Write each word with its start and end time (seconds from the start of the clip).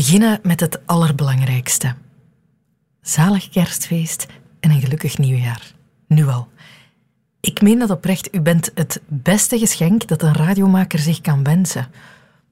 beginnen 0.00 0.40
met 0.42 0.60
het 0.60 0.86
allerbelangrijkste. 0.86 1.94
Zalig 3.02 3.48
kerstfeest 3.48 4.26
en 4.60 4.70
een 4.70 4.80
gelukkig 4.80 5.18
nieuwjaar. 5.18 5.72
Nu 6.06 6.26
al. 6.26 6.48
Ik 7.40 7.62
meen 7.62 7.78
dat 7.78 7.90
oprecht, 7.90 8.34
u 8.34 8.40
bent 8.40 8.70
het 8.74 9.00
beste 9.06 9.58
geschenk 9.58 10.06
dat 10.06 10.22
een 10.22 10.34
radiomaker 10.34 10.98
zich 10.98 11.20
kan 11.20 11.42
wensen. 11.42 11.88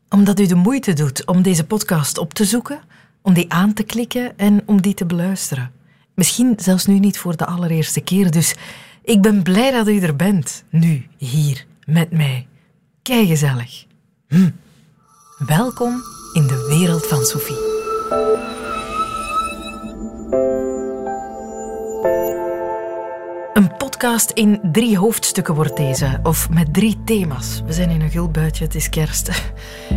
Omdat 0.08 0.40
u 0.40 0.46
de 0.46 0.54
moeite 0.54 0.92
doet 0.92 1.26
om 1.26 1.42
deze 1.42 1.64
podcast 1.64 2.19
op 2.19 2.34
te 2.34 2.45
zoeken, 2.45 2.80
om 3.22 3.34
die 3.34 3.53
aan 3.53 3.72
te 3.72 3.83
klikken 3.83 4.38
en 4.38 4.62
om 4.67 4.83
die 4.83 4.94
te 4.94 5.06
beluisteren. 5.06 5.71
Misschien 6.15 6.54
zelfs 6.56 6.87
nu 6.87 6.99
niet 6.99 7.19
voor 7.19 7.37
de 7.37 7.46
allereerste 7.46 8.01
keer, 8.01 8.30
dus 8.30 8.54
ik 9.03 9.22
ben 9.22 9.42
blij 9.42 9.71
dat 9.71 9.88
u 9.88 10.01
er 10.01 10.17
bent. 10.17 10.65
Nu, 10.71 11.06
hier, 11.17 11.67
met 11.85 12.10
mij. 12.10 12.46
Kijk 13.03 13.26
gezellig. 13.26 13.87
Hm. 14.28 14.51
Welkom 15.38 16.17
in 16.38 16.46
de 16.46 16.66
wereld 16.68 17.06
van 17.06 17.24
Sophie. 17.24 17.56
Een 23.52 23.77
podcast 23.77 24.30
in 24.30 24.60
drie 24.73 24.98
hoofdstukken 24.98 25.55
wordt 25.55 25.77
deze, 25.77 26.20
of 26.23 26.51
met 26.51 26.74
drie 26.74 26.98
thema's. 27.05 27.62
We 27.66 27.73
zijn 27.73 27.91
in 27.91 28.01
een 28.01 28.10
gul 28.10 28.30
buitje, 28.30 28.65
het 28.65 28.74
is 28.74 28.88
kerst. 28.88 29.52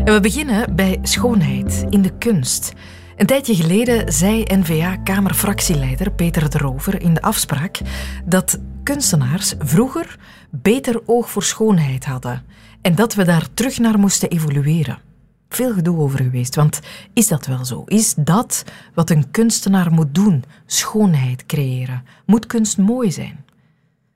En 0.05 0.13
we 0.13 0.20
beginnen 0.20 0.76
bij 0.76 0.99
schoonheid 1.02 1.85
in 1.90 2.02
de 2.02 2.18
kunst. 2.18 2.73
Een 3.18 3.26
tijdje 3.26 3.55
geleden 3.55 4.13
zei 4.13 4.44
N-VA-Kamerfractieleider 4.44 6.12
Peter 6.12 6.49
de 6.49 6.58
Rover 6.58 7.02
in 7.02 7.13
de 7.13 7.21
afspraak 7.21 7.80
dat 8.26 8.60
kunstenaars 8.84 9.54
vroeger 9.60 10.20
beter 10.49 11.02
oog 11.05 11.30
voor 11.30 11.44
schoonheid 11.44 12.05
hadden 12.05 12.44
en 12.82 12.96
dat 12.96 13.13
we 13.13 13.23
daar 13.23 13.48
terug 13.54 13.80
naar 13.80 13.99
moesten 13.99 14.30
evolueren. 14.30 15.11
Veel 15.54 15.73
gedoe 15.73 15.98
over 15.98 16.23
geweest, 16.23 16.55
want 16.55 16.80
is 17.14 17.28
dat 17.28 17.46
wel 17.46 17.66
zo? 17.66 17.84
Is 17.86 18.14
dat 18.18 18.64
wat 18.94 19.10
een 19.10 19.32
kunstenaar 19.32 19.91
moet 19.91 20.16
doen? 20.16 20.44
Schoonheid 20.66 21.46
creëren? 21.46 22.04
Moet 22.26 22.46
kunst 22.46 22.77
mooi 22.77 23.12
zijn? 23.12 23.46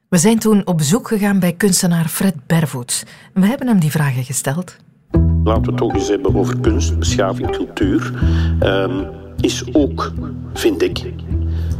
We 0.09 0.17
zijn 0.17 0.39
toen 0.39 0.65
op 0.67 0.77
bezoek 0.77 1.07
gegaan 1.07 1.39
bij 1.39 1.53
kunstenaar 1.53 2.07
Fred 2.07 2.35
Bervoets. 2.47 3.03
We 3.33 3.45
hebben 3.45 3.67
hem 3.67 3.79
die 3.79 3.91
vragen 3.91 4.23
gesteld. 4.23 4.75
Laten 5.43 5.63
we 5.63 5.71
het 5.71 5.81
ook 5.81 5.93
eens 5.93 6.07
hebben 6.07 6.35
over 6.35 6.59
kunst, 6.59 6.99
beschaving, 6.99 7.49
cultuur. 7.51 8.13
Ehm, 8.59 9.03
is 9.39 9.73
ook, 9.73 10.11
vind 10.53 10.81
ik, 10.81 11.13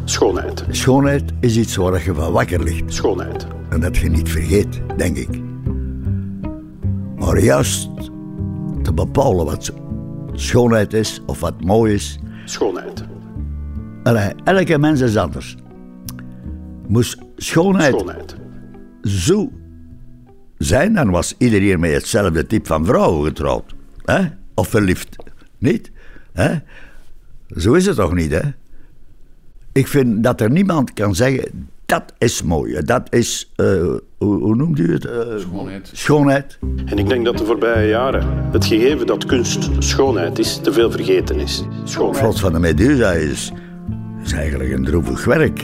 schoonheid. 0.06 0.66
Schoonheid 0.70 1.24
is 1.40 1.58
iets 1.58 1.76
waar 1.76 2.04
je 2.04 2.14
van 2.14 2.32
wakker 2.32 2.64
ligt. 2.64 2.94
Schoonheid. 2.94 3.48
En 3.70 3.80
dat 3.80 3.98
je 3.98 4.10
niet 4.10 4.30
vergeet, 4.30 4.82
denk 4.98 5.18
ik. 5.18 5.42
Maar 7.16 7.40
juist 7.40 7.90
te 8.86 8.94
bepalen 8.94 9.46
wat 9.46 9.72
schoonheid 10.34 10.94
is 10.94 11.22
of 11.26 11.40
wat 11.40 11.64
mooi 11.64 11.94
is. 11.94 12.20
Schoonheid. 12.46 13.04
Allee, 14.04 14.34
elke 14.44 14.78
mens 14.78 15.02
is 15.02 15.18
anders. 15.18 15.56
Moest 16.88 17.18
schoonheid, 17.36 17.94
Schoonheid. 17.94 18.36
zo 19.02 19.52
zijn, 20.58 20.94
dan 20.94 21.10
was 21.10 21.36
iedereen 21.38 21.80
met 21.80 21.92
hetzelfde 21.94 22.46
type 22.48 22.68
van 22.68 22.86
vrouw 22.86 23.22
getrouwd. 23.22 23.74
hè? 24.04 24.22
Of 24.54 24.68
verliefd. 24.68 25.16
Niet? 25.58 25.92
hè? 26.34 26.56
Zo 27.56 27.74
is 27.74 27.86
het 27.86 27.96
toch 27.96 28.14
niet, 28.14 28.32
hè? 28.32 28.42
Ik 29.72 29.88
vind 29.88 30.24
dat 30.24 30.42
er 30.42 30.52
niemand 30.52 30.94
kan 30.94 31.16
zeggen, 31.16 31.70
dat 31.86 32.14
is 32.18 32.44
mooi. 32.44 32.82
Dat 32.82 33.14
is, 33.14 33.52
eh, 33.56 33.66
hoe, 34.18 34.40
hoe 34.40 34.56
noemt 34.56 34.80
u 34.80 34.94
het? 34.94 35.06
Eh, 35.06 35.38
Schoonheid. 35.38 35.90
Schoonheid. 35.94 36.58
En 36.86 36.98
ik 36.98 37.08
denk 37.08 37.26
dat 37.26 37.38
de 37.38 37.46
voorbije 37.46 37.88
jaren 37.88 38.50
het 38.52 38.66
gegeven 38.66 39.08
dat 39.08 39.26
kunst 39.26 39.70
schoonheid 39.80 40.40
is, 40.40 40.58
te 40.58 40.74
veel 40.74 40.92
vergeten 40.92 41.40
is. 41.40 41.64
Schoonheid. 41.84 42.18
Vlot 42.18 42.40
van 42.40 42.54
de 42.54 42.60
Medusa 42.60 43.12
is, 43.12 43.52
is 44.24 44.32
eigenlijk 44.32 44.72
een 44.72 44.84
droevig 44.84 45.26
werk. 45.26 45.64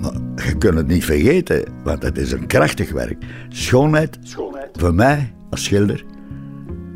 Maar 0.00 0.12
je 0.46 0.56
kunt 0.58 0.74
het 0.74 0.86
niet 0.86 1.04
vergeten, 1.04 1.64
want 1.84 2.02
het 2.02 2.18
is 2.18 2.32
een 2.32 2.46
krachtig 2.46 2.92
werk. 2.92 3.24
Schoonheid, 3.48 4.18
Schoonheid. 4.22 4.68
voor 4.72 4.94
mij 4.94 5.34
als 5.50 5.64
schilder, 5.64 6.04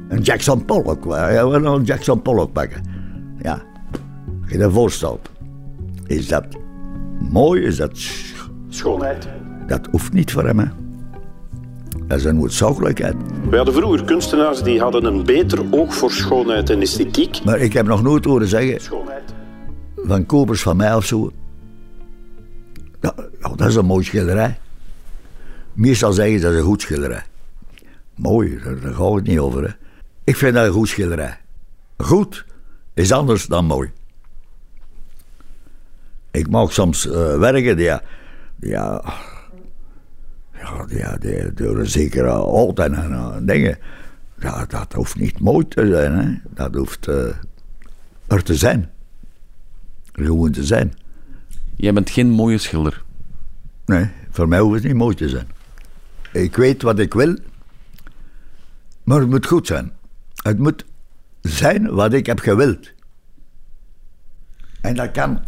een 0.08 0.20
Jackson 0.20 0.64
Pollock. 0.64 1.04
Ja, 1.04 1.48
we 1.48 1.56
een 1.56 1.84
Jackson 1.84 2.22
Pollock 2.22 2.52
pakken. 2.52 2.82
Ja, 3.42 3.62
als 4.42 4.50
je 4.50 4.58
dat 4.58 4.72
voorstelt. 4.72 5.30
Is 6.06 6.28
dat 6.28 6.46
mooi? 7.18 7.62
Is 7.62 7.76
dat... 7.76 7.96
sch- 7.98 8.34
Schoonheid. 8.68 9.28
Dat 9.66 9.88
hoeft 9.90 10.12
niet 10.12 10.32
voor 10.32 10.44
hem, 10.44 10.58
hè. 10.58 10.66
Dat 12.06 12.18
is 12.18 12.24
een 12.24 12.36
noodzakelijkheid. 12.36 13.14
We 13.50 13.56
hadden 13.56 13.74
vroeger 13.74 14.04
kunstenaars 14.04 14.62
die 14.62 14.80
hadden 14.80 15.04
een 15.04 15.24
beter 15.24 15.64
oog 15.70 15.94
voor 15.94 16.10
schoonheid 16.10 16.70
en 16.70 16.80
esthetiek. 16.80 17.44
Maar 17.44 17.58
ik 17.58 17.72
heb 17.72 17.86
nog 17.86 18.02
nooit 18.02 18.24
horen 18.24 18.48
zeggen 18.48 18.80
Schoonheid. 18.80 19.34
van 19.96 20.26
kopers 20.26 20.62
van 20.62 20.76
mij 20.76 20.94
of 20.94 21.04
zo. 21.04 21.32
Dat 23.56 23.68
is 23.68 23.74
een 23.74 23.86
mooi 23.86 24.04
schilderij. 24.04 24.58
Meestal 25.72 26.12
zeggen 26.12 26.36
ze 26.38 26.44
dat 26.44 26.52
is 26.52 26.58
een 26.58 26.64
goed 26.64 26.80
schilderij. 26.82 27.22
Mooi, 28.14 28.60
daar, 28.64 28.80
daar 28.80 28.94
gaat 28.94 29.14
het 29.14 29.26
niet 29.26 29.38
over. 29.38 29.62
Hè. 29.62 29.70
Ik 30.24 30.36
vind 30.36 30.54
dat 30.54 30.66
een 30.66 30.72
goed 30.72 30.88
schilderij. 30.88 31.38
Goed 31.96 32.44
is 32.94 33.12
anders 33.12 33.46
dan 33.46 33.64
mooi. 33.64 33.90
Ik 36.36 36.48
mag 36.50 36.72
soms 36.72 37.06
eh, 37.06 37.38
werken 37.38 37.76
die, 37.76 37.92
die, 38.56 38.70
ja, 38.70 39.02
die, 40.86 41.18
die, 41.18 41.54
door 41.54 41.78
een 41.78 41.86
zekere 41.86 42.74
en, 42.74 42.94
en 42.94 43.12
eh, 43.12 43.36
dingen. 43.40 43.78
Ja, 44.38 44.66
dat 44.66 44.92
hoeft 44.92 45.16
niet 45.16 45.40
mooi 45.40 45.68
te 45.68 45.86
zijn. 45.86 46.12
Hè. 46.12 46.38
Dat 46.54 46.74
hoeft 46.74 47.08
eh, 47.08 47.28
er 48.26 48.42
te 48.42 48.54
zijn. 48.54 48.90
Gewoon 50.12 50.50
te 50.50 50.64
zijn. 50.64 50.94
Jij 51.76 51.92
bent 51.92 52.10
geen 52.10 52.30
mooie 52.30 52.58
schilder. 52.58 53.04
Nee, 53.84 54.08
voor 54.30 54.48
mij 54.48 54.60
hoeft 54.60 54.74
het 54.74 54.84
niet 54.84 54.94
mooi 54.94 55.14
te 55.14 55.28
zijn. 55.28 55.48
Ik 56.32 56.56
weet 56.56 56.82
wat 56.82 56.98
ik 56.98 57.14
wil, 57.14 57.36
maar 59.04 59.20
het 59.20 59.28
moet 59.28 59.46
goed 59.46 59.66
zijn. 59.66 59.92
Het 60.42 60.58
moet 60.58 60.84
zijn 61.40 61.90
wat 61.94 62.12
ik 62.12 62.26
heb 62.26 62.38
gewild. 62.38 62.92
En 64.80 64.94
dat 64.94 65.10
kan 65.10 65.40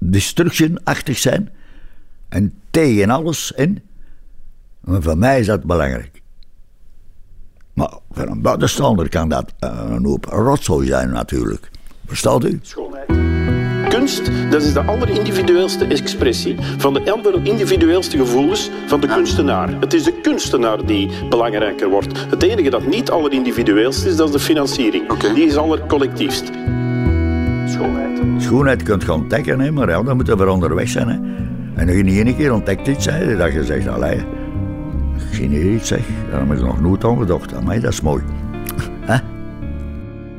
destructionachtig 0.00 1.18
zijn 1.18 1.50
en 2.28 2.52
tegen 2.70 3.10
alles 3.10 3.52
in. 3.56 3.82
Maar 4.80 5.02
voor 5.02 5.18
mij 5.18 5.40
is 5.40 5.46
dat 5.46 5.64
belangrijk. 5.64 6.22
Maar 7.72 7.98
voor 8.10 8.26
een 8.26 8.42
buitenstaander 8.42 9.08
kan 9.08 9.28
dat 9.28 9.52
eh, 9.58 9.86
een 9.88 10.04
hoop 10.04 10.24
rotzooi 10.24 10.86
zijn 10.86 11.10
natuurlijk. 11.10 11.70
Verstaat 12.06 12.44
u? 12.44 12.58
Schoonheid. 12.62 13.20
Kunst, 13.90 14.30
dat 14.50 14.62
is 14.62 14.72
de 14.72 14.80
allerindividueelste 14.80 15.84
expressie 15.84 16.56
van 16.78 16.94
de 16.94 17.12
allerindividueelste 17.12 18.16
gevoelens 18.16 18.70
van 18.86 19.00
de 19.00 19.06
kunstenaar. 19.06 19.80
Het 19.80 19.92
is 19.92 20.02
de 20.02 20.20
kunstenaar 20.20 20.86
die 20.86 21.10
belangrijker 21.28 21.88
wordt. 21.88 22.26
Het 22.28 22.42
enige 22.42 22.70
dat 22.70 22.86
niet 22.86 23.10
allerindividueelst 23.10 24.04
is, 24.04 24.16
dat 24.16 24.26
is 24.26 24.32
de 24.32 24.40
financiering. 24.40 25.32
Die 25.34 25.46
is 25.46 25.56
allercollectiefst. 25.56 26.50
Schoonheid. 28.40 28.82
Kunt 28.82 29.02
je 29.02 29.12
ontdekken, 29.12 29.60
hè, 29.60 29.70
maar 29.70 29.88
ja, 29.88 30.02
dan 30.02 30.16
moeten 30.16 30.36
we 30.36 30.42
er 30.42 30.48
onderweg 30.48 30.88
zijn. 30.88 31.08
Hè. 31.08 31.14
En 31.80 31.86
als 31.88 31.96
je 31.96 32.02
niet 32.02 32.24
één 32.26 32.36
keer 32.36 32.52
ontdekt 32.52 32.86
iets, 32.88 33.06
hè, 33.06 33.36
dat 33.36 33.52
je 33.52 33.64
zegt, 33.64 33.88
allee, 33.88 34.16
ik 34.16 35.32
zie 35.32 35.48
niet 35.48 35.62
iets, 35.62 35.88
zeg. 35.88 36.00
Daar 36.30 36.40
heb 36.40 36.52
ik 36.58 36.62
nog 36.64 36.80
nooit 36.80 37.04
aan 37.04 37.18
gedacht. 37.18 37.54
Amai, 37.54 37.80
dat 37.80 37.92
is 37.92 38.00
mooi. 38.00 38.22
Hè? 39.10 39.16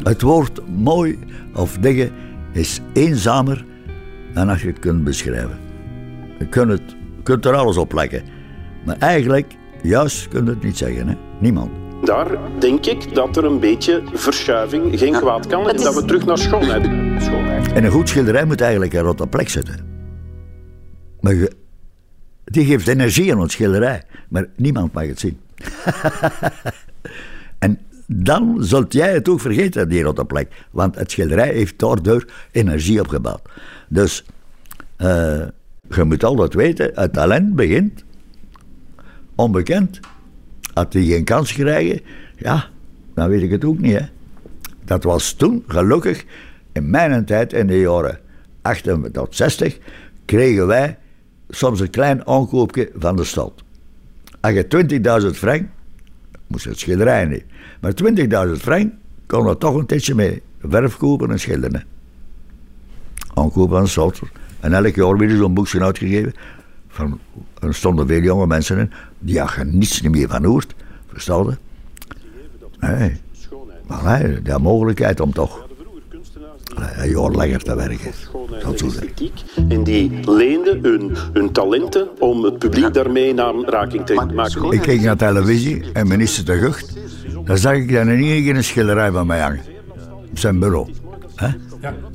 Het 0.03 0.21
woord 0.21 0.61
mooi 0.77 1.19
of 1.53 1.77
dingen 1.77 2.11
is 2.51 2.81
eenzamer 2.93 3.65
dan 4.33 4.49
als 4.49 4.61
je 4.61 4.67
het 4.67 4.79
kunt 4.79 5.03
beschrijven. 5.03 5.57
Je 6.39 6.45
kunt, 6.47 6.71
het, 6.71 6.81
je 7.15 7.23
kunt 7.23 7.45
er 7.45 7.53
alles 7.55 7.77
op 7.77 7.93
leggen. 7.93 8.21
Maar 8.85 8.95
eigenlijk, 8.99 9.55
juist, 9.81 10.27
kun 10.27 10.43
je 10.45 10.49
het 10.49 10.63
niet 10.63 10.77
zeggen. 10.77 11.07
Hè? 11.07 11.13
Niemand. 11.39 11.69
Daar 12.03 12.27
denk 12.59 12.85
ik 12.85 13.15
dat 13.15 13.37
er 13.37 13.45
een 13.45 13.59
beetje 13.59 14.01
verschuiving 14.13 14.99
geen 14.99 15.13
kwaad 15.13 15.47
kan 15.47 15.69
en 15.69 15.75
is- 15.75 15.83
dat 15.83 15.95
we 15.95 16.05
terug 16.05 16.25
naar 16.25 16.37
schoonheid. 16.37 16.89
En 17.73 17.83
een 17.83 17.91
goed 17.91 18.09
schilderij 18.09 18.45
moet 18.45 18.61
eigenlijk 18.61 18.93
een 18.93 19.01
rotte 19.01 19.27
plek 19.27 19.49
zitten. 19.49 19.75
Maar 21.19 21.35
die 22.43 22.65
geeft 22.65 22.87
energie 22.87 23.31
aan 23.33 23.41
een 23.41 23.49
schilderij, 23.49 24.03
maar 24.29 24.47
niemand 24.55 24.93
mag 24.93 25.05
het 25.05 25.19
zien. 25.19 25.39
en 27.65 27.79
dan 28.07 28.57
zult 28.59 28.93
jij 28.93 29.13
het 29.13 29.29
ook 29.29 29.39
vergeten, 29.39 29.89
die 29.89 30.03
rotte 30.03 30.25
plek. 30.25 30.65
Want 30.71 30.95
het 30.95 31.11
schilderij 31.11 31.53
heeft 31.53 31.79
daardoor 31.79 32.25
energie 32.51 32.99
opgebouwd. 32.99 33.41
Dus 33.87 34.25
eh, 34.95 35.43
je 35.89 36.03
moet 36.03 36.23
altijd 36.23 36.53
weten, 36.53 36.91
het 36.93 37.13
talent 37.13 37.55
begint 37.55 38.03
onbekend. 39.35 39.99
Als 40.73 40.89
die 40.89 41.11
geen 41.11 41.23
kans 41.23 41.53
krijgen, 41.53 42.01
ja, 42.37 42.69
dan 43.13 43.29
weet 43.29 43.41
ik 43.41 43.51
het 43.51 43.65
ook 43.65 43.79
niet. 43.79 44.11
Dat 44.85 45.03
was 45.03 45.33
toen, 45.33 45.63
gelukkig, 45.67 46.25
in 46.71 46.89
mijn 46.89 47.25
tijd, 47.25 47.53
in 47.53 47.67
de 47.67 47.79
jaren 47.79 48.19
80 48.61 48.97
tot 49.11 49.35
60, 49.35 49.77
kregen 50.25 50.67
wij 50.67 50.97
soms 51.49 51.79
een 51.79 51.89
klein 51.89 52.27
aankoopje 52.27 52.91
van 52.95 53.15
de 53.15 53.23
stad. 53.23 53.63
Als 54.39 54.53
je 54.53 55.21
20.000 55.23 55.37
frank, 55.37 55.67
moest 56.47 56.65
het 56.65 56.79
schilderij 56.79 57.25
niet, 57.25 57.43
maar 57.81 57.93
20.000 58.47 58.61
frank 58.61 58.93
kon 59.27 59.47
er 59.47 59.57
toch 59.57 59.75
een 59.75 59.85
tijdje 59.85 60.15
mee 60.15 60.41
verf 60.67 60.97
kopen 60.97 61.31
en 61.31 61.39
schilderen. 61.39 61.83
Aankopen 63.33 63.77
aan 63.77 63.87
Souter. 63.87 64.31
En 64.59 64.73
elk 64.73 64.95
jaar 64.95 65.17
weer 65.17 65.37
zo'n 65.37 65.53
boekje 65.53 65.83
uitgegeven. 65.83 66.33
Van, 66.87 67.19
er 67.59 67.73
stonden 67.75 68.07
veel 68.07 68.21
jonge 68.21 68.47
mensen 68.47 68.77
in, 68.77 68.91
die 69.19 69.39
had 69.39 69.53
je 69.53 69.63
niets 69.63 70.01
meer 70.01 70.27
van 70.27 70.45
hoort. 70.45 70.75
Verstaan 71.07 71.45
je? 71.45 71.57
Nee. 72.79 73.19
Maar 73.87 74.23
nee, 74.23 74.41
de 74.41 74.59
mogelijkheid 74.59 75.19
om 75.19 75.33
toch 75.33 75.67
een 76.75 77.09
jaar 77.09 77.31
langer 77.31 77.63
te 77.63 77.75
werken. 77.75 78.11
Dat 78.63 78.79
zo 78.79 78.89
zijn. 78.89 79.13
En 79.69 79.83
die 79.83 80.29
leenden 80.29 80.79
hun, 80.81 81.11
hun 81.33 81.51
talenten 81.51 82.07
om 82.19 82.43
het 82.43 82.59
publiek 82.59 82.93
daarmee 82.93 83.27
in 83.27 83.41
aanraking 83.41 84.05
te 84.05 84.13
maken. 84.33 84.71
Ik 84.71 84.81
keek 84.81 85.01
naar 85.01 85.17
televisie 85.17 85.91
en 85.93 86.07
minister 86.07 86.45
de 86.45 86.57
Gucht. 86.57 86.93
Dan 87.45 87.57
zag 87.57 87.73
ik 87.73 87.93
dan 87.93 88.09
in 88.09 88.23
één 88.23 88.55
een 88.55 88.63
schilderij 88.63 89.11
van 89.11 89.27
mij 89.27 89.39
hangen. 89.39 89.61
Op 90.29 90.39
zijn 90.39 90.59
bureau. 90.59 90.89
Hè? 91.35 91.47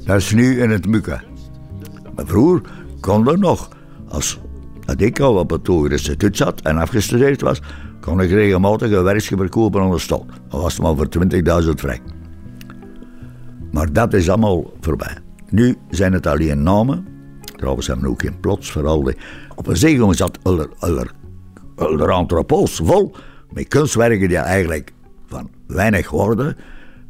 Dat 0.05 0.17
is 0.17 0.33
nu 0.33 0.61
in 0.61 0.71
het 0.71 0.87
Muka. 0.87 1.23
Maar 2.15 2.27
vroeger 2.27 2.61
kon 3.01 3.25
dat 3.25 3.39
nog. 3.39 3.69
Als 4.09 4.39
dat 4.85 5.01
ik 5.01 5.21
al 5.21 5.35
op 5.35 5.51
het 5.51 5.67
hoger 5.67 5.93
instituut 5.93 6.37
zat 6.37 6.61
en 6.61 6.77
afgestudeerd 6.77 7.41
was, 7.41 7.61
kon 8.01 8.21
ik 8.21 8.31
regelmatig 8.31 8.91
een 8.91 9.03
werkje 9.03 9.37
verkopen 9.37 9.81
aan 9.81 9.91
de 9.91 9.99
stad. 9.99 10.25
Dat 10.49 10.61
was 10.63 10.81
maar 10.81 10.97
voor 10.97 11.09
20.000 11.63 11.71
frank. 11.77 12.01
Maar 13.71 13.93
dat 13.93 14.15
is 14.15 14.29
allemaal 14.29 14.73
voorbij. 14.81 15.17
Nu 15.51 15.77
zijn 15.91 16.13
het 16.13 16.27
alleen 16.27 16.63
namen. 16.63 17.07
Trouwens 17.57 17.87
hebben 17.87 18.05
we 18.05 18.11
ook 18.11 18.23
geen 18.23 18.41
plots, 18.41 18.71
vooral 18.71 19.03
die. 19.03 19.17
Op 19.55 19.67
een 19.67 19.77
zeegang 19.77 20.17
zat 20.17 20.39
er 21.77 22.11
antropoos 22.11 22.81
vol 22.85 23.15
met 23.51 23.69
kunstwerken 23.69 24.29
die 24.29 24.37
eigenlijk 24.37 24.93
van 25.27 25.51
weinig 25.67 26.11
worden. 26.11 26.57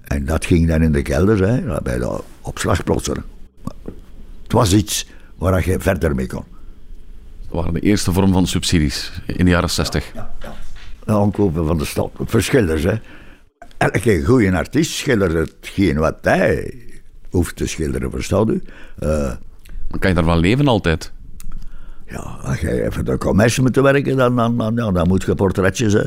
En 0.05 0.25
dat 0.25 0.45
ging 0.45 0.69
dan 0.69 0.83
in 0.83 0.93
de 0.93 1.03
kelder, 1.03 1.49
hè, 1.49 1.83
bij 1.83 1.99
de 1.99 2.21
opslagplotsen. 2.41 3.25
Het 4.43 4.53
was 4.53 4.73
iets 4.73 5.07
waar 5.39 5.69
je 5.69 5.81
verder 5.81 6.15
mee 6.15 6.27
kon. 6.27 6.45
Dat 7.47 7.55
waren 7.55 7.75
de 7.75 7.81
eerste 7.81 8.13
vorm 8.13 8.33
van 8.33 8.47
subsidies 8.47 9.13
in 9.27 9.45
de 9.45 9.51
jaren 9.51 9.71
60. 9.71 10.11
Ja, 10.15 10.35
ja. 10.41 10.55
De 11.05 11.13
aankopen 11.13 11.67
van 11.67 11.79
de 11.79 11.85
stad. 11.85 12.11
Verschillers, 12.25 12.83
hè. 12.83 12.95
Elke 13.79 14.25
goede 14.25 14.57
artiest 14.57 14.91
schildert 14.91 15.33
hetgeen 15.33 15.97
wat 15.97 16.19
hij 16.21 16.75
hoeft 17.31 17.57
te 17.57 17.67
schilderen, 17.67 18.11
verstaat 18.11 18.49
u? 18.49 18.63
Uh, 19.03 19.09
maar 19.89 19.99
kan 19.99 20.09
je 20.09 20.15
daarvan 20.15 20.39
leven 20.39 20.69
altijd? 20.69 21.13
Ja, 22.07 22.39
als 22.43 22.61
je 22.61 22.83
even 22.83 23.05
de 23.05 23.19
commercie 23.19 23.63
moet 23.63 23.77
werken, 23.77 24.17
dan, 24.17 24.37
dan, 24.37 24.57
dan, 24.57 24.75
ja, 24.75 24.91
dan 24.91 25.09
moet 25.09 25.23
je 25.23 25.35
portretjes 25.35 25.95
uh, 25.95 26.05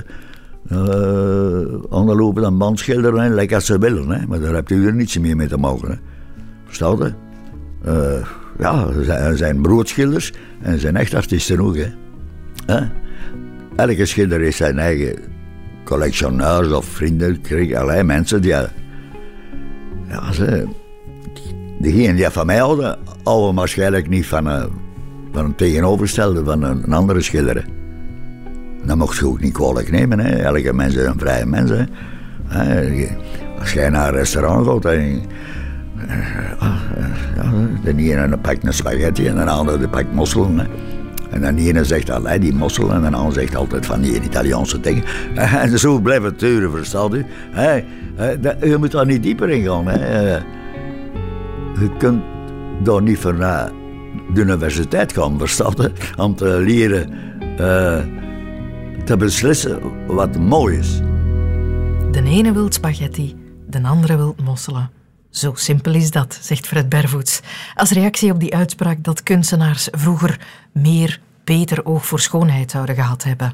aan 1.89 2.05
de 2.05 2.15
lopen 2.15 2.43
en 2.43 2.57
band 2.57 2.79
schilderen, 2.79 3.33
lekker 3.33 3.55
als 3.55 3.65
ze 3.65 3.77
willen. 3.77 4.09
Hè. 4.09 4.27
Maar 4.27 4.39
daar 4.39 4.53
heb 4.53 4.67
je 4.67 4.75
er 4.75 4.93
niets 4.93 5.17
meer 5.17 5.35
mee 5.35 5.47
te 5.47 5.57
maken. 5.57 5.89
Hè. 5.89 5.95
Verstaat 6.65 6.97
je? 6.97 7.13
Uh, 7.85 8.27
ja, 8.59 8.87
er 9.07 9.37
zijn 9.37 9.61
broodschilders 9.61 10.33
en 10.61 10.71
er 10.71 10.79
zijn 10.79 10.95
echt 10.95 11.13
artiesten 11.13 11.59
ook. 11.59 11.75
Hè. 11.75 11.87
Hè? 12.65 12.87
Elke 13.75 14.05
schilder 14.05 14.39
heeft 14.39 14.57
zijn 14.57 14.79
eigen 14.79 15.15
collectioneurs 15.89 16.71
of 16.71 16.85
vrienden. 16.85 17.41
Kreeg 17.41 17.73
allerlei 17.73 18.03
mensen 18.03 18.41
die. 18.41 18.51
Ja, 20.07 20.31
ze. 20.31 20.67
Die 21.79 22.29
van 22.29 22.45
mij 22.45 22.57
hadden, 22.57 22.97
houden 23.23 23.55
waarschijnlijk 23.55 24.09
niet 24.09 24.25
van 24.25 24.45
een, 24.45 24.69
van 25.31 25.45
een 25.45 25.55
tegenovergestelde, 25.55 26.43
van 26.43 26.63
een, 26.63 26.93
andere 26.93 27.21
schilder. 27.21 27.65
Dat 28.83 28.97
mocht 28.97 29.17
je 29.17 29.27
ook 29.27 29.39
niet 29.39 29.53
kwalijk 29.53 29.91
nemen. 29.91 30.19
Hè. 30.19 30.35
Elke 30.35 30.73
mens 30.73 30.95
is 30.95 31.05
een 31.05 31.19
vrije 31.19 31.45
mens. 31.45 31.71
Hè. 31.71 31.83
Als 33.59 33.73
jij 33.73 33.89
naar 33.89 34.07
een 34.07 34.13
restaurant 34.13 34.67
gaat 34.67 34.85
en 34.85 35.21
ja, 37.35 37.51
de 37.83 37.95
ene 37.95 38.37
pakt 38.37 38.65
een 38.65 38.73
spaghetti 38.73 39.27
en 39.27 39.35
de 39.35 39.45
andere 39.45 39.89
pakt 39.89 40.13
mosselen. 40.13 40.59
Hè. 40.59 40.65
En 41.29 41.55
de 41.55 41.61
ene 41.61 41.83
zegt 41.83 42.11
altijd 42.11 42.41
die 42.41 42.53
mosselen 42.53 43.03
en 43.03 43.11
de 43.11 43.17
andere 43.17 43.39
zegt 43.39 43.55
altijd 43.55 43.85
van 43.85 44.01
die 44.01 44.21
Italiaanse 44.21 44.79
dingen. 44.79 45.03
En 45.35 45.79
zo 45.79 45.99
blijft 45.99 46.23
het 46.23 46.39
duren, 46.39 46.71
verstaat? 46.71 47.11
Je 48.61 48.75
moet 48.79 48.91
daar 48.91 49.05
niet 49.05 49.23
dieper 49.23 49.49
in 49.49 49.65
gaan. 49.65 49.87
Hè. 49.87 50.31
Je 51.79 51.97
kunt 51.97 52.23
daar 52.83 53.01
niet 53.01 53.17
voor 53.17 53.35
naar 53.35 53.71
de 54.33 54.41
universiteit 54.41 55.13
gaan, 55.13 55.37
verstaat? 55.37 55.89
Om 56.17 56.35
te 56.35 56.59
leren 56.59 57.09
uh, 57.59 57.99
te 59.05 59.17
beslissen 59.17 59.79
wat 60.07 60.37
mooi 60.37 60.77
is. 60.77 60.97
De 62.11 62.23
ene 62.23 62.53
wil 62.53 62.71
spaghetti, 62.71 63.35
de 63.67 63.81
andere 63.83 64.17
wil 64.17 64.35
mosselen. 64.43 64.89
Zo 65.29 65.53
simpel 65.55 65.93
is 65.93 66.11
dat, 66.11 66.39
zegt 66.41 66.67
Fred 66.67 66.89
Bervoets. 66.89 67.41
Als 67.75 67.91
reactie 67.91 68.31
op 68.31 68.39
die 68.39 68.55
uitspraak 68.55 69.03
dat 69.03 69.23
kunstenaars 69.23 69.87
vroeger 69.91 70.39
meer, 70.71 71.21
beter 71.43 71.85
oog 71.85 72.05
voor 72.05 72.19
schoonheid 72.19 72.71
zouden 72.71 72.95
gehad 72.95 73.23
hebben. 73.23 73.53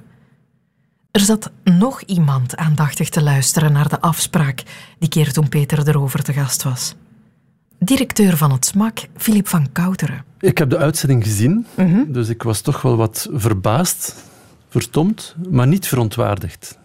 Er 1.11 1.21
zat 1.21 1.51
nog 1.63 2.01
iemand 2.01 2.55
aandachtig 2.55 3.09
te 3.09 3.23
luisteren 3.23 3.71
naar 3.71 3.89
de 3.89 4.01
afspraak 4.01 4.63
die 4.99 5.09
keer 5.09 5.31
toen 5.31 5.49
Peter 5.49 5.87
erover 5.87 6.23
te 6.23 6.33
gast 6.33 6.63
was. 6.63 6.95
Directeur 7.79 8.37
van 8.37 8.51
het 8.51 8.65
SMAK, 8.65 8.99
Filip 9.17 9.47
van 9.47 9.71
Kouteren. 9.71 10.23
Ik 10.39 10.57
heb 10.57 10.69
de 10.69 10.77
uitzending 10.77 11.23
gezien, 11.23 11.65
dus 12.07 12.29
ik 12.29 12.43
was 12.43 12.61
toch 12.61 12.81
wel 12.81 12.95
wat 12.95 13.29
verbaasd, 13.31 14.15
verstomd, 14.69 15.35
maar 15.49 15.67
niet 15.67 15.87
verontwaardigd 15.87 16.77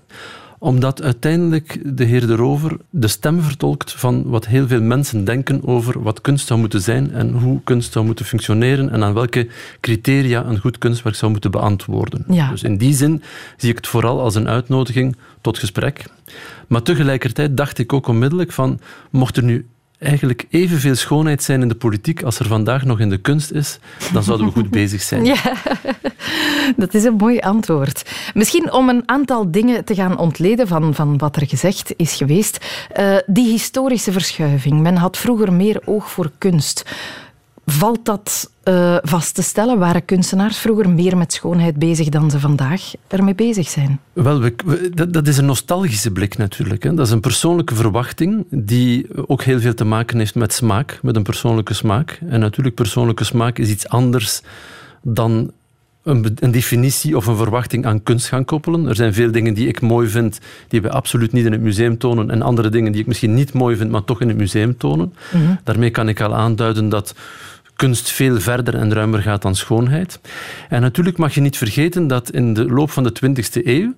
omdat 0.62 1.02
uiteindelijk 1.02 1.80
de 1.84 2.04
heer 2.04 2.26
de 2.26 2.34
Rover 2.34 2.76
de 2.90 3.08
stem 3.08 3.40
vertolkt 3.40 3.92
van 3.92 4.22
wat 4.26 4.46
heel 4.46 4.66
veel 4.66 4.82
mensen 4.82 5.24
denken 5.24 5.66
over 5.66 6.02
wat 6.02 6.20
kunst 6.20 6.46
zou 6.46 6.60
moeten 6.60 6.80
zijn 6.80 7.12
en 7.12 7.32
hoe 7.32 7.60
kunst 7.64 7.92
zou 7.92 8.04
moeten 8.04 8.24
functioneren 8.24 8.90
en 8.90 9.04
aan 9.04 9.14
welke 9.14 9.48
criteria 9.80 10.44
een 10.44 10.58
goed 10.58 10.78
kunstwerk 10.78 11.16
zou 11.16 11.30
moeten 11.30 11.50
beantwoorden. 11.50 12.24
Ja. 12.28 12.50
Dus 12.50 12.62
in 12.62 12.76
die 12.76 12.94
zin 12.94 13.22
zie 13.56 13.70
ik 13.70 13.76
het 13.76 13.86
vooral 13.86 14.20
als 14.20 14.34
een 14.34 14.48
uitnodiging 14.48 15.16
tot 15.40 15.58
gesprek. 15.58 16.04
Maar 16.66 16.82
tegelijkertijd 16.82 17.56
dacht 17.56 17.78
ik 17.78 17.92
ook 17.92 18.06
onmiddellijk 18.06 18.52
van, 18.52 18.80
mocht 19.10 19.36
er 19.36 19.42
nu 19.42 19.66
eigenlijk 20.00 20.46
evenveel 20.50 20.94
schoonheid 20.94 21.42
zijn 21.42 21.62
in 21.62 21.68
de 21.68 21.74
politiek 21.74 22.22
als 22.22 22.38
er 22.38 22.46
vandaag 22.46 22.84
nog 22.84 23.00
in 23.00 23.08
de 23.08 23.18
kunst 23.18 23.52
is, 23.52 23.78
dan 24.12 24.22
zouden 24.22 24.46
we 24.46 24.52
goed 24.52 24.70
bezig 24.80 25.02
zijn. 25.02 25.24
Ja, 25.24 25.52
dat 26.76 26.94
is 26.94 27.04
een 27.04 27.14
mooi 27.14 27.38
antwoord. 27.38 28.10
Misschien 28.34 28.72
om 28.72 28.88
een 28.88 29.02
aantal 29.06 29.50
dingen 29.50 29.84
te 29.84 29.94
gaan 29.94 30.18
ontleden 30.18 30.68
van, 30.68 30.94
van 30.94 31.18
wat 31.18 31.36
er 31.36 31.46
gezegd 31.46 31.92
is 31.96 32.14
geweest. 32.14 32.66
Uh, 32.98 33.16
die 33.26 33.50
historische 33.50 34.12
verschuiving. 34.12 34.80
Men 34.80 34.96
had 34.96 35.18
vroeger 35.18 35.52
meer 35.52 35.80
oog 35.84 36.10
voor 36.10 36.30
kunst. 36.38 36.84
Valt 37.70 38.04
dat 38.04 38.50
uh, 38.64 38.96
vast 39.02 39.34
te 39.34 39.42
stellen? 39.42 39.78
Waren 39.78 40.04
kunstenaars 40.04 40.58
vroeger 40.58 40.90
meer 40.90 41.16
met 41.16 41.32
schoonheid 41.32 41.76
bezig 41.76 42.08
dan 42.08 42.30
ze 42.30 42.40
vandaag 42.40 42.92
ermee 43.06 43.34
bezig 43.34 43.68
zijn? 43.68 44.00
Wel, 44.12 44.40
we, 44.40 44.54
we, 44.64 44.90
dat, 44.94 45.12
dat, 45.12 45.26
is 45.26 45.36
een 45.36 45.44
nostalgische 45.44 46.10
blik 46.10 46.38
natuurlijk. 46.38 46.82
Hè. 46.82 46.94
Dat 46.94 47.06
is 47.06 47.12
een 47.12 47.20
persoonlijke 47.20 47.74
verwachting 47.74 48.46
die 48.50 49.06
ook 49.26 49.42
heel 49.42 49.60
veel 49.60 49.74
te 49.74 49.84
maken 49.84 50.18
heeft 50.18 50.34
met 50.34 50.52
smaak, 50.52 50.98
met 51.02 51.16
een 51.16 51.22
persoonlijke 51.22 51.74
smaak. 51.74 52.20
En 52.28 52.40
natuurlijk, 52.40 52.74
persoonlijke 52.74 53.24
smaak 53.24 53.58
is 53.58 53.68
iets 53.68 53.88
anders 53.88 54.42
dan 55.02 55.50
een, 56.02 56.36
een, 56.38 56.50
definitie 56.50 57.16
of 57.16 57.26
een 57.26 57.36
verwachting 57.36 57.86
aan 57.86 58.02
kunst 58.02 58.26
gaan 58.28 58.44
koppelen. 58.44 58.86
Er 58.86 58.94
zijn 58.94 59.14
veel 59.14 59.30
dingen 59.30 59.54
die 59.54 59.68
ik 59.68 59.80
mooi 59.80 60.08
vind, 60.08 60.38
die 60.68 60.82
we 60.82 60.90
absoluut 60.90 61.32
niet 61.32 61.44
in 61.44 61.52
het 61.52 61.60
museum 61.60 61.98
tonen, 61.98 62.30
en 62.30 62.42
andere 62.42 62.68
dingen 62.68 62.92
die 62.92 63.00
ik 63.00 63.06
misschien 63.06 63.34
niet 63.34 63.52
mooi 63.52 63.76
vind, 63.76 63.90
maar 63.90 64.04
toch 64.04 64.20
in 64.20 64.28
het 64.28 64.36
museum 64.36 64.76
tonen. 64.76 65.14
Mm 65.32 65.46
-hmm. 65.46 65.58
Daarmee 65.64 65.90
kan 65.90 66.08
ik 66.08 66.20
al 66.20 66.34
aanduiden 66.34 66.88
dat 66.88 67.14
kunst 67.80 68.10
veel 68.10 68.40
verder 68.40 68.74
en 68.74 68.92
ruimer 68.92 69.22
gaat 69.22 69.42
dan 69.42 69.54
schoonheid. 69.54 70.20
En 70.68 70.80
natuurlijk 70.80 71.16
mag 71.16 71.34
je 71.34 71.40
niet 71.40 71.56
vergeten 71.56 72.06
dat 72.06 72.30
in 72.30 72.54
de 72.54 72.64
loop 72.64 72.90
van 72.90 73.02
de 73.02 73.12
20e 73.26 73.64
eeuw 73.64 73.94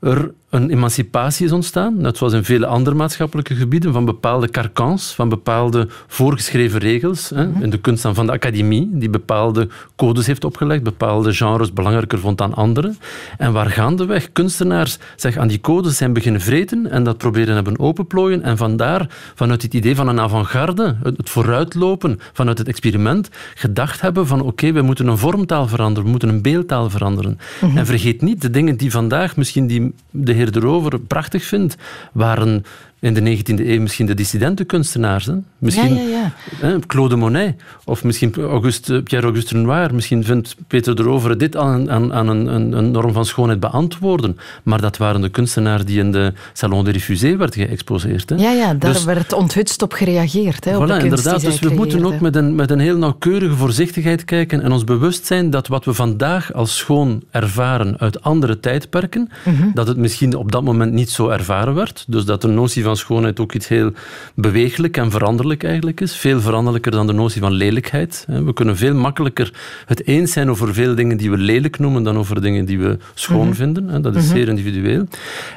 er 0.00 0.30
een 0.50 0.70
emancipatie 0.70 1.46
is 1.46 1.52
ontstaan, 1.52 1.96
net 1.96 2.16
zoals 2.16 2.32
in 2.32 2.44
vele 2.44 2.66
andere 2.66 2.96
maatschappelijke 2.96 3.54
gebieden, 3.54 3.92
van 3.92 4.04
bepaalde 4.04 4.50
carcans, 4.50 5.14
van 5.14 5.28
bepaalde 5.28 5.88
voorgeschreven 6.06 6.80
regels. 6.80 7.30
Hè, 7.34 7.48
in 7.60 7.70
de 7.70 7.78
kunst 7.78 8.06
van 8.12 8.26
de 8.26 8.32
academie, 8.32 8.88
die 8.92 9.10
bepaalde 9.10 9.68
codes 9.96 10.26
heeft 10.26 10.44
opgelegd, 10.44 10.82
bepaalde 10.82 11.34
genres 11.34 11.72
belangrijker 11.72 12.18
vond 12.18 12.38
dan 12.38 12.54
andere. 12.54 12.94
En 13.38 13.52
waar 13.52 13.70
gaandeweg 13.70 14.32
kunstenaars 14.32 14.98
zich 15.16 15.36
aan 15.36 15.48
die 15.48 15.60
codes 15.60 15.96
zijn 15.96 16.12
beginnen 16.12 16.40
vreten 16.40 16.90
en 16.90 17.04
dat 17.04 17.18
proberen 17.18 17.54
hebben 17.54 17.78
openplooien. 17.78 18.42
En 18.42 18.56
vandaar, 18.56 19.06
vanuit 19.34 19.62
het 19.62 19.74
idee 19.74 19.94
van 19.94 20.08
een 20.08 20.20
avant-garde, 20.20 20.96
het 21.02 21.30
vooruitlopen, 21.30 22.18
vanuit 22.32 22.58
het 22.58 22.68
experiment, 22.68 23.28
gedacht 23.54 24.00
hebben 24.00 24.26
van 24.26 24.40
oké, 24.40 24.48
okay, 24.48 24.72
we 24.72 24.82
moeten 24.82 25.06
een 25.06 25.18
vormtaal 25.18 25.66
veranderen, 25.66 26.04
we 26.04 26.10
moeten 26.10 26.28
een 26.28 26.42
beeldtaal 26.42 26.90
veranderen. 26.90 27.30
Mm 27.30 27.68
-hmm. 27.68 27.78
En 27.78 27.86
vergeet 27.86 28.22
niet, 28.22 28.42
de 28.42 28.50
dingen 28.50 28.76
die 28.76 28.90
vandaag 28.90 29.36
misschien 29.36 29.66
die 29.66 29.94
de 30.10 30.38
heer 30.40 30.56
erover 30.56 31.00
prachtig 31.00 31.44
vindt, 31.44 31.76
waren 32.12 32.64
in 33.00 33.14
de 33.14 33.36
19e 33.36 33.66
eeuw 33.66 33.80
misschien 33.80 34.06
de 34.06 34.14
dissidentenkunstenaars. 34.14 35.26
Hè? 35.26 35.32
Misschien 35.58 35.94
ja, 35.94 36.00
ja, 36.00 36.32
Hè, 36.56 36.78
Claude 36.78 37.16
Monet 37.16 37.54
of 37.84 38.04
misschien 38.04 38.34
Auguste, 38.34 39.02
Pierre-Auguste 39.02 39.54
Renoir. 39.54 39.94
Misschien 39.94 40.24
vindt 40.24 40.56
Peter 40.66 40.96
de 40.96 41.02
Rovere 41.02 41.36
dit 41.36 41.56
aan, 41.56 41.90
aan, 41.90 42.12
aan 42.12 42.28
een, 42.28 42.46
een, 42.46 42.72
een, 42.72 42.90
norm 42.90 43.12
van 43.12 43.24
schoonheid 43.24 43.60
beantwoorden. 43.60 44.36
Maar 44.62 44.80
dat 44.80 44.96
waren 44.96 45.20
de 45.20 45.28
kunstenaars 45.28 45.84
die 45.84 45.98
in 45.98 46.12
de 46.12 46.32
Salon 46.52 46.84
de 46.84 46.92
Diffusé 46.92 47.36
werd 47.36 47.54
geëxposeerd. 47.54 48.28
Hè? 48.28 48.36
Ja, 48.36 48.50
ja, 48.50 48.74
daar 48.74 48.92
Dus- 48.92 49.04
werd 49.04 49.32
onthutst 49.32 49.82
op 49.82 49.92
gereageerd. 49.92 50.64
Hè, 50.64 50.76
op 50.76 50.86
de 50.86 50.98
inderdaad. 50.98 51.40
Dus 51.40 51.58
we 51.58 51.70
moeten 51.74 52.04
ook 52.04 52.20
met 52.20 52.36
een, 52.36 52.54
met 52.54 52.70
een 52.70 52.78
heel 52.78 52.96
nauwkeurige 52.96 53.54
voorzichtigheid 53.54 54.24
kijken 54.24 54.62
en 54.62 54.72
ons 54.72 54.84
bewust 54.84 55.26
zijn 55.26 55.50
dat 55.50 55.66
wat 55.68 55.84
we 55.84 55.94
vandaag 55.94 56.52
als 56.52 56.76
schoon 56.76 57.22
ervaren 57.30 57.98
uit 57.98 58.22
andere 58.22 58.60
tijdperken, 58.60 59.28
Mhm. 59.44 59.68
dat 59.74 59.86
het 59.86 59.96
misschien 59.96 60.34
op 60.34 60.52
dat 60.52 60.62
moment 60.62 60.92
niet 60.92 61.10
zo 61.10 61.28
ervaren 61.28 61.74
werd. 61.74 62.04
Dus 62.08 62.24
dat 62.24 62.42
de 62.42 62.48
notie 62.48 62.82
van 62.82 62.89
schoonheid 62.96 63.40
ook 63.40 63.52
iets 63.52 63.68
heel 63.68 63.92
beweeglijk 64.34 64.96
en 64.96 65.10
veranderlijk 65.10 65.64
eigenlijk 65.64 66.00
is. 66.00 66.16
Veel 66.16 66.40
veranderlijker 66.40 66.90
dan 66.92 67.06
de 67.06 67.12
notie 67.12 67.40
van 67.40 67.52
lelijkheid. 67.52 68.24
We 68.26 68.52
kunnen 68.52 68.76
veel 68.76 68.94
makkelijker 68.94 69.52
het 69.86 70.06
eens 70.06 70.32
zijn 70.32 70.50
over 70.50 70.74
veel 70.74 70.94
dingen 70.94 71.16
die 71.16 71.30
we 71.30 71.36
lelijk 71.36 71.78
noemen 71.78 72.02
dan 72.02 72.18
over 72.18 72.40
dingen 72.40 72.64
die 72.64 72.78
we 72.78 72.98
schoon 73.14 73.46
Mhm. 73.46 73.54
vinden. 73.54 74.02
Dat 74.02 74.16
is 74.16 74.28
zeer 74.28 74.48
individueel. 74.48 75.06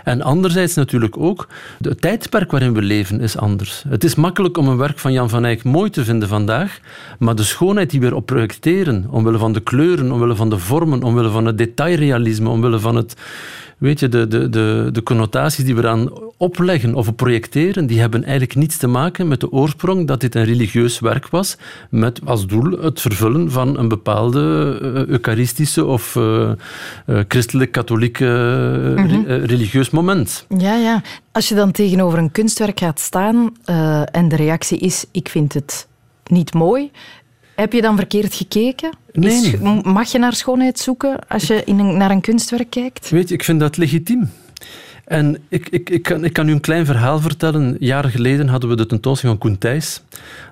En 0.03 0.21
anderzijds 0.21 0.75
natuurlijk 0.75 1.17
ook, 1.17 1.47
het 1.81 2.01
tijdperk 2.01 2.51
waarin 2.51 2.73
we 2.73 2.81
leven 2.81 3.19
is 3.21 3.37
anders. 3.37 3.83
Het 3.87 4.03
is 4.03 4.15
makkelijk 4.15 4.57
om 4.57 4.67
een 4.67 4.77
werk 4.77 4.99
van 4.99 5.11
Jan 5.13 5.29
van 5.29 5.45
Eyck 5.45 5.63
mooi 5.63 5.89
te 5.89 6.03
vinden 6.03 6.27
vandaag, 6.27 6.79
maar 7.19 7.35
de 7.35 7.43
schoonheid 7.43 7.89
die 7.89 7.99
we 7.99 8.05
erop 8.05 8.25
projecteren, 8.25 9.05
omwille 9.09 9.37
van 9.37 9.53
de 9.53 9.59
kleuren, 9.59 10.11
omwille 10.11 10.35
van 10.35 10.49
de 10.49 10.57
vormen, 10.57 11.03
omwille 11.03 11.29
van 11.29 11.45
het 11.45 11.57
detailrealisme, 11.57 12.49
omwille 12.49 12.79
van 12.79 12.95
het, 12.95 13.15
weet 13.83 13.99
je, 13.99 14.09
de, 14.09 14.27
de, 14.27 14.49
de, 14.49 14.89
de 14.91 15.03
connotaties 15.03 15.65
die 15.65 15.75
we 15.75 15.81
eraan 15.81 16.09
opleggen 16.37 16.95
of 16.95 17.15
projecteren, 17.15 17.85
die 17.85 17.99
hebben 17.99 18.23
eigenlijk 18.23 18.55
niets 18.55 18.77
te 18.77 18.87
maken 18.87 19.27
met 19.27 19.39
de 19.39 19.51
oorsprong 19.51 20.07
dat 20.07 20.21
dit 20.21 20.35
een 20.35 20.43
religieus 20.45 20.99
werk 20.99 21.27
was, 21.27 21.57
met 21.89 22.19
als 22.25 22.47
doel 22.47 22.71
het 22.81 23.01
vervullen 23.01 23.51
van 23.51 23.77
een 23.77 23.87
bepaalde 23.87 24.77
eh, 24.81 25.05
eucharistische 25.05 25.85
of 25.85 26.15
eh, 26.15 26.51
eh, 26.51 26.55
christelijk-katholieke 27.27 28.25
eh, 28.25 29.05
re- 29.05 29.23
eh, 29.27 29.45
religieus 29.45 29.89
moment. 29.89 30.45
Ja, 30.57 30.75
ja. 30.75 31.01
Als 31.31 31.49
je 31.49 31.55
dan 31.55 31.71
tegenover 31.71 32.19
een 32.19 32.31
kunstwerk 32.31 32.79
gaat 32.79 32.99
staan 32.99 33.53
en 34.11 34.27
de 34.27 34.35
reactie 34.35 34.77
is: 34.77 35.05
ik 35.11 35.29
vind 35.29 35.53
het 35.53 35.87
niet 36.25 36.53
mooi. 36.53 36.91
Heb 37.63 37.73
je 37.73 37.81
dan 37.81 37.95
verkeerd 37.95 38.33
gekeken? 38.33 38.89
Nee. 39.11 39.31
Is- 39.31 39.59
mag 39.83 40.11
je 40.11 40.17
naar 40.17 40.33
schoonheid 40.33 40.79
zoeken 40.79 41.19
als 41.27 41.47
je 41.47 41.61
in 41.65 41.79
een, 41.79 41.97
naar 41.97 42.11
een 42.11 42.21
kunstwerk 42.21 42.69
kijkt? 42.69 43.09
Weet 43.09 43.27
je, 43.29 43.33
ik 43.33 43.43
vind 43.43 43.59
dat 43.59 43.77
legitiem. 43.77 44.29
En 45.05 45.37
ik, 45.49 45.69
ik, 45.69 45.89
ik, 45.89 46.03
kan, 46.03 46.23
ik 46.23 46.33
kan 46.33 46.47
u 46.47 46.51
een 46.51 46.59
klein 46.59 46.85
verhaal 46.85 47.19
vertellen. 47.19 47.75
Jaren 47.79 48.11
geleden 48.11 48.47
hadden 48.47 48.69
we 48.69 48.75
de 48.75 48.85
tentoonstelling 48.85 49.39
van 49.39 49.49
Koen 49.49 49.59
Thijs. 49.59 50.01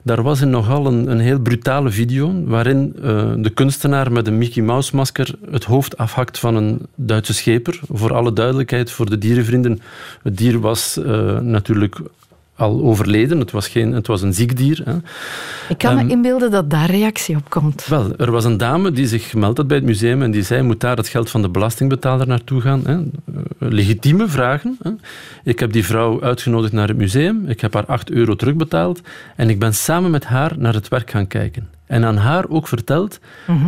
Daar 0.03 0.22
was 0.24 0.41
een 0.41 0.50
nogal 0.50 0.86
een, 0.86 1.12
een 1.12 1.20
heel 1.20 1.39
brutale 1.39 1.89
video 1.89 2.44
waarin 2.46 2.94
eh, 2.96 3.34
de 3.38 3.50
kunstenaar 3.53 4.12
met 4.12 4.27
een 4.27 4.38
Mickey 4.38 4.63
Mouse 4.63 4.96
masker 4.96 5.36
het 5.51 5.63
hoofd 5.63 5.98
afhakt 5.98 6.39
van 6.39 6.56
een 6.56 6.88
Duitse 6.96 7.34
scheper. 7.34 7.80
Voor 7.89 8.13
alle 8.13 8.34
duidelijkheid, 8.34 8.91
voor 8.91 9.10
de 9.10 9.18
dierenvrienden. 9.18 9.82
Het 10.24 10.38
dier 10.38 10.60
was 10.60 10.98
eh, 10.98 11.39
natuurlijk 11.39 11.98
al 12.62 12.82
overleden. 12.84 13.39
Het 13.39 13.51
was, 13.51 13.68
geen, 13.68 13.91
het 13.91 14.08
was 14.08 14.22
een 14.22 14.34
ziek 14.34 14.58
dier. 14.58 14.82
Hè. 14.86 14.94
Ik 15.70 15.77
kan 15.77 15.98
Ehm, 15.98 16.06
me 16.06 16.12
inbeelden 16.12 16.51
dat 16.51 16.70
daar 16.70 16.89
reactie 16.89 17.36
op 17.36 17.50
komt. 17.50 17.86
Wel, 17.88 18.15
er 18.18 18.32
was 18.32 18.46
een 18.46 18.58
dame 18.58 18.91
die 18.91 19.08
zich 19.08 19.30
gemeld 19.30 19.58
had 19.58 19.68
bij 19.68 19.77
het 19.77 19.86
museum 19.86 20.22
en 20.22 20.32
die 20.32 20.44
zei, 20.44 20.62
moet 20.62 20.80
daar 20.80 20.98
het 20.98 21.08
geld 21.08 21.30
van 21.30 21.41
de 21.41 21.50
belastingbetaler 21.50 22.27
naartoe 22.27 22.62
gaan? 22.62 22.82
Hè? 22.86 22.94
Eh, 22.94 23.01
Legitieme 23.58 24.27
vragen. 24.27 24.77
Hè? 24.82 24.91
Ik 25.44 25.60
heb 25.60 25.72
die 25.72 25.86
vrouw 25.86 26.22
uitgenodigd 26.22 26.74
naar 26.74 26.88
het 26.88 26.98
museum, 26.98 27.48
ik 27.48 27.62
heb 27.62 27.74
haar 27.74 27.86
8 27.86 28.12
euro 28.12 28.36
terugbetaald 28.36 29.01
en 29.36 29.50
ik 29.50 29.60
ben 29.60 29.74
samen 29.74 30.12
met 30.12 30.25
haar 30.25 30.53
naar 30.58 30.74
het 30.74 30.88
werk 30.88 31.10
gaan 31.12 31.27
kijken. 31.27 31.70
En 31.86 32.06
aan 32.06 32.18
haar 32.18 32.46
ook 32.50 32.68
verteld 32.68 33.20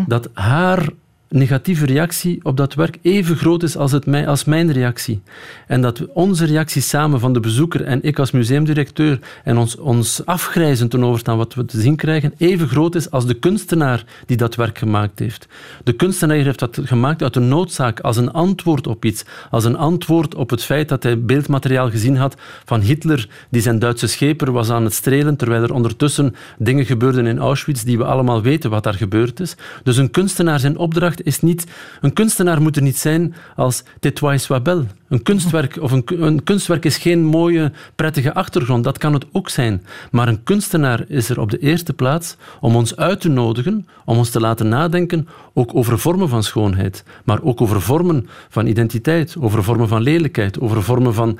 dat 0.07 0.29
haar 0.33 0.89
negatieve 1.33 1.85
reactie 1.85 2.39
op 2.43 2.57
dat 2.57 2.73
werk 2.73 2.97
even 3.01 3.35
groot 3.35 3.63
is 3.63 3.77
als, 3.77 3.91
het 3.91 4.05
mij, 4.05 4.27
als 4.27 4.43
mijn 4.43 4.71
reactie. 4.71 5.21
En 5.67 5.81
dat 5.81 6.05
onze 6.13 6.45
reactie 6.45 6.81
samen 6.81 7.19
van 7.19 7.33
de 7.33 7.39
bezoeker 7.39 7.83
en 7.83 8.03
ik 8.03 8.19
als 8.19 8.31
museumdirecteur 8.31 9.19
en 9.43 9.57
ons, 9.57 9.77
ons 9.77 10.25
afgrijzen 10.25 10.89
ten 10.89 11.03
overstaan 11.03 11.37
wat 11.37 11.53
we 11.53 11.65
te 11.65 11.81
zien 11.81 11.95
krijgen, 11.95 12.33
even 12.37 12.67
groot 12.67 12.95
is 12.95 13.11
als 13.11 13.25
de 13.25 13.33
kunstenaar 13.33 14.03
die 14.25 14.37
dat 14.37 14.55
werk 14.55 14.77
gemaakt 14.77 15.19
heeft. 15.19 15.47
De 15.83 15.93
kunstenaar 15.93 16.37
heeft 16.37 16.59
dat 16.59 16.79
gemaakt 16.83 17.23
uit 17.23 17.35
een 17.35 17.47
noodzaak, 17.47 17.99
als 17.99 18.17
een 18.17 18.31
antwoord 18.31 18.87
op 18.87 19.05
iets. 19.05 19.25
Als 19.49 19.65
een 19.65 19.77
antwoord 19.77 20.35
op 20.35 20.49
het 20.49 20.63
feit 20.63 20.89
dat 20.89 21.03
hij 21.03 21.21
beeldmateriaal 21.21 21.89
gezien 21.89 22.17
had 22.17 22.35
van 22.65 22.81
Hitler, 22.81 23.29
die 23.49 23.61
zijn 23.61 23.79
Duitse 23.79 24.07
scheper 24.07 24.51
was 24.51 24.69
aan 24.69 24.83
het 24.83 24.93
strelen, 24.93 25.35
terwijl 25.35 25.63
er 25.63 25.73
ondertussen 25.73 26.35
dingen 26.57 26.85
gebeurden 26.85 27.25
in 27.25 27.39
Auschwitz 27.39 27.83
die 27.83 27.97
we 27.97 28.03
allemaal 28.05 28.41
weten 28.41 28.69
wat 28.69 28.83
daar 28.83 28.93
gebeurd 28.93 29.39
is. 29.39 29.55
Dus 29.83 29.97
een 29.97 30.11
kunstenaar 30.11 30.59
zijn 30.59 30.77
opdracht 30.77 31.21
is 31.23 31.41
niet... 31.41 31.65
Een 32.01 32.13
kunstenaar 32.13 32.61
moet 32.61 32.75
er 32.75 32.81
niet 32.81 32.97
zijn 32.97 33.35
als 33.55 33.83
Tétois 33.99 34.47
belle. 34.63 34.85
Een 35.09 35.23
kunstwerk, 35.23 35.77
of 35.81 35.91
een, 35.91 36.03
een 36.05 36.43
kunstwerk 36.43 36.85
is 36.85 36.97
geen 36.97 37.23
mooie, 37.23 37.71
prettige 37.95 38.33
achtergrond. 38.33 38.83
Dat 38.83 38.97
kan 38.97 39.13
het 39.13 39.25
ook 39.31 39.49
zijn. 39.49 39.85
Maar 40.11 40.27
een 40.27 40.43
kunstenaar 40.43 41.03
is 41.07 41.29
er 41.29 41.39
op 41.39 41.51
de 41.51 41.57
eerste 41.57 41.93
plaats 41.93 42.35
om 42.59 42.75
ons 42.75 42.95
uit 42.95 43.21
te 43.21 43.29
nodigen, 43.29 43.87
om 44.05 44.17
ons 44.17 44.29
te 44.29 44.39
laten 44.39 44.67
nadenken, 44.67 45.27
ook 45.53 45.75
over 45.75 45.99
vormen 45.99 46.29
van 46.29 46.43
schoonheid, 46.43 47.03
maar 47.23 47.43
ook 47.43 47.61
over 47.61 47.81
vormen 47.81 48.27
van 48.49 48.67
identiteit, 48.67 49.35
over 49.39 49.63
vormen 49.63 49.87
van 49.87 50.01
lelijkheid, 50.01 50.59
over 50.59 50.83
vormen 50.83 51.13
van 51.13 51.39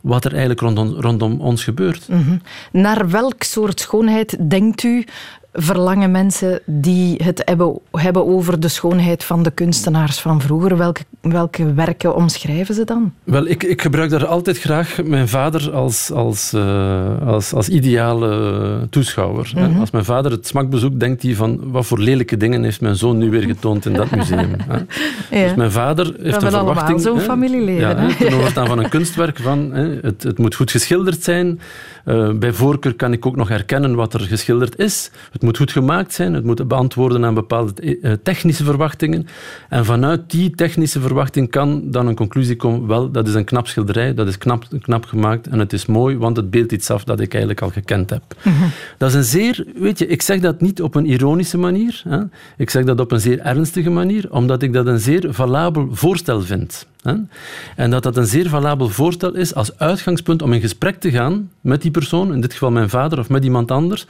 wat 0.00 0.24
er 0.24 0.30
eigenlijk 0.30 0.60
rondom, 0.60 0.88
rondom 0.88 1.40
ons 1.40 1.64
gebeurt. 1.64 2.08
Naar 2.72 3.10
welk 3.10 3.42
soort 3.42 3.80
schoonheid 3.80 4.50
denkt 4.50 4.82
u 4.82 5.04
verlangen 5.56 6.10
mensen 6.10 6.60
die 6.66 7.20
het 7.24 7.42
hebben, 7.44 7.78
hebben 7.92 8.26
over 8.26 8.60
de 8.60 8.68
schoonheid 8.68 9.24
van 9.24 9.42
de 9.42 9.50
kunstenaars 9.50 10.20
van 10.20 10.40
vroeger? 10.40 10.76
Welke, 10.76 11.02
welke 11.20 11.74
werken 11.74 12.14
omschrijven 12.14 12.74
ze 12.74 12.84
dan? 12.84 13.12
Wel, 13.24 13.46
ik, 13.46 13.62
ik 13.62 13.82
gebruik 13.82 14.10
daar 14.10 14.26
altijd 14.26 14.58
graag 14.58 15.02
mijn 15.04 15.28
vader 15.28 15.72
als, 15.72 16.10
als, 16.12 16.52
eh, 16.52 17.26
als, 17.26 17.52
als 17.52 17.68
ideale 17.68 18.86
toeschouwer. 18.90 19.52
hè. 19.54 19.78
Als 19.80 19.90
mijn 19.90 20.04
vader 20.04 20.30
het 20.30 20.46
smak 20.46 20.70
bezoekt, 20.70 21.00
denkt 21.00 21.22
hij 21.22 21.34
van 21.34 21.70
wat 21.70 21.86
voor 21.86 21.98
lelijke 21.98 22.36
dingen 22.36 22.62
heeft 22.62 22.80
mijn 22.80 22.96
zoon 22.96 23.18
nu 23.18 23.30
weer 23.30 23.42
getoond 23.42 23.86
in 23.86 23.92
dat 23.92 24.10
museum. 24.10 24.50
Dus 25.30 25.54
mijn 25.54 25.70
vader 25.70 26.04
heeft 26.06 26.20
hebben 26.22 26.44
een 26.44 26.50
verwachting... 26.50 27.00
zo'n 27.00 27.18
hè, 27.18 27.24
familieleven, 27.24 27.80
Ja, 27.80 28.14
ten 28.18 28.34
overstaan 28.34 28.66
van 28.66 28.78
een 28.78 28.88
kunstwerk 28.88 29.38
van 29.38 29.72
hè, 29.72 29.98
het, 30.00 30.22
het 30.22 30.38
moet 30.38 30.54
goed 30.54 30.70
geschilderd 30.70 31.22
zijn. 31.22 31.60
Eh, 32.04 32.30
bij 32.32 32.52
voorkeur 32.52 32.94
kan 32.94 33.12
ik 33.12 33.26
ook 33.26 33.36
nog 33.36 33.48
herkennen 33.48 33.94
wat 33.94 34.14
er 34.14 34.20
geschilderd 34.20 34.78
is. 34.78 35.10
Het 35.32 35.42
moet 35.42 35.56
goed 35.56 35.72
gemaakt 35.72 36.12
zijn. 36.12 36.34
Het 36.34 36.44
moet 36.44 36.68
beantwoorden 36.68 37.24
aan 37.24 37.34
bepaalde 37.34 37.98
eh, 38.00 38.12
technische 38.22 38.64
verwachtingen. 38.64 39.26
En 39.68 39.84
vanuit 39.84 40.30
die 40.30 40.50
technische 40.50 41.00
verwachting 41.00 41.50
kan 41.50 41.90
dan 41.90 42.06
een 42.06 42.14
conclusie 42.14 42.56
komen. 42.56 42.86
Wel, 42.86 43.10
dat 43.10 43.28
is 43.28 43.34
een 43.34 43.44
knap 43.44 43.66
schilderij. 43.66 44.14
Dat 44.14 44.26
is 44.26 44.38
knap, 44.38 44.64
knap 44.80 45.04
gemaakt. 45.04 45.46
En 45.46 45.58
het 45.58 45.72
is 45.72 45.86
mooi, 45.86 46.16
want 46.16 46.36
het 46.36 46.50
beeldt 46.50 46.72
iets 46.72 46.90
af 46.90 47.04
dat 47.04 47.20
ik 47.20 47.32
eigenlijk 47.32 47.62
al 47.62 47.70
gekend 47.70 48.10
heb. 48.10 48.22
Dat 48.98 49.08
is 49.08 49.14
een 49.14 49.24
zeer... 49.24 49.66
Weet 49.74 49.98
je, 49.98 50.06
ik 50.06 50.22
zeg 50.22 50.40
dat 50.40 50.60
niet 50.60 50.82
op 50.82 50.94
een 50.94 51.06
ironische 51.06 51.58
manier. 51.58 52.02
Hè. 52.08 52.20
Ik 52.56 52.70
zeg 52.70 52.84
dat 52.84 53.00
op 53.00 53.12
een 53.12 53.20
zeer 53.20 53.40
ernstige 53.40 53.90
manier. 53.90 54.32
Omdat 54.32 54.62
ik 54.62 54.72
dat 54.72 54.86
een 54.86 55.00
zeer 55.00 55.26
valabel 55.30 55.88
voorstel 55.90 56.40
vind. 56.40 56.86
En 57.76 57.90
dat 57.90 58.02
dat 58.02 58.16
een 58.16 58.26
zeer 58.26 58.48
valabel 58.48 58.88
voorstel 58.88 59.34
is 59.34 59.54
als 59.54 59.78
uitgangspunt 59.78 60.42
om 60.42 60.52
in 60.52 60.60
gesprek 60.60 61.00
te 61.00 61.10
gaan 61.10 61.50
met 61.60 61.82
die 61.82 61.90
persoon, 61.90 62.32
in 62.32 62.40
dit 62.40 62.52
geval 62.52 62.70
mijn 62.70 62.88
vader 62.88 63.18
of 63.18 63.28
met 63.28 63.44
iemand 63.44 63.70
anders, 63.70 64.06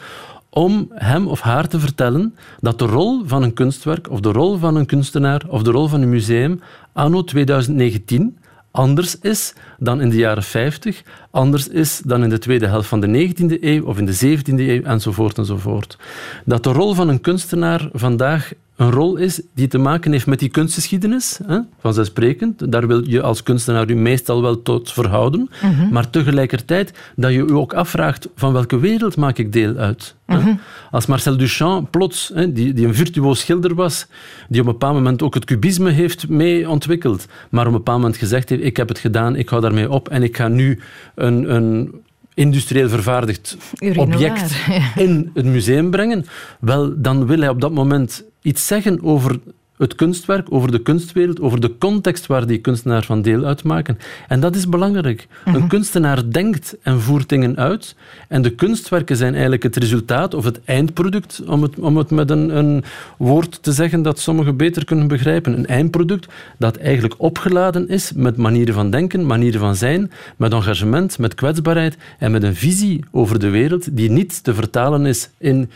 om 0.51 0.89
hem 0.95 1.27
of 1.27 1.41
haar 1.41 1.69
te 1.69 1.81
vertellen 1.81 2.35
dat 2.61 2.79
de 2.79 2.87
rol 2.87 3.23
van 3.27 3.43
een 3.43 3.53
kunstwerk 3.53 4.11
of 4.11 4.21
de 4.21 4.33
rol 4.33 4.57
van 4.59 4.77
een 4.77 4.87
kunstenaar 4.87 5.43
of 5.49 5.63
de 5.63 5.71
rol 5.71 5.89
van 5.89 6.03
een 6.03 6.09
museum 6.09 6.61
anno 6.93 7.25
2019 7.25 8.37
anders 8.75 9.19
is 9.21 9.55
dan 9.79 10.01
in 10.01 10.11
de 10.11 10.17
jaren 10.17 10.43
50, 10.43 11.03
anders 11.31 11.69
is 11.69 12.01
dan 12.05 12.23
in 12.23 12.29
de 12.29 12.39
tweede 12.39 12.67
helft 12.67 12.89
van 12.89 13.01
de 13.01 13.33
19e 13.35 13.61
eeuw 13.61 13.85
of 13.85 13.99
in 13.99 14.07
de 14.07 14.39
17e 14.39 14.55
eeuw 14.55 14.83
enzovoort 14.83 15.39
enzovoort. 15.39 15.99
Dat 16.45 16.63
de 16.63 16.73
rol 16.73 16.95
van 16.95 17.09
een 17.09 17.21
kunstenaar 17.21 17.89
vandaag 17.93 18.53
een 18.77 18.91
rol 18.91 19.17
is 19.17 19.41
die 19.55 19.69
te 19.69 19.79
maken 19.79 20.13
heeft 20.13 20.27
met 20.27 20.39
die 20.39 20.49
kunstgeschiedenis, 20.49 21.41
hè, 21.47 21.59
vanzelfsprekend. 21.81 22.73
Daar 22.73 22.87
wil 22.87 23.09
je 23.09 23.23
als 23.23 23.43
kunstenaar 23.43 23.91
u 23.91 23.95
meestal 23.95 24.43
wel 24.43 24.63
tot 24.63 24.93
verhouden. 24.93 25.51
Maar 25.91 26.11
tegelijkertijd 26.11 26.93
dat 27.17 27.33
je 27.33 27.39
u 27.39 27.53
ook 27.53 27.73
afvraagt 27.75 28.29
van 28.37 28.53
welke 28.53 28.79
wereld 28.79 29.17
maak 29.17 29.39
ik 29.39 29.53
deel 29.53 29.77
uit. 29.77 30.15
hè. 30.27 30.53
Als 30.91 31.07
Marcel 31.07 31.37
Duchamp 31.37 31.91
plots, 31.91 32.31
hè, 32.35 32.53
die, 32.53 32.73
die 32.73 32.87
een 32.87 32.95
virtuoos 32.95 33.41
schilder 33.41 33.75
was, 33.75 34.07
die 34.49 34.61
op 34.61 34.67
een 34.67 34.73
bepaald 34.73 34.95
moment 34.95 35.23
ook 35.23 35.35
het 35.35 35.45
cubisme 35.45 35.91
heeft 35.91 36.29
mee 36.29 36.69
ontwikkeld, 36.69 37.27
maar 37.51 37.67
op 37.67 37.73
een 37.73 37.79
bepaald 37.79 38.01
moment 38.01 38.17
gezegd 38.17 38.49
heeft, 38.49 38.63
ik 38.63 38.77
heb 38.77 38.89
het 38.89 38.99
gedaan, 38.99 39.37
ik 39.37 39.49
hou 39.49 39.63
daarmee 39.63 39.91
op 39.91 40.09
en 40.09 40.23
ik 40.23 40.37
ga 40.37 40.49
nu 40.49 40.81
een... 41.15 41.55
een 41.55 42.03
industrieel 42.37 42.89
vervaardigd 42.89 43.57
Urinoir, 43.79 44.07
object 44.07 44.55
in 45.07 45.31
het 45.35 45.45
museum 45.45 45.91
brengen, 45.91 46.27
wel, 46.61 46.93
dan 46.97 47.27
wil 47.27 47.39
hij 47.39 47.49
op 47.49 47.61
dat 47.61 47.73
moment 47.73 48.25
iets 48.45 48.67
zeggen 48.67 49.03
over 49.03 49.39
het 49.77 49.95
kunstwerk, 49.95 50.47
over 50.51 50.71
de 50.71 50.83
kunstwereld, 50.83 51.41
over 51.41 51.61
de 51.61 51.79
context 51.79 52.27
waar 52.27 52.47
die 52.47 52.59
kunstenaar 52.59 53.05
van 53.05 53.23
deel 53.23 53.45
uitmaken. 53.45 53.99
En 54.29 54.41
dat 54.41 54.57
is 54.57 54.69
belangrijk. 54.69 55.27
Een 55.45 55.53
mhm. 55.53 55.67
kunstenaar 55.67 56.31
denkt 56.31 56.77
en 56.83 57.01
voert 57.01 57.29
dingen 57.29 57.57
uit. 57.57 57.97
En 58.29 58.43
de 58.43 58.51
kunstwerken 58.51 59.17
zijn 59.17 59.33
eigenlijk 59.33 59.63
het 59.63 59.77
resultaat 59.77 60.35
of 60.35 60.45
het 60.45 60.61
eindproduct, 60.65 61.43
om 61.47 61.63
het, 61.63 61.79
om 61.79 61.97
het 61.97 62.11
met 62.11 62.31
een, 62.31 62.57
een 62.57 62.85
woord 63.19 63.63
te 63.63 63.73
zeggen 63.73 64.03
dat 64.03 64.19
sommigen 64.19 64.57
beter 64.57 64.85
kunnen 64.85 65.07
begrijpen. 65.07 65.59
Een 65.59 65.67
eindproduct 65.67 66.27
dat 66.59 66.77
eigenlijk 66.77 67.15
opgeladen 67.19 67.89
is 67.89 68.13
met 68.13 68.37
manieren 68.37 68.75
van 68.75 68.91
denken, 68.91 69.27
manieren 69.27 69.61
van 69.61 69.77
zijn, 69.77 70.11
met 70.37 70.53
engagement, 70.53 71.19
met 71.19 71.35
kwetsbaarheid 71.35 71.97
en 72.19 72.31
met 72.31 72.43
een 72.43 72.55
visie 72.55 73.05
over 73.11 73.39
de 73.39 73.51
wereld 73.51 73.97
die 73.97 74.11
niet 74.11 74.45
te 74.45 74.55
vertalen 74.55 75.07
is 75.07 75.31
in 75.39 75.71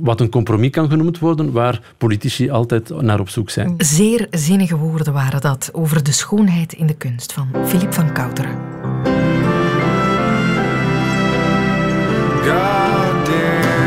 wat 0.00 0.20
een 0.20 0.30
compromis 0.30 0.70
kan 0.70 0.88
genoemd 0.88 1.18
worden, 1.18 1.52
waar 1.52 1.80
politici 1.98 2.50
altijd 2.50 3.02
naar 3.02 3.20
op 3.20 3.28
zoek 3.28 3.50
zijn. 3.50 3.74
Zeer 3.78 4.26
zinnige 4.30 4.76
woorden 4.76 5.12
waren 5.12 5.40
dat 5.40 5.70
over 5.72 6.02
de 6.02 6.12
schoonheid 6.12 6.72
in 6.72 6.86
de 6.86 6.94
kunst 6.94 7.32
van 7.32 7.48
Philip 7.66 7.92
van 7.94 8.12
Kouteren. 8.12 8.56
God 12.42 13.26
damn 13.26 13.78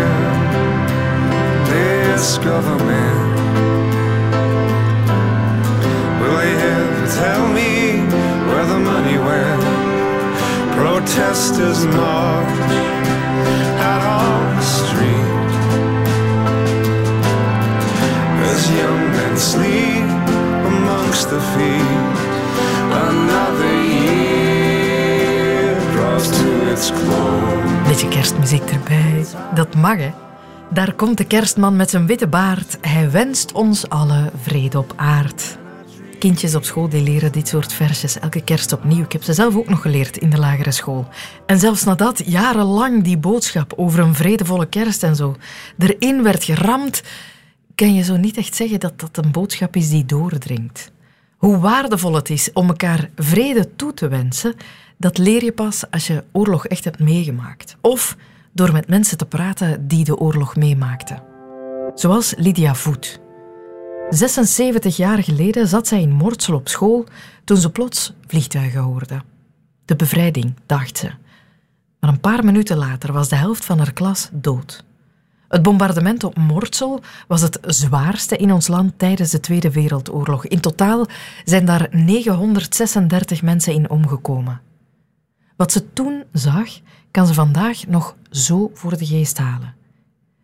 this 1.66 2.38
government. 2.38 3.40
Will 6.22 6.36
they 6.36 6.54
ever 6.54 7.08
tell 7.08 7.48
me 7.54 8.06
where 8.46 8.66
the 8.66 8.80
money 8.80 9.18
went? 9.18 9.64
Protesters 10.76 11.86
march 11.86 12.72
out 13.80 14.04
on 14.22 14.56
the 14.56 14.62
street. 14.62 15.31
Men 18.52 19.40
sleep 19.40 20.10
amongst 20.66 21.30
the. 21.30 21.40
Another 22.92 23.84
year 23.84 25.76
draws 25.94 26.28
to 26.28 26.72
its 26.72 26.92
close. 26.92 27.88
Beetje 27.88 28.08
kerstmuziek 28.08 28.70
erbij. 28.70 29.26
Dat 29.54 29.76
mag, 29.76 29.98
hè? 29.98 30.12
Daar 30.70 30.94
komt 30.94 31.18
de 31.18 31.24
kerstman 31.24 31.76
met 31.76 31.90
zijn 31.90 32.06
witte 32.06 32.28
baard. 32.28 32.78
Hij 32.82 33.12
wenst 33.12 33.52
ons 33.52 33.90
alle 33.90 34.32
vrede 34.42 34.78
op 34.78 34.94
aard. 34.96 35.58
Kindjes 36.20 36.56
op 36.56 36.64
school 36.64 36.90
die 36.90 37.02
leren 37.02 37.32
dit 37.32 37.48
soort 37.48 37.74
versjes 37.74 38.20
elke 38.20 38.42
kerst 38.42 38.74
opnieuw. 38.74 39.04
Ik 39.04 39.12
heb 39.12 39.24
ze 39.24 39.34
zelf 39.34 39.56
ook 39.56 39.70
nog 39.70 39.82
geleerd 39.82 40.18
in 40.18 40.30
de 40.30 40.38
lagere 40.38 40.72
school. 40.72 41.08
En 41.46 41.60
zelfs 41.60 41.84
nadat 41.84 42.22
jarenlang 42.26 43.04
die 43.04 43.18
boodschap 43.18 43.74
over 43.76 44.00
een 44.00 44.16
vredevolle 44.16 44.66
kerst 44.66 45.04
en 45.04 45.16
zo 45.16 45.36
erin 45.78 46.24
werd 46.24 46.44
geramd, 46.44 47.02
kan 47.82 47.94
je 47.94 48.04
zo 48.04 48.18
niet 48.18 48.38
echt 48.38 48.56
zeggen 48.56 48.80
dat 48.80 49.00
dat 49.00 49.18
een 49.18 49.32
boodschap 49.32 49.76
is 49.76 49.90
die 49.90 50.06
doordringt. 50.06 50.92
Hoe 51.38 51.58
waardevol 51.58 52.14
het 52.14 52.30
is 52.30 52.54
om 52.54 52.68
elkaar 52.68 53.10
vrede 53.16 53.76
toe 53.76 53.94
te 53.94 54.08
wensen, 54.08 54.56
dat 54.98 55.18
leer 55.18 55.44
je 55.44 55.52
pas 55.52 55.92
als 55.92 56.08
je 56.08 56.24
oorlog 56.32 56.66
echt 56.66 56.84
hebt 56.84 57.00
meegemaakt. 57.00 57.76
Of 57.82 58.18
door 58.52 58.72
met 58.72 58.88
mensen 58.88 59.18
te 59.18 59.26
praten 59.26 59.88
die 59.88 60.04
de 60.04 60.18
oorlog 60.18 60.56
meemaakten. 60.56 61.24
Zoals 61.96 62.34
Lydia 62.38 62.76
Voet. 62.76 63.20
76 64.10 64.98
jaar 64.98 65.24
geleden 65.24 65.68
zat 65.68 65.88
zij 65.88 66.02
in 66.02 66.12
Mortsel 66.12 66.56
op 66.56 66.68
school 66.68 67.06
toen 67.44 67.58
ze 67.58 67.72
plots 67.72 68.14
vliegtuigen 68.28 68.82
hoorde. 68.82 69.22
De 69.86 69.96
bevrijding, 69.96 70.54
dacht 70.66 70.98
ze. 70.98 71.12
Maar 72.00 72.10
een 72.10 72.20
paar 72.20 72.46
minuten 72.46 72.78
later 72.78 73.14
was 73.14 73.30
de 73.30 73.36
helft 73.36 73.66
van 73.66 73.78
haar 73.78 73.94
klas 73.94 74.30
dood. 74.32 74.84
Het 75.52 75.62
bombardement 75.62 76.24
op 76.24 76.38
Mortsel 76.38 77.02
was 77.28 77.42
het 77.42 77.60
zwaarste 77.62 78.38
in 78.38 78.52
ons 78.52 78.68
land 78.68 78.94
tijdens 78.98 79.32
de 79.32 79.40
Tweede 79.40 79.72
Wereldoorlog. 79.72 80.46
In 80.46 80.60
totaal 80.60 81.06
zijn 81.44 81.66
daar 81.66 81.88
936 81.92 83.42
mensen 83.42 83.74
in 83.74 83.90
omgekomen. 83.90 84.62
Wat 85.56 85.72
ze 85.72 85.94
toen 85.94 86.24
zag, 86.34 86.70
kan 87.12 87.28
ze 87.28 87.34
vandaag 87.34 87.88
nog 87.88 88.16
zo 88.30 88.72
voor 88.74 88.98
de 88.98 89.06
geest 89.06 89.38
halen. 89.38 89.76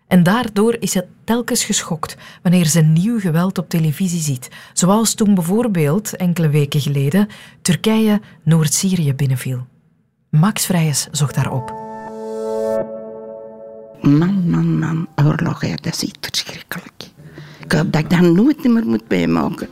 En 0.08 0.24
daardoor 0.24 0.76
is 0.80 0.92
ze 0.92 1.06
telkens 1.24 1.64
geschokt 1.64 2.18
wanneer 2.42 2.66
ze 2.66 2.82
nieuw 2.82 3.20
geweld 3.20 3.58
op 3.58 3.70
televisie 3.70 4.22
ziet, 4.22 4.50
zoals 4.74 5.14
toen 5.14 5.36
bijvoorbeeld 5.36 6.16
enkele 6.16 6.50
weken 6.50 6.82
geleden 6.82 7.28
Turkije 7.62 8.22
Noord-Syrië 8.44 9.14
binnenviel. 9.14 9.68
Max 10.30 10.66
Vrijs 10.66 11.08
zocht 11.12 11.36
daarop. 11.36 11.87
Man, 14.02 14.50
man, 14.50 14.80
man, 14.80 15.08
oorlog, 15.16 15.66
ja, 15.66 15.76
dat 15.76 15.94
is 15.94 16.04
iets 16.04 16.18
verschrikkelijk. 16.22 17.04
Ik 17.64 17.72
hoop 17.72 17.92
dat 17.92 18.02
ik 18.02 18.10
dat 18.10 18.20
nooit 18.20 18.64
meer 18.64 18.86
moet 18.86 19.08
bijmaken. 19.08 19.68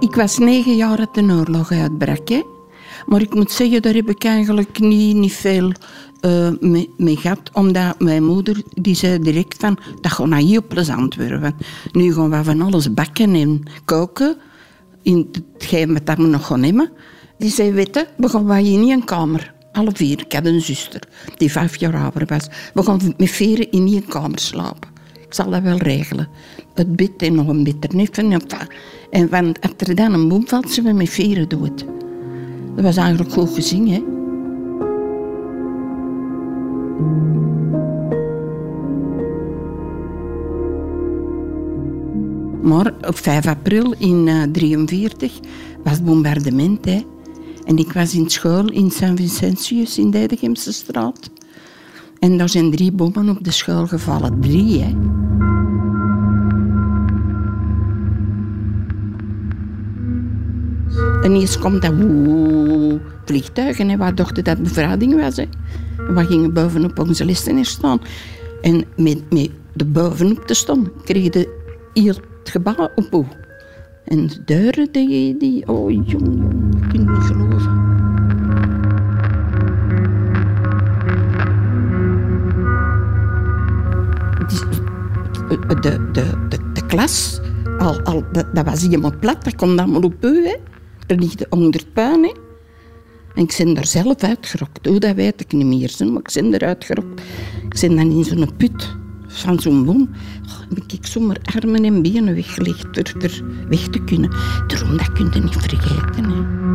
Ik 0.00 0.14
was 0.14 0.38
negen 0.38 0.76
jaar 0.76 0.96
dat 0.96 1.14
de 1.14 1.22
oorlog 1.22 1.70
uitbrak. 1.70 2.28
Maar 3.06 3.20
ik 3.20 3.34
moet 3.34 3.50
zeggen, 3.50 3.82
daar 3.82 3.94
heb 3.94 4.08
ik 4.08 4.24
eigenlijk 4.24 4.78
niet, 4.78 5.16
niet 5.16 5.32
veel 5.32 5.72
uh, 6.20 6.48
mee, 6.60 6.90
mee, 6.96 7.16
gehad. 7.16 7.50
Omdat 7.52 8.00
mijn 8.00 8.24
moeder 8.24 8.62
die 8.74 8.94
zei 8.94 9.18
direct 9.18 9.56
van, 9.58 9.78
dat 10.00 10.12
gaat 10.12 10.26
nou 10.26 10.42
heel 10.42 10.62
plezant 10.68 11.16
worden. 11.16 11.54
nu 11.92 12.12
gaan 12.12 12.30
we 12.30 12.44
van 12.44 12.60
alles 12.60 12.94
bakken 12.94 13.34
en 13.34 13.62
koken. 13.84 14.36
In 15.02 15.28
hetgeen 15.52 15.92
wat 16.04 16.16
we 16.16 16.26
nog 16.26 16.46
gaan 16.46 16.60
nemen. 16.60 16.92
Die 17.40 17.50
zei, 17.50 17.72
weet 17.72 18.06
we 18.16 18.28
gaan 18.28 18.46
wij 18.46 18.64
in 18.64 18.88
één 18.88 19.04
kamer. 19.04 19.52
Alle 19.72 19.90
vier. 19.94 20.20
Ik 20.20 20.32
had 20.32 20.46
een 20.46 20.60
zuster 20.60 21.00
die 21.36 21.50
vijf 21.50 21.76
jaar 21.76 21.96
ouder 21.96 22.26
was. 22.26 22.48
We 22.74 22.82
gaan 22.82 23.14
met 23.16 23.30
vieren 23.30 23.70
in 23.70 23.86
één 23.86 24.06
kamer 24.06 24.38
slapen. 24.38 24.88
Ik 25.14 25.34
zal 25.34 25.50
dat 25.50 25.62
wel 25.62 25.76
regelen. 25.76 26.28
Het 26.74 26.96
bed 26.96 27.10
en 27.16 27.34
nog 27.34 27.48
een 27.48 27.64
bed 27.64 27.74
erneffen. 27.80 28.40
En 29.10 29.28
want 29.28 29.60
als 29.60 29.72
er 29.76 29.94
dan 29.94 30.12
een 30.12 30.28
boom 30.28 30.48
valt, 30.48 30.70
zijn 30.70 30.86
we 30.86 30.92
met 30.92 31.08
vieren 31.08 31.48
dood. 31.48 31.84
Dat 32.74 32.84
was 32.84 32.96
eigenlijk 32.96 33.32
goed 33.32 33.54
gezien, 33.54 33.88
hè. 33.88 34.02
Maar 42.68 42.94
op 43.08 43.16
5 43.16 43.46
april 43.46 43.94
in 43.98 44.24
1943 44.24 45.32
uh, 45.32 45.46
was 45.84 45.92
het 45.92 46.04
bombardement. 46.04 46.84
Hè. 46.84 47.04
En 47.70 47.78
ik 47.78 47.92
was 47.92 48.14
in 48.14 48.30
school 48.30 48.70
in 48.70 48.90
Sint 48.90 49.18
Vincentius 49.18 49.98
in 49.98 50.10
de 50.10 50.38
straat. 50.54 51.30
En 52.18 52.38
daar 52.38 52.48
zijn 52.48 52.70
drie 52.70 52.92
bommen 52.92 53.28
op 53.28 53.44
de 53.44 53.50
school 53.50 53.86
gevallen. 53.86 54.40
Drie, 54.40 54.82
hè. 54.82 54.88
En 61.22 61.34
eerst 61.34 61.58
komt 61.58 61.82
dat 61.82 61.94
woe, 61.96 63.00
vliegtuigen. 63.24 63.90
En 63.90 63.98
we 63.98 64.14
dachten 64.14 64.44
dat 64.44 64.62
bevrijding 64.62 65.20
was. 65.20 65.36
Hè. 65.36 65.44
We 66.14 66.24
gingen 66.24 66.52
bovenop 66.52 66.98
onze 66.98 67.24
listener 67.24 67.66
staan. 67.66 68.00
En 68.60 68.84
met, 68.96 69.22
de 69.72 69.84
bovenop 69.84 70.46
te 70.46 70.54
staan, 70.54 70.90
kreeg 71.04 71.22
je 71.22 71.58
heel 71.94 72.14
het 72.38 72.50
gebouw 72.50 72.90
op. 73.10 73.38
En 74.04 74.26
de 74.26 74.44
deuren, 74.44 74.88
die, 74.92 75.36
die 75.36 75.68
oh 75.68 75.90
jong, 75.90 76.10
jong, 76.10 76.79
niet 77.10 77.22
geloven. 77.22 77.88
De, 85.48 86.10
de, 86.12 86.48
de, 86.48 86.58
de, 86.72 86.86
klas, 86.86 87.40
al, 87.78 88.00
al, 88.00 88.24
dat, 88.32 88.54
dat 88.54 88.64
was 88.64 88.82
helemaal 88.82 89.18
plat, 89.20 89.44
dat 89.44 89.56
komt 89.56 89.78
allemaal 89.78 90.02
op 90.02 90.24
u. 90.24 90.46
Hè. 90.46 90.56
Er 91.06 91.16
ligt 91.16 91.48
onder 91.48 91.72
het 91.72 91.92
puin. 91.92 92.22
Hè. 92.22 92.32
En 93.34 93.42
ik 93.42 93.54
ben 93.58 93.76
er 93.76 93.86
zelf 93.86 94.22
uitgerokt. 94.22 94.86
Hoe 94.86 95.00
dat 95.00 95.14
weet 95.14 95.40
ik 95.40 95.52
niet 95.52 95.66
meer, 95.66 96.10
maar 96.10 96.22
ik 96.22 96.30
ben 96.34 96.54
eruit 96.54 96.84
gerokt. 96.84 97.20
Ik 97.70 97.80
ben 97.80 97.96
dan 97.96 98.10
in 98.10 98.24
zo'n 98.24 98.56
put 98.56 98.98
van 99.26 99.60
zo'n 99.60 99.84
boom 99.84 100.08
heb 100.74 100.92
ik 100.92 101.06
zomaar 101.06 101.36
armen 101.54 101.84
en 101.84 102.02
benen 102.02 102.34
weggelegd 102.34 102.94
door 102.94 103.22
er 103.22 103.42
weg 103.68 103.88
te 103.88 104.04
kunnen. 104.04 104.30
Daarom, 104.66 104.96
dat 104.96 105.12
kun 105.12 105.30
je 105.32 105.40
niet 105.40 105.56
vergeten. 105.56 106.24
Hè. 106.24 106.69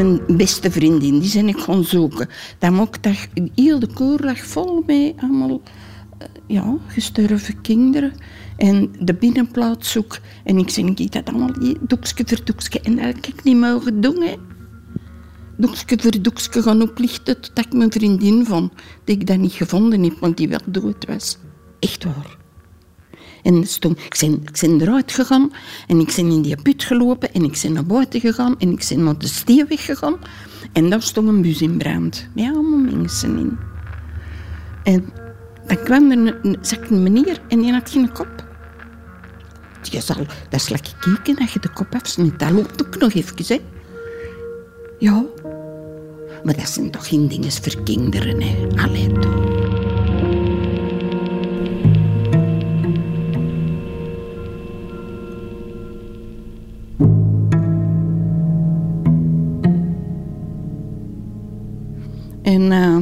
Mijn 0.00 0.20
beste 0.36 0.70
vriendin, 0.70 1.18
die 1.18 1.28
zijn 1.28 1.48
ik 1.48 1.58
gaan 1.58 1.84
zoeken. 1.84 2.28
Dat 2.58 2.70
mocht 2.70 3.02
dat 3.02 3.28
heel 3.54 3.78
de 3.78 3.86
koor 3.86 4.20
lag 4.20 4.38
vol 4.38 4.82
mee 4.86 5.14
allemaal 5.18 5.62
eh, 6.18 6.26
ja, 6.46 6.76
gestorven 6.86 7.60
kinderen. 7.60 8.12
En 8.56 8.90
de 9.00 9.14
binnenplaats 9.14 9.90
zoek. 9.90 10.18
En 10.44 10.58
ik 10.58 10.70
zei, 10.70 10.86
ik 10.86 11.12
dat 11.12 11.28
allemaal 11.28 11.54
doekske 11.80 12.22
voor 12.26 12.44
doekske. 12.44 12.80
En 12.80 12.96
dat 12.96 13.04
heb 13.04 13.26
ik 13.26 13.42
niet 13.42 13.56
mogen 13.56 14.00
doen, 14.00 14.22
hè 14.22 14.34
doekje 15.60 15.98
voor 16.00 16.62
gaan 16.62 16.82
oplichten 16.82 17.40
tot 17.40 17.58
ik 17.58 17.72
mijn 17.72 17.92
vriendin 17.92 18.46
vond, 18.46 18.72
die 19.04 19.16
ik 19.16 19.26
dat 19.26 19.38
niet 19.38 19.52
gevonden 19.52 20.02
heb, 20.02 20.18
want 20.18 20.36
die 20.36 20.48
wel 20.48 20.60
dood 20.66 21.06
was. 21.06 21.38
Echt 21.78 22.04
waar. 22.04 22.39
En 23.42 23.66
stond, 23.66 23.98
ik, 23.98 24.16
ben, 24.20 24.32
ik 24.32 24.58
ben 24.60 24.80
eruit 24.80 25.12
gegaan 25.12 25.52
en 25.86 26.00
ik 26.00 26.12
ben 26.16 26.30
in 26.30 26.42
die 26.42 26.62
put 26.62 26.84
gelopen 26.84 27.32
en 27.32 27.44
ik 27.44 27.58
ben 27.62 27.72
naar 27.72 27.86
buiten 27.86 28.20
gegaan 28.20 28.58
en 28.58 28.70
ik 28.70 28.86
ben 28.88 29.04
naar 29.04 29.18
de 29.18 29.26
steenweg 29.26 29.84
gegaan. 29.84 30.16
En 30.72 30.90
daar 30.90 31.02
stond 31.02 31.28
een 31.28 31.42
bus 31.42 31.62
in 31.62 31.76
brand. 31.76 32.28
Ja, 32.34 32.50
allemaal 32.50 32.78
mensen 32.78 33.38
in. 33.38 33.58
En 34.82 35.12
dan 35.66 35.82
kwam 35.84 36.10
er 36.10 36.18
een, 36.18 36.34
een, 36.42 36.58
een 36.88 37.02
meneer 37.02 37.40
en 37.48 37.60
die 37.60 37.72
had 37.72 37.90
geen 37.90 38.12
kop. 38.12 38.48
Je 39.82 40.00
zal, 40.00 40.16
dat 40.48 40.60
is 40.60 40.68
lekker 40.68 40.94
kijken 41.00 41.36
dat 41.36 41.52
je 41.52 41.60
de 41.60 41.72
kop 41.72 41.94
afsnijdt. 41.94 42.38
Dat 42.38 42.50
loopt 42.50 42.86
ook 42.86 42.98
nog 42.98 43.12
even, 43.12 43.44
hè. 43.46 43.60
Ja. 44.98 45.24
Maar 46.44 46.56
dat 46.56 46.68
zijn 46.68 46.90
toch 46.90 47.08
geen 47.08 47.28
dingen 47.28 47.52
voor 47.52 47.82
kinderen, 47.82 48.42
hè. 48.42 48.66
Allee, 48.76 49.12
toch. 49.12 49.59
En 62.50 62.62
uh, 62.62 62.96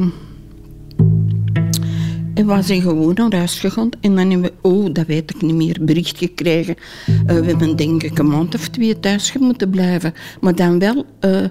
en 2.33 2.47
we 2.47 2.61
zijn 2.61 2.81
gewoon 2.81 3.13
naar 3.13 3.35
huis 3.35 3.59
gegaan. 3.59 3.89
En 4.01 4.15
dan 4.15 4.29
hebben 4.29 4.51
we, 4.61 4.69
oh, 4.69 4.93
dat 4.93 5.05
weet 5.05 5.35
ik 5.35 5.41
niet 5.41 5.55
meer, 5.55 5.77
bericht 5.81 6.17
gekregen. 6.17 6.75
Uh, 7.07 7.25
we 7.25 7.45
hebben 7.45 7.75
denk 7.75 8.03
ik 8.03 8.17
een 8.19 8.27
maand 8.27 8.55
of 8.55 8.67
twee 8.67 8.99
thuis 8.99 9.37
moeten 9.37 9.69
blijven. 9.69 10.13
Maar 10.41 10.55
dan 10.55 10.79
wel 10.79 11.05
uh, 11.25 11.45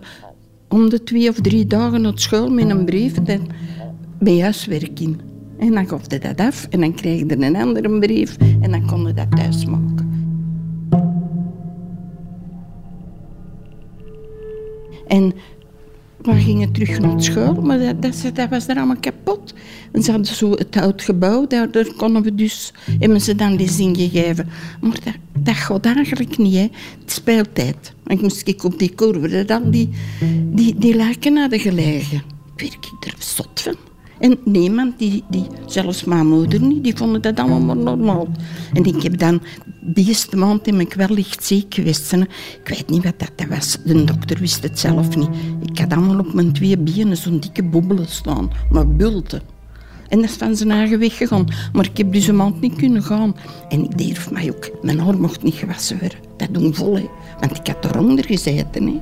om 0.68 0.88
de 0.88 1.04
twee 1.04 1.28
of 1.28 1.40
drie 1.40 1.66
dagen 1.66 2.00
naar 2.00 2.12
school 2.14 2.50
met 2.50 2.70
een 2.70 2.84
brief 2.84 3.14
bij 4.18 4.38
huiswerking. 4.38 5.16
En 5.58 5.72
dan 5.72 5.88
gaf 5.88 6.02
je 6.06 6.18
dat 6.18 6.40
af 6.40 6.66
en 6.70 6.80
dan 6.80 6.94
kreeg 6.94 7.18
je 7.18 7.42
een 7.42 7.56
andere 7.56 7.98
brief 7.98 8.36
en 8.60 8.70
dan 8.70 8.86
kon 8.86 9.06
je 9.06 9.14
dat 9.14 9.36
thuis 9.36 9.64
maken. 9.64 10.06
En 15.06 15.32
we 16.22 16.34
gingen 16.34 16.72
terug 16.72 16.98
naar 16.98 17.22
school, 17.22 17.54
maar 17.54 17.78
dat, 17.78 18.34
dat, 18.34 18.48
was 18.48 18.68
er 18.68 18.76
allemaal 18.76 19.00
kapot. 19.00 19.54
En 19.92 20.02
ze 20.02 20.10
hadden 20.10 20.34
zo 20.34 20.50
het 20.50 20.76
oud 20.76 21.02
gebouw, 21.02 21.46
daar, 21.46 21.70
daar 21.70 21.92
konden 21.96 22.22
we 22.22 22.34
dus, 22.34 22.72
hebben 22.98 23.20
ze 23.20 23.34
dan 23.34 23.56
les 23.56 23.78
in 23.78 23.96
gegeven. 23.96 24.48
Maar 24.80 24.98
dat, 25.04 25.14
dat 25.38 25.54
gaat 25.54 25.86
eigenlijk 25.86 26.38
niet, 26.38 26.54
hè. 26.54 26.68
Het 27.00 27.12
speeltijd. 27.12 27.92
Ik 28.06 28.20
moest 28.20 28.48
ik 28.48 28.64
op 28.64 28.78
die 28.78 28.94
kurve, 28.94 29.44
dat 29.44 29.62
al 29.62 29.70
die, 29.70 29.88
die, 30.50 30.74
die 30.78 30.96
laken 30.96 31.36
hadden 31.36 31.60
gelegen. 31.60 32.22
Werd 32.56 32.72
ik 32.72 33.06
er 33.06 33.14
zot 33.18 33.60
van. 33.60 33.87
En 34.20 34.38
niemand, 34.44 34.98
die, 34.98 35.24
die, 35.30 35.46
zelfs 35.66 36.04
mijn 36.04 36.26
moeder 36.26 36.60
niet, 36.60 36.84
die 36.84 36.96
vonden 36.96 37.22
dat 37.22 37.38
allemaal 37.38 37.76
normaal. 37.76 38.28
En 38.72 38.84
ik 38.84 39.02
heb 39.02 39.18
dan, 39.18 39.40
de 39.80 40.04
eerste 40.04 40.36
maand 40.36 40.66
in 40.66 40.80
ik 40.80 40.94
wel 40.94 41.08
licht 41.08 41.44
ziek 41.44 41.74
geweest. 41.74 42.12
Ik 42.12 42.28
weet 42.64 42.90
niet 42.90 43.04
wat 43.04 43.18
dat 43.18 43.48
was. 43.48 43.78
De 43.84 44.04
dokter 44.04 44.38
wist 44.38 44.62
het 44.62 44.78
zelf 44.78 45.16
niet. 45.16 45.28
Ik 45.70 45.78
had 45.78 45.92
allemaal 45.92 46.18
op 46.18 46.32
mijn 46.34 46.52
twee 46.52 46.78
benen 46.78 47.16
zo'n 47.16 47.40
dikke 47.40 47.62
bobbelen 47.62 48.08
staan, 48.08 48.50
maar 48.70 48.88
bulten. 48.88 49.42
En 50.08 50.20
dat 50.20 50.30
is 50.30 50.36
van 50.36 50.56
zijn 50.56 50.70
eigen 50.70 50.98
weg 50.98 51.16
gegaan. 51.16 51.46
Maar 51.72 51.84
ik 51.84 51.96
heb 51.96 52.12
dus 52.12 52.26
een 52.26 52.36
maand 52.36 52.60
niet 52.60 52.76
kunnen 52.76 53.02
gaan. 53.02 53.36
En 53.68 53.84
ik 53.84 53.98
durf 53.98 54.30
mij 54.30 54.50
ook, 54.50 54.70
mijn 54.82 55.00
haar 55.00 55.18
mocht 55.20 55.42
niet 55.42 55.54
gewassen 55.54 55.98
worden. 55.98 56.18
Dat 56.36 56.54
doen 56.54 56.74
vol. 56.74 57.10
Want 57.40 57.56
ik 57.58 57.66
had 57.66 57.84
eronder 57.84 58.24
gezeten, 58.24 58.86
hè. 58.86 59.00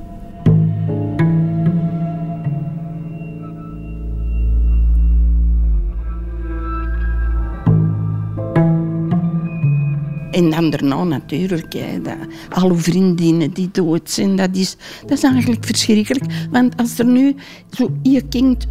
En 10.37 10.49
dan 10.49 10.69
daarna 10.69 11.03
natuurlijk, 11.03 11.73
hè, 11.73 12.01
dat, 12.01 12.15
alle 12.49 12.75
vriendinnen 12.75 13.51
die 13.51 13.69
dood 13.71 14.09
zijn, 14.09 14.35
dat 14.35 14.55
is, 14.55 14.75
dat 15.01 15.17
is 15.17 15.23
eigenlijk 15.23 15.65
verschrikkelijk. 15.65 16.25
Want 16.51 16.77
als 16.77 16.99
er 16.99 17.05
nu 17.05 17.35
zo 17.69 17.89
je 18.01 18.21
kind 18.21 18.67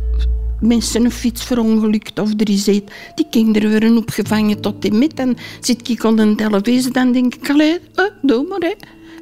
mensen 0.60 1.04
een 1.04 1.10
fiets 1.10 1.44
verongelukt 1.44 2.18
of 2.18 2.30
er 2.36 2.50
is 2.50 2.68
iets, 2.68 2.92
die 3.14 3.26
kinderen 3.30 3.70
worden 3.70 3.96
opgevangen 3.96 4.60
tot 4.60 4.84
in 4.84 4.98
met. 4.98 5.16
Dan 5.16 5.36
zit 5.60 5.88
ik 5.88 6.04
aan 6.04 6.18
een 6.18 6.36
televisie, 6.36 6.92
dan 6.92 7.12
denk 7.12 7.34
ik, 7.34 7.50
allee, 7.50 7.78
eh, 7.94 8.04
doe 8.22 8.46
maar. 8.48 8.60
Hè. 8.60 8.74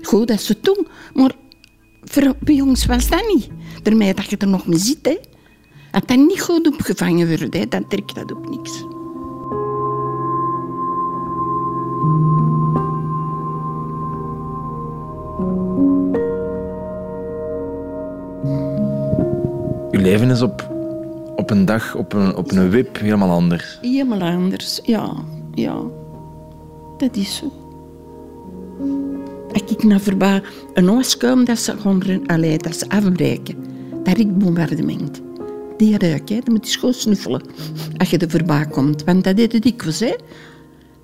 Goed 0.02 0.28
dat 0.28 0.40
ze 0.40 0.57
doen, 0.61 0.87
maar 1.14 1.33
voor 2.04 2.35
jongens 2.44 2.87
was 2.87 3.09
dat 3.09 3.24
niet. 3.35 3.48
Daarmee 3.83 4.14
dat 4.14 4.30
je 4.30 4.37
er 4.37 4.48
nog 4.48 4.66
mee 4.66 4.78
zit. 4.78 4.98
Hè. 5.02 5.16
Als 5.90 6.02
dat 6.07 6.16
niet 6.16 6.40
goed 6.40 6.66
opgevangen 6.66 7.28
wordt, 7.28 7.54
hè, 7.54 7.68
dan 7.68 7.88
trekt 7.88 8.14
dat 8.14 8.33
ook 8.33 8.50
niks. 8.50 8.85
Uw 19.90 20.01
leven 20.01 20.31
is 20.31 20.43
op, 20.43 20.69
op 21.37 21.51
een 21.51 21.64
dag, 21.64 21.95
op 21.95 22.12
een, 22.12 22.37
op 22.37 22.53
een 22.53 22.71
wip, 22.71 22.99
helemaal 22.99 23.31
anders. 23.31 23.79
Helemaal 23.81 24.21
anders, 24.21 24.81
ja. 24.83 25.12
ja. 25.55 25.81
Dat 26.97 27.17
is 27.17 27.37
zo. 27.37 27.53
Ik 29.53 29.83
naar 29.83 30.01
voorbij 30.01 30.43
een 30.75 31.03
kom, 31.19 31.45
dat 31.45 31.59
ze 31.59 31.77
gewoon 31.77 32.27
allee, 32.27 32.59
dat 32.59 32.77
ze 32.77 32.88
afbreken. 32.88 33.57
Dat 34.03 34.19
ik 34.19 34.38
bombardement. 34.38 35.23
Die 35.77 35.99
ruik, 35.99 36.29
hè, 36.29 36.35
dat 36.35 36.49
moet 36.49 36.73
je 36.73 36.79
gewoon 36.79 36.95
snuffelen 36.95 37.43
als 37.97 38.11
je 38.11 38.19
er 38.19 38.31
voorbij 38.31 38.67
komt. 38.67 39.05
Want 39.05 39.25
dat 39.25 39.37
deed 39.37 39.53
het 39.53 39.62
dikwijls, 39.62 40.01
hè. 40.01 40.14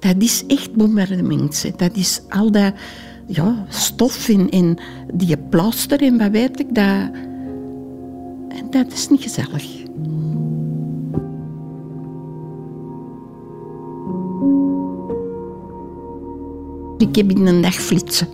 Dat 0.00 0.14
is 0.18 0.44
echt 0.46 0.74
bombardement. 0.74 1.62
Hè. 1.62 1.70
Dat 1.76 1.96
is 1.96 2.20
al 2.28 2.50
dat 2.50 2.72
ja, 3.26 3.64
stof 3.68 4.28
in, 4.28 4.50
in 4.50 4.78
die 5.14 5.36
plaster 5.36 6.02
en 6.02 6.18
wat 6.18 6.30
weet 6.30 6.60
ik, 6.60 6.74
dat, 6.74 7.10
dat 8.70 8.92
is 8.92 9.08
niet 9.08 9.22
gezellig. 9.22 9.78
Ik 16.98 17.16
heb 17.16 17.30
in 17.30 17.46
een 17.46 17.62
dag 17.62 17.74
flitsen. 17.74 18.28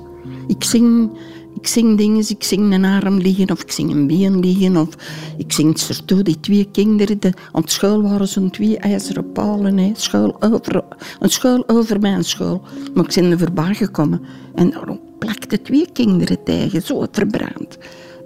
Ik 0.47 0.65
zing, 0.65 1.11
ik 1.61 1.67
zing 1.67 1.97
dingen, 1.97 2.25
ik 2.29 2.45
zing 2.45 2.73
een 2.73 2.85
arm 2.85 3.17
liggen 3.19 3.51
of 3.51 3.63
ik 3.63 3.71
zing 3.71 3.91
een 3.91 4.07
been 4.07 4.41
liggen 4.41 4.77
of 4.77 4.89
ik 5.37 5.53
zing 5.53 5.79
Serto, 5.79 6.23
die 6.23 6.41
twee 6.41 6.69
kinderen. 6.73 7.21
De, 7.21 7.33
aan 7.53 7.63
school 7.65 8.03
waren 8.03 8.29
zo'n 8.29 8.51
twee 8.51 8.79
ijzeren 8.79 9.33
palen, 9.33 9.79
hè. 9.79 9.93
School 9.95 10.37
over, 10.41 10.83
een 11.19 11.31
school 11.31 11.69
over 11.69 12.01
mijn 12.01 12.25
school. 12.25 12.63
Maar 12.95 13.05
ik 13.05 13.15
ben 13.15 13.31
er 13.31 13.39
voorbij 13.39 13.75
gekomen 13.75 14.21
en 14.55 14.71
daarom 14.71 15.01
plakte 15.19 15.63
twee 15.63 15.89
kinderen 15.93 16.43
tegen, 16.45 16.83
zo 16.83 17.07
verbrand. 17.11 17.79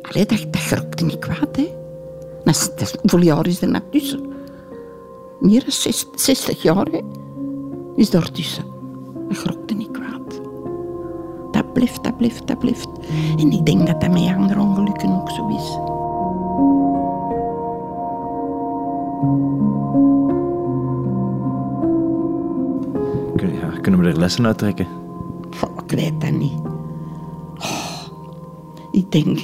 Allee, 0.03 0.27
dat, 0.27 0.47
dat 0.51 0.63
grokte 0.63 1.05
niet 1.05 1.19
kwaad, 1.19 1.57
hè. 1.57 1.69
Dat, 2.45 2.73
dat, 2.77 2.99
hoeveel 3.01 3.23
jaar 3.23 3.47
is 3.47 3.61
er 3.61 3.71
net 3.71 3.93
tussen? 3.93 4.21
Meer 5.41 5.61
dan 5.61 5.93
60 6.15 6.63
jaar. 6.63 6.89
Is 7.97 8.11
daar 8.11 8.31
tussen. 8.33 8.65
Dat 9.29 9.39
grokte 9.39 9.75
niet 9.75 9.91
kwaad 9.91 10.00
dat 11.73 11.83
blijft, 11.83 12.05
dat 12.05 12.17
blijft, 12.17 12.47
dat 12.47 12.59
blijft. 12.59 12.89
En 13.39 13.53
ik 13.53 13.67
denk 13.67 13.87
dat 13.87 14.01
dat 14.01 14.11
met 14.11 14.35
andere 14.37 14.61
ongelukken 14.61 15.09
ook 15.09 15.31
zo 15.31 15.49
is. 15.49 15.79
Ja, 23.61 23.81
kunnen 23.81 24.01
we 24.01 24.07
er 24.07 24.19
lessen 24.19 24.47
uit 24.47 24.59
trekken? 24.59 24.87
ik 25.87 25.97
weet 25.99 26.21
dat 26.21 26.31
niet. 26.31 26.53
Oh, 27.59 28.03
ik 28.93 29.13
denk, 29.13 29.39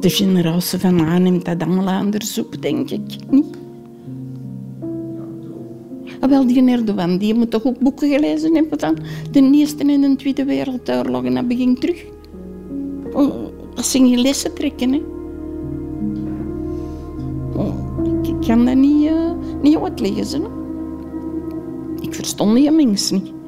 de 0.00 0.10
generatie 0.10 0.78
van 0.78 1.00
aanneemt 1.00 1.44
dat 1.44 1.62
allemaal 1.62 1.94
anders 1.94 2.38
op, 2.38 2.62
denk 2.62 2.90
ik 2.90 3.30
niet. 3.30 3.61
Ah, 6.22 6.28
wel, 6.28 6.46
die 6.46 6.70
Erdogan, 6.70 7.18
die 7.18 7.34
moet 7.34 7.50
toch 7.50 7.64
ook 7.64 7.78
boeken 7.78 8.08
gelezen 8.08 8.54
hebben 8.54 8.78
van 8.80 8.96
de 9.30 9.50
Eerste 9.52 9.84
en 9.84 10.00
de 10.00 10.16
Tweede 10.16 10.44
Wereldoorlog 10.44 11.24
en 11.24 11.34
dat 11.34 11.48
begint 11.48 11.80
terug. 11.80 12.04
Oh, 13.12 13.32
dat 13.74 13.84
zijn 13.86 14.08
je 14.08 14.16
lessen 14.16 14.54
trekken, 14.54 14.92
hè. 14.92 15.02
Ik, 18.22 18.46
kan 18.46 18.64
dat 18.64 18.74
niet, 18.74 19.10
uh, 19.10 19.30
niet 19.62 19.76
uitlezen. 19.76 20.42
Hè. 20.42 20.48
Ik 22.00 22.14
verstond 22.14 22.54
die 22.54 22.70
mensen 22.70 23.22
niet. 23.22 23.41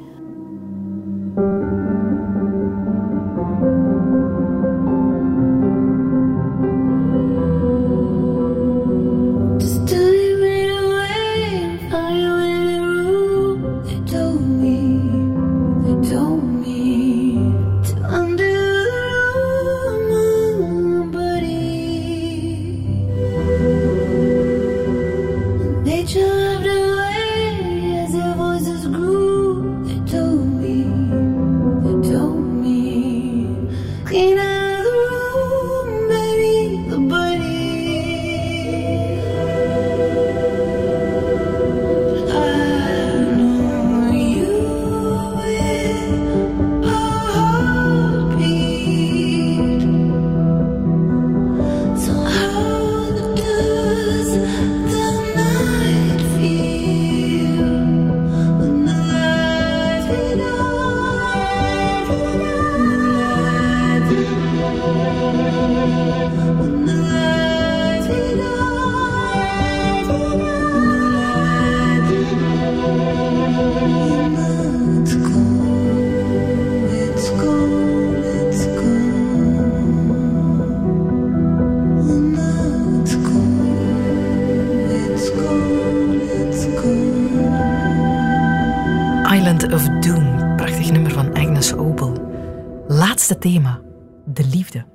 Thema. 93.51 93.81
De 94.25 94.45
liefde. 94.45 94.85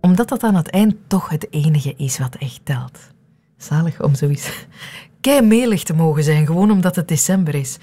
Omdat 0.00 0.28
dat 0.28 0.42
aan 0.42 0.54
het 0.54 0.70
eind 0.70 0.94
toch 1.06 1.28
het 1.28 1.46
enige 1.50 1.94
is 1.96 2.18
wat 2.18 2.34
echt 2.34 2.60
telt. 2.64 2.98
Zalig 3.56 4.02
om 4.02 4.14
zoiets 4.14 4.50
kei 5.20 5.40
melig 5.40 5.82
te 5.82 5.94
mogen 5.94 6.22
zijn, 6.22 6.46
gewoon 6.46 6.70
omdat 6.70 6.96
het 6.96 7.08
december 7.08 7.54
is. 7.54 7.78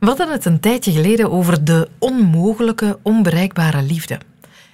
We 0.00 0.06
hadden 0.06 0.30
het 0.30 0.44
een 0.44 0.60
tijdje 0.60 0.92
geleden 0.92 1.30
over 1.30 1.64
de 1.64 1.88
onmogelijke, 1.98 2.98
onbereikbare 3.02 3.82
liefde. 3.82 4.18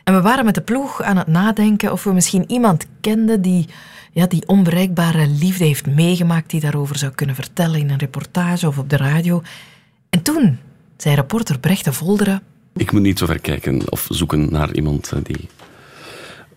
En 0.04 0.14
we 0.14 0.20
waren 0.20 0.44
met 0.44 0.54
de 0.54 0.60
ploeg 0.60 1.02
aan 1.02 1.16
het 1.16 1.26
nadenken 1.26 1.92
of 1.92 2.04
we 2.04 2.12
misschien 2.12 2.50
iemand 2.50 2.86
kenden 3.00 3.42
die 3.42 3.68
ja, 4.12 4.26
die 4.26 4.48
onbereikbare 4.48 5.28
liefde 5.28 5.64
heeft 5.64 5.86
meegemaakt, 5.86 6.50
die 6.50 6.60
daarover 6.60 6.98
zou 6.98 7.12
kunnen 7.12 7.34
vertellen 7.34 7.80
in 7.80 7.90
een 7.90 7.98
reportage 7.98 8.66
of 8.66 8.78
op 8.78 8.90
de 8.90 8.96
radio. 8.96 9.42
En 10.10 10.22
toen 10.22 10.58
zei 10.96 11.14
reporter 11.14 11.58
Brecht 11.58 11.84
de 11.84 11.92
Volderen... 11.92 12.42
Ik 12.76 12.92
moet 12.92 13.02
niet 13.02 13.18
zo 13.18 13.26
ver 13.26 13.40
kijken 13.40 13.80
of 13.90 14.06
zoeken 14.10 14.50
naar 14.50 14.74
iemand 14.74 15.12
eh, 15.12 15.18
die 15.22 15.48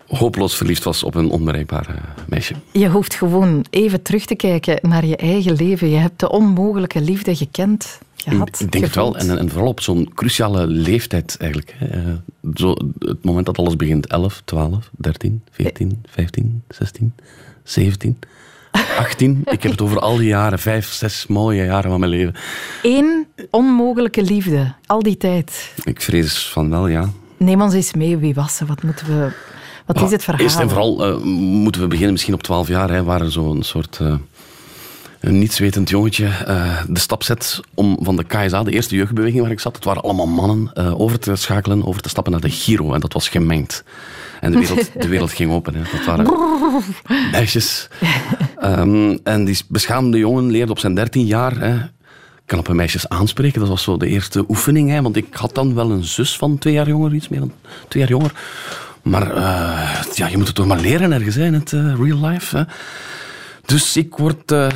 hopeloos 0.08 0.56
verliefd 0.56 0.84
was 0.84 1.04
op 1.04 1.16
een 1.16 1.30
onbereikbaar 1.30 2.16
meisje. 2.28 2.54
Je 2.72 2.90
hoeft 2.90 3.16
gewoon 3.16 3.66
even 3.70 4.02
terug 4.02 4.26
te 4.26 4.36
kijken 4.36 4.80
naar 4.82 5.06
je 5.06 5.16
eigen 5.16 5.56
leven. 5.56 5.90
Je 5.90 5.98
hebt 5.98 6.20
de 6.20 6.30
onmogelijke 6.30 7.02
liefde 7.02 7.36
gekend. 7.36 8.00
Gehad, 8.16 8.48
ik, 8.48 8.60
ik 8.60 8.72
denk 8.72 8.84
het 8.84 8.96
wel, 8.96 9.18
en, 9.18 9.38
en, 9.38 9.50
vooral 9.50 9.70
op 9.70 9.82
zo'n 9.82 10.12
cruciale 10.14 10.68
leeftijd 10.68 11.38
eigenlijk. 11.40 11.76
Hè. 11.78 11.88
Eh, 11.88 12.14
zo, 12.54 12.76
het 13.00 13.24
moment 13.24 13.46
dat 13.46 13.58
alles 13.58 13.76
begint, 13.76 14.08
11, 14.08 14.42
12, 14.46 14.90
13, 14.98 15.42
14, 15.52 16.04
15, 16.10 16.64
16, 16.70 17.14
17, 17.64 18.20
18. 18.98 19.42
Ik 19.46 19.64
heb 19.64 19.72
het 19.72 19.82
over 19.82 20.00
al 20.00 20.18
die 20.18 20.28
jaren, 20.28 20.60
vijf, 20.60 20.92
zes 20.92 21.28
mooie 21.28 21.66
jaren 21.66 21.90
van 21.90 22.00
mijn 22.00 22.12
leven. 22.12 22.36
Eén 22.82 23.28
onmogelijke 23.52 24.22
liefde, 24.22 24.74
al 24.86 25.02
die 25.02 25.18
tijd. 25.18 25.74
Ik 25.84 26.02
vrees 26.02 26.48
van 26.48 26.70
wel, 26.70 26.88
ja. 26.88 27.10
Neem 27.38 27.62
ons 27.62 27.74
eens 27.74 27.94
mee, 27.94 28.18
wie 28.18 28.34
was 28.34 28.56
ze? 28.56 28.66
Wat 28.66 28.84
moeten 28.84 29.08
we 29.08 29.32
wat 29.88 30.02
is 30.02 30.12
het 30.12 30.24
verhaal? 30.24 30.44
Eerst 30.44 30.60
en 30.60 30.70
vooral 30.70 31.10
uh, 31.10 31.24
moeten 31.24 31.82
we 31.82 31.88
beginnen 31.88 32.12
misschien 32.12 32.34
op 32.34 32.44
12 32.44 32.68
jaar. 32.68 32.90
Hè, 32.90 33.04
waar 33.04 33.26
zo'n 33.26 33.64
soort 33.64 34.00
uh, 34.02 34.14
een 35.20 35.40
nietswetend 35.40 35.90
jongetje 35.90 36.26
uh, 36.48 36.82
de 36.88 37.00
stap 37.00 37.24
zet 37.24 37.60
om 37.74 37.98
van 38.02 38.16
de 38.16 38.24
KSA, 38.24 38.64
de 38.64 38.72
eerste 38.72 38.96
jeugdbeweging 38.96 39.42
waar 39.42 39.52
ik 39.52 39.60
zat, 39.60 39.76
het 39.76 39.84
waren 39.84 40.02
allemaal 40.02 40.28
mannen, 40.28 40.76
over 41.00 41.20
te 41.20 41.36
schakelen, 41.36 41.86
over 41.86 42.02
te 42.02 42.10
stappen 42.10 42.32
naar 42.32 42.42
de 42.42 42.50
Giro. 42.50 42.94
En 42.94 43.00
dat 43.00 43.14
was 43.14 43.30
gemengd. 43.30 43.84
En 44.42 44.52
de 44.52 44.60
wereld, 44.60 44.90
de 45.02 45.08
wereld 45.08 45.32
ging 45.32 45.52
open. 45.52 45.76
Hè. 45.76 45.82
Dat 45.92 46.06
waren 46.06 46.28
meisjes. 47.32 47.88
Um, 48.68 49.20
en 49.24 49.46
die 49.46 49.58
beschaamde 49.68 50.18
jongen 50.18 50.52
leerde 50.52 50.72
op 50.72 50.80
zijn 50.80 50.96
13 50.96 51.26
jaar 51.26 51.60
hè, 51.60 51.78
knappe 52.46 52.74
meisjes 52.74 53.10
aanspreken. 53.10 53.60
Dat 53.60 53.70
was 53.70 53.84
zo 53.84 53.98
de 53.98 54.08
eerste 54.08 54.46
oefening. 54.48 54.90
Hè, 54.90 55.02
want 55.02 55.16
ik 55.16 55.34
had 55.34 55.56
dan 55.56 55.74
wel 55.74 55.92
een 55.92 56.04
zus 56.04 56.38
van 56.38 56.58
twee 56.58 56.74
jaar 56.74 56.88
jonger, 56.88 57.14
iets 57.14 57.28
meer 57.28 57.40
dan 57.40 57.52
twee 57.88 58.04
jaar 58.04 58.12
jonger. 58.12 58.32
Maar 59.02 59.36
uh, 59.36 60.04
ja, 60.14 60.28
je 60.28 60.38
moet 60.38 60.48
het 60.48 60.56
toch 60.56 60.66
maar 60.66 60.80
leren 60.80 61.12
ergens 61.12 61.36
in 61.36 61.54
het 61.54 61.72
uh, 61.72 61.96
real 61.96 62.26
life. 62.26 62.58
Hè. 62.58 62.64
Dus 63.66 63.98
ik 63.98 64.16
word 64.16 64.52
uh, 64.52 64.68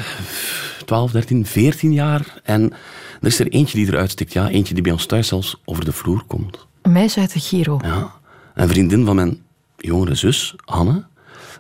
12, 0.85 1.11
13, 1.11 1.45
14 1.45 1.93
jaar 1.93 2.41
en 2.43 2.73
er 3.21 3.27
is 3.27 3.39
er 3.39 3.47
eentje 3.47 3.77
die 3.77 3.87
eruit 3.87 4.11
stikt. 4.11 4.33
Ja, 4.33 4.49
eentje 4.49 4.73
die 4.73 4.83
bij 4.83 4.91
ons 4.91 5.05
thuis 5.05 5.27
zelfs 5.27 5.61
over 5.65 5.85
de 5.85 5.91
vloer 5.91 6.23
komt. 6.27 6.67
Een 6.81 6.91
meisje 6.91 7.19
uit 7.19 7.33
de 7.33 7.39
Giro. 7.39 7.79
Ja, 7.83 8.11
een 8.53 8.67
vriendin 8.67 9.05
van 9.05 9.15
mijn 9.15 9.41
jongere 9.77 10.15
zus, 10.15 10.55
Hanne. 10.65 11.05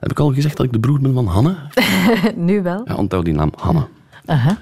Heb 0.01 0.11
ik 0.11 0.19
al 0.19 0.33
gezegd 0.33 0.57
dat 0.57 0.65
ik 0.65 0.71
de 0.71 0.79
broer 0.79 0.99
ben 0.99 1.13
van 1.13 1.27
Hanne? 1.27 1.55
nu 2.35 2.61
wel. 2.61 2.81
Ja, 2.85 2.95
onthoud 2.95 3.25
die 3.25 3.33
naam, 3.33 3.51
Hanne. 3.55 3.87
Uh 4.25 4.45
-huh. 4.45 4.55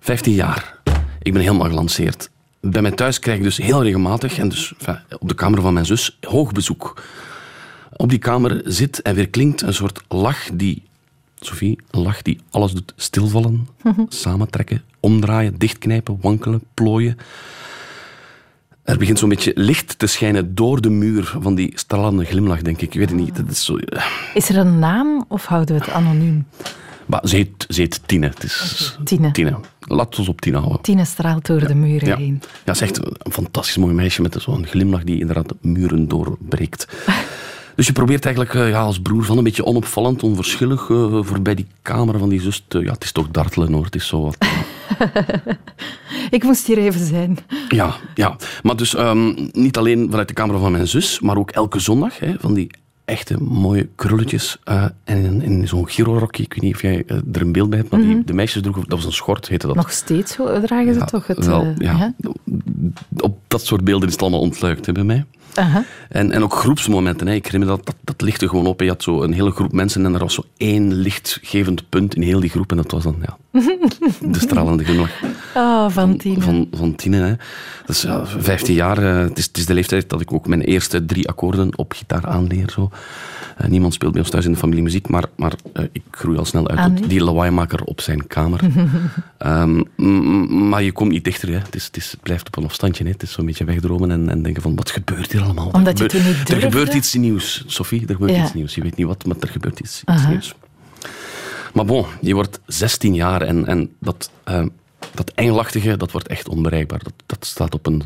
15 0.00 0.32
jaar. 0.32 0.78
Ik 1.22 1.32
ben 1.32 1.42
helemaal 1.42 1.68
gelanceerd. 1.68 2.30
Bij 2.60 2.82
mij 2.82 2.90
thuis 2.90 3.18
krijg 3.18 3.38
ik 3.38 3.44
dus 3.44 3.56
heel 3.56 3.82
regelmatig, 3.82 4.38
en 4.38 4.48
dus 4.48 4.74
op 5.18 5.28
de 5.28 5.34
kamer 5.34 5.60
van 5.60 5.72
mijn 5.72 5.86
zus, 5.86 6.18
hoog 6.20 6.52
bezoek 6.52 7.02
op 8.00 8.08
die 8.08 8.18
kamer 8.18 8.62
zit 8.64 9.02
en 9.02 9.14
weer 9.14 9.28
klinkt 9.28 9.62
een 9.62 9.74
soort 9.74 10.02
lach 10.08 10.48
die, 10.52 10.82
Sophie, 11.40 11.78
een 11.90 12.00
lach 12.00 12.22
die 12.22 12.40
alles 12.50 12.72
doet 12.72 12.92
stilvallen, 12.96 13.68
samentrekken, 14.08 14.82
omdraaien, 15.00 15.58
dichtknijpen, 15.58 16.18
wankelen, 16.20 16.62
plooien. 16.74 17.16
Er 18.90 18.98
begint 18.98 19.18
zo'n 19.18 19.28
beetje 19.28 19.52
licht 19.54 19.98
te 19.98 20.06
schijnen 20.06 20.54
door 20.54 20.80
de 20.80 20.90
muur 20.90 21.36
van 21.40 21.54
die 21.54 21.72
stralende 21.74 22.24
glimlach, 22.24 22.62
denk 22.62 22.80
ik. 22.80 22.94
Ik 22.94 22.98
weet 22.98 23.08
het 23.08 23.18
niet. 23.18 23.36
Dat 23.36 23.48
is, 23.48 23.64
zo... 23.64 23.78
is 24.34 24.48
er 24.48 24.56
een 24.56 24.78
naam 24.78 25.24
of 25.28 25.44
houden 25.44 25.74
we 25.74 25.84
het 25.84 25.90
anoniem? 25.90 26.46
Maar 27.06 27.20
ze, 27.24 27.36
heet, 27.36 27.66
ze 27.68 27.80
heet 27.80 28.00
Tine. 28.06 28.26
Het 28.26 28.42
is 28.42 28.98
Tine. 29.04 29.30
Tine. 29.30 29.60
Laat 29.80 30.18
ons 30.18 30.28
op 30.28 30.40
Tine 30.40 30.58
houden. 30.58 30.80
Tine 30.80 31.04
straalt 31.04 31.46
door 31.46 31.66
de 31.66 31.74
muren 31.74 32.08
ja. 32.08 32.16
heen. 32.16 32.42
Ja, 32.64 32.74
ze 32.74 32.84
is 32.84 32.90
echt 32.90 32.98
een 32.98 33.32
fantastisch 33.32 33.76
mooi 33.76 33.94
meisje 33.94 34.22
met 34.22 34.36
zo'n 34.38 34.66
glimlach 34.66 35.04
die 35.04 35.20
inderdaad 35.20 35.54
muren 35.60 36.08
doorbreekt. 36.08 36.86
Dus 37.74 37.88
je 37.88 37.94
probeert 37.94 38.24
eigenlijk 38.24 38.54
uh, 38.54 38.70
ja, 38.70 38.80
als 38.80 39.00
broer 39.00 39.24
van 39.24 39.38
een 39.38 39.44
beetje 39.44 39.64
onopvallend, 39.64 40.22
onverschillig, 40.22 40.88
uh, 40.88 41.18
voorbij 41.22 41.54
die 41.54 41.66
kamer 41.82 42.18
van 42.18 42.28
die 42.28 42.40
zus 42.40 42.64
te... 42.68 42.78
Ja, 42.78 42.92
het 42.92 43.04
is 43.04 43.12
toch 43.12 43.28
dartelen 43.30 43.72
hoor, 43.72 43.84
het 43.84 43.94
is 43.94 44.06
zo 44.06 44.22
wat... 44.22 44.36
Ik 46.30 46.42
moest 46.42 46.66
hier 46.66 46.78
even 46.78 47.06
zijn. 47.06 47.38
Ja, 47.68 47.94
ja. 48.14 48.36
maar 48.62 48.76
dus 48.76 48.98
um, 48.98 49.48
niet 49.52 49.76
alleen 49.76 50.06
vanuit 50.10 50.28
de 50.28 50.34
kamer 50.34 50.58
van 50.58 50.72
mijn 50.72 50.88
zus, 50.88 51.20
maar 51.20 51.36
ook 51.36 51.50
elke 51.50 51.78
zondag 51.78 52.18
hè, 52.18 52.34
van 52.38 52.54
die 52.54 52.70
echte 53.04 53.42
mooie 53.42 53.88
krulletjes 53.94 54.58
uh, 54.68 54.84
en 55.04 55.24
in, 55.24 55.42
in 55.42 55.68
zo'n 55.68 55.88
girorokje. 55.88 56.42
Ik 56.42 56.52
weet 56.52 56.62
niet 56.62 56.74
of 56.74 56.82
jij 56.82 57.02
uh, 57.06 57.16
er 57.32 57.40
een 57.40 57.52
beeld 57.52 57.70
bij 57.70 57.78
hebt, 57.78 57.90
maar 57.90 58.00
mm 58.00 58.06
-hmm. 58.06 58.14
die, 58.14 58.24
de 58.24 58.32
meisjes 58.32 58.62
droegen, 58.62 58.82
dat 58.88 58.98
was 58.98 59.06
een 59.06 59.12
schort, 59.12 59.48
heette 59.48 59.66
dat. 59.66 59.76
Nog 59.76 59.92
steeds 59.92 60.36
dragen 60.62 60.94
ze 60.94 61.04
toch? 61.04 61.26
Het, 61.26 61.46
wel, 61.46 61.64
uh, 61.64 61.76
ja. 61.76 62.14
ja. 62.22 62.32
Op 63.16 63.38
dat 63.48 63.66
soort 63.66 63.84
beelden 63.84 64.06
is 64.06 64.12
het 64.12 64.22
allemaal 64.22 64.40
ontluikt 64.40 64.86
hè, 64.86 64.92
bij 64.92 65.04
mij. 65.04 65.24
-huh. 65.54 65.76
En, 66.08 66.32
en 66.32 66.42
ook 66.42 66.54
groepsmomenten. 66.54 67.26
Hè. 67.26 67.34
Ik 67.34 67.44
herinner 67.44 67.68
me 67.68 67.76
dat, 67.76 67.86
dat, 67.86 67.94
dat 68.04 68.20
lichtte 68.20 68.48
gewoon 68.48 68.66
op. 68.66 68.80
Je 68.80 68.88
had 68.88 69.02
zo 69.02 69.22
een 69.22 69.32
hele 69.32 69.50
groep 69.50 69.72
mensen 69.72 70.04
en 70.04 70.14
er 70.14 70.20
was 70.20 70.34
zo 70.34 70.44
één 70.56 70.94
lichtgevend 70.94 71.88
punt 71.88 72.14
in 72.14 72.22
heel 72.22 72.40
die 72.40 72.50
groep. 72.50 72.70
En 72.70 72.76
dat 72.76 72.90
was 72.90 73.02
dan 73.02 73.16
ja, 73.22 73.36
de 73.50 74.38
stralende 74.38 74.84
glimlach. 74.84 75.10
Oh, 75.54 75.90
van 75.90 76.16
Tine. 76.16 76.40
Van, 76.40 76.68
van 76.72 76.94
Tine, 76.94 77.16
hè. 77.16 77.34
Dat 77.86 77.96
is 77.96 78.02
ja, 78.02 78.26
15 78.26 78.74
jaar. 78.74 79.02
Uh, 79.02 79.18
het, 79.18 79.38
is, 79.38 79.46
het 79.46 79.56
is 79.56 79.66
de 79.66 79.74
leeftijd 79.74 80.10
dat 80.10 80.20
ik 80.20 80.32
ook 80.32 80.46
mijn 80.46 80.60
eerste 80.60 81.04
drie 81.04 81.28
akkoorden 81.28 81.78
op 81.78 81.92
gitaar 81.92 82.26
aanleer. 82.26 82.70
Zo. 82.70 82.90
Uh, 83.60 83.66
niemand 83.66 83.94
speelt 83.94 84.12
bij 84.12 84.20
ons 84.20 84.30
thuis 84.30 84.44
in 84.44 84.52
de 84.52 84.58
familie 84.58 84.82
muziek, 84.82 85.08
maar, 85.08 85.24
maar 85.36 85.52
uh, 85.74 85.84
ik 85.92 86.02
groei 86.10 86.38
al 86.38 86.44
snel 86.44 86.68
uit 86.68 86.78
Ah, 86.78 86.94
tot 86.94 87.08
die 87.08 87.24
lawaaimaker 87.24 87.84
op 87.84 88.00
zijn 88.00 88.26
kamer. 88.26 88.60
um, 89.46 89.86
maar 90.68 90.82
je 90.82 90.92
komt 90.92 91.10
niet 91.10 91.24
dichter. 91.24 91.48
Hè. 91.48 91.58
Het, 91.58 91.74
is, 91.74 91.84
het, 91.84 91.96
is, 91.96 92.10
het 92.10 92.22
blijft 92.22 92.46
op 92.46 92.56
een 92.56 92.64
afstandje. 92.64 93.04
Hè. 93.04 93.10
Het 93.10 93.22
is 93.22 93.32
zo'n 93.32 93.46
beetje 93.46 93.64
wegdromen 93.64 94.10
en, 94.10 94.28
en 94.28 94.42
denken 94.42 94.62
van, 94.62 94.74
wat 94.74 94.90
gebeurt 94.90 95.32
hier 95.32 95.42
allemaal? 95.42 95.68
Omdat 95.72 95.98
je 95.98 96.04
er, 96.04 96.10
toen 96.10 96.22
niet 96.22 96.38
er 96.38 96.44
durfde? 96.44 96.70
gebeurt 96.70 96.94
iets 96.94 97.14
nieuws, 97.14 97.64
Sophie. 97.66 98.06
Er 98.06 98.14
gebeurt 98.14 98.32
Ja. 98.36 98.42
iets 98.42 98.54
nieuws. 98.54 98.74
Je 98.74 98.82
weet 98.82 98.96
niet 98.96 99.06
wat, 99.06 99.24
maar 99.24 99.36
er 99.40 99.48
gebeurt 99.48 99.80
iets, 99.80 100.02
nieuws. 100.28 100.54
Maar 101.72 101.84
bon, 101.84 102.06
je 102.20 102.34
wordt 102.34 102.60
16 102.66 103.14
jaar 103.14 103.42
en, 103.42 103.66
en 103.66 103.90
dat, 103.98 104.30
uh, 104.48 104.66
dat 105.14 105.32
engelachtige, 105.34 105.96
dat 105.96 106.10
wordt 106.12 106.28
echt 106.28 106.48
onbereikbaar. 106.48 107.02
Dat, 107.02 107.12
dat 107.26 107.46
staat 107.46 107.74
op 107.74 107.86
een 107.86 108.02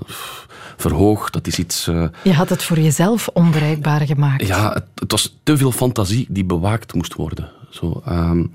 verhoog, 0.77 1.31
dat 1.31 1.47
is 1.47 1.59
iets... 1.59 1.89
uh, 1.89 2.07
Je 2.23 2.33
had 2.33 2.49
het 2.49 2.63
voor 2.63 2.79
jezelf 2.79 3.29
onbereikbaar 3.33 4.01
gemaakt. 4.01 4.47
ja, 4.47 4.73
het, 4.73 4.87
het, 4.95 5.11
was 5.11 5.37
te 5.43 5.57
veel 5.57 5.73
fantasie 5.73 6.27
die 6.29 6.45
bewaakt 6.45 6.95
moest 6.95 7.15
worden. 7.15 7.51
Zo, 7.71 8.03
um, 8.09 8.53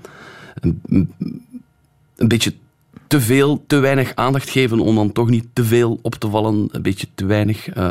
een, 0.54 0.80
een, 2.16 2.28
beetje 2.28 2.54
te 3.06 3.20
veel, 3.20 3.64
te 3.66 3.78
weinig 3.78 4.14
aandacht 4.14 4.50
geven 4.50 4.80
om 4.80 4.94
dan 4.94 5.12
toch 5.12 5.28
niet 5.28 5.46
te 5.52 5.64
veel 5.64 5.98
op 6.02 6.14
te 6.14 6.30
vallen. 6.30 6.68
Een 6.70 6.82
beetje 6.82 7.06
te 7.14 7.24
weinig 7.24 7.76
uh, 7.76 7.90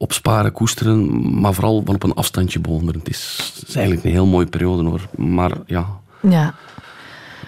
opsparen, 0.00 0.52
koesteren, 0.52 1.30
maar 1.40 1.54
vooral 1.54 1.82
van 1.84 1.94
op 1.94 2.02
een 2.02 2.14
afstandje 2.14 2.60
bewonderen. 2.60 3.00
Het 3.00 3.08
is, 3.08 3.52
het 3.58 3.68
is 3.68 3.74
eigenlijk 3.74 4.04
een 4.06 4.10
heel 4.12 4.26
mooie 4.26 4.46
periode 4.46 4.82
hoor. 4.88 5.08
Maar 5.16 5.52
ja, 5.66 5.86
Ja. 6.22 6.54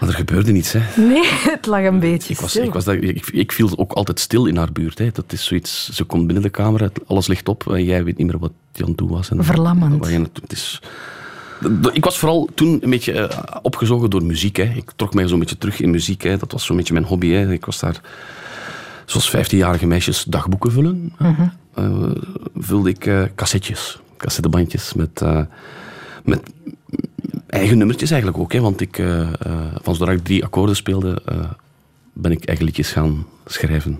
maar 0.00 0.08
er 0.08 0.14
gebeurde 0.14 0.52
niets. 0.52 0.72
Hè. 0.72 0.80
Nee, 0.96 1.24
het 1.54 1.66
lag 1.66 1.82
een 1.84 2.00
beetje 2.00 2.32
Ik, 2.32 2.40
was, 2.40 2.50
stil. 2.50 2.62
ik, 2.64 2.72
was 2.72 2.84
daar, 2.84 2.96
ik, 2.96 3.26
ik 3.26 3.52
viel 3.52 3.70
ook 3.76 3.92
altijd 3.92 4.20
stil 4.20 4.46
in 4.46 4.56
haar 4.56 4.72
buurt. 4.72 4.98
Hè. 4.98 5.10
Dat 5.12 5.32
is 5.32 5.44
zoiets, 5.44 5.88
ze 5.90 6.04
komt 6.04 6.24
binnen 6.24 6.42
de 6.42 6.50
kamer, 6.50 6.90
alles 7.06 7.26
ligt 7.26 7.48
op 7.48 7.72
en 7.72 7.84
jij 7.84 8.04
weet 8.04 8.16
niet 8.16 8.26
meer 8.26 8.38
wat 8.38 8.52
je 8.72 8.82
aan 8.82 8.88
het 8.88 8.98
doen 8.98 9.08
was. 9.08 9.30
En 9.30 9.44
Verlammend. 9.44 10.06
je 10.06 10.20
Het 10.42 10.52
is, 10.52 10.80
ik 11.92 12.04
was 12.04 12.18
vooral 12.18 12.48
toen 12.54 12.78
een 12.82 12.90
beetje 12.90 13.12
eh, 13.12 13.56
opgezogen 13.62 14.10
door 14.10 14.24
muziek. 14.24 14.56
Hè. 14.56 14.64
Ik 14.64 14.90
trok 14.96 15.14
mij 15.14 15.28
zo'n 15.28 15.38
beetje 15.38 15.58
terug 15.58 15.80
in 15.80 15.90
muziek. 15.90 16.22
Hè. 16.22 16.36
Dat 16.36 16.52
was 16.52 16.64
zo'n 16.64 16.76
beetje 16.76 16.92
mijn 16.92 17.04
hobby. 17.06 17.28
Hè. 17.30 17.52
Ik 17.52 17.64
was 17.64 17.78
daar, 17.80 18.00
zoals 19.06 19.36
15-jarige 19.36 19.86
meisjes, 19.86 20.24
dagboeken 20.24 20.72
vullen. 20.72 21.12
Mhm. 21.18 21.46
Vulde 22.56 22.90
ik 22.90 23.06
eh, 23.06 23.22
cassettes, 23.34 24.00
cassettebandjes 24.16 24.94
met, 24.94 25.22
eh, 25.22 25.40
met 26.24 26.40
eigen 27.52 27.78
nummertjes 27.78 28.10
eigenlijk 28.10 28.42
ook. 28.42 28.52
Hè. 28.52 28.60
Want 28.60 28.80
ik, 28.80 28.98
eh, 28.98 29.20
eh, 29.20 29.28
van 29.82 29.94
zodra 29.94 30.12
ik 30.12 30.24
drie 30.24 30.44
akkoorden 30.44 30.76
speelde, 30.76 31.22
eh, 31.24 31.50
ben 32.12 32.32
ik 32.32 32.44
eigen 32.44 32.64
liedjes 32.64 32.92
gaan 32.92 33.26
schrijven. 33.46 33.98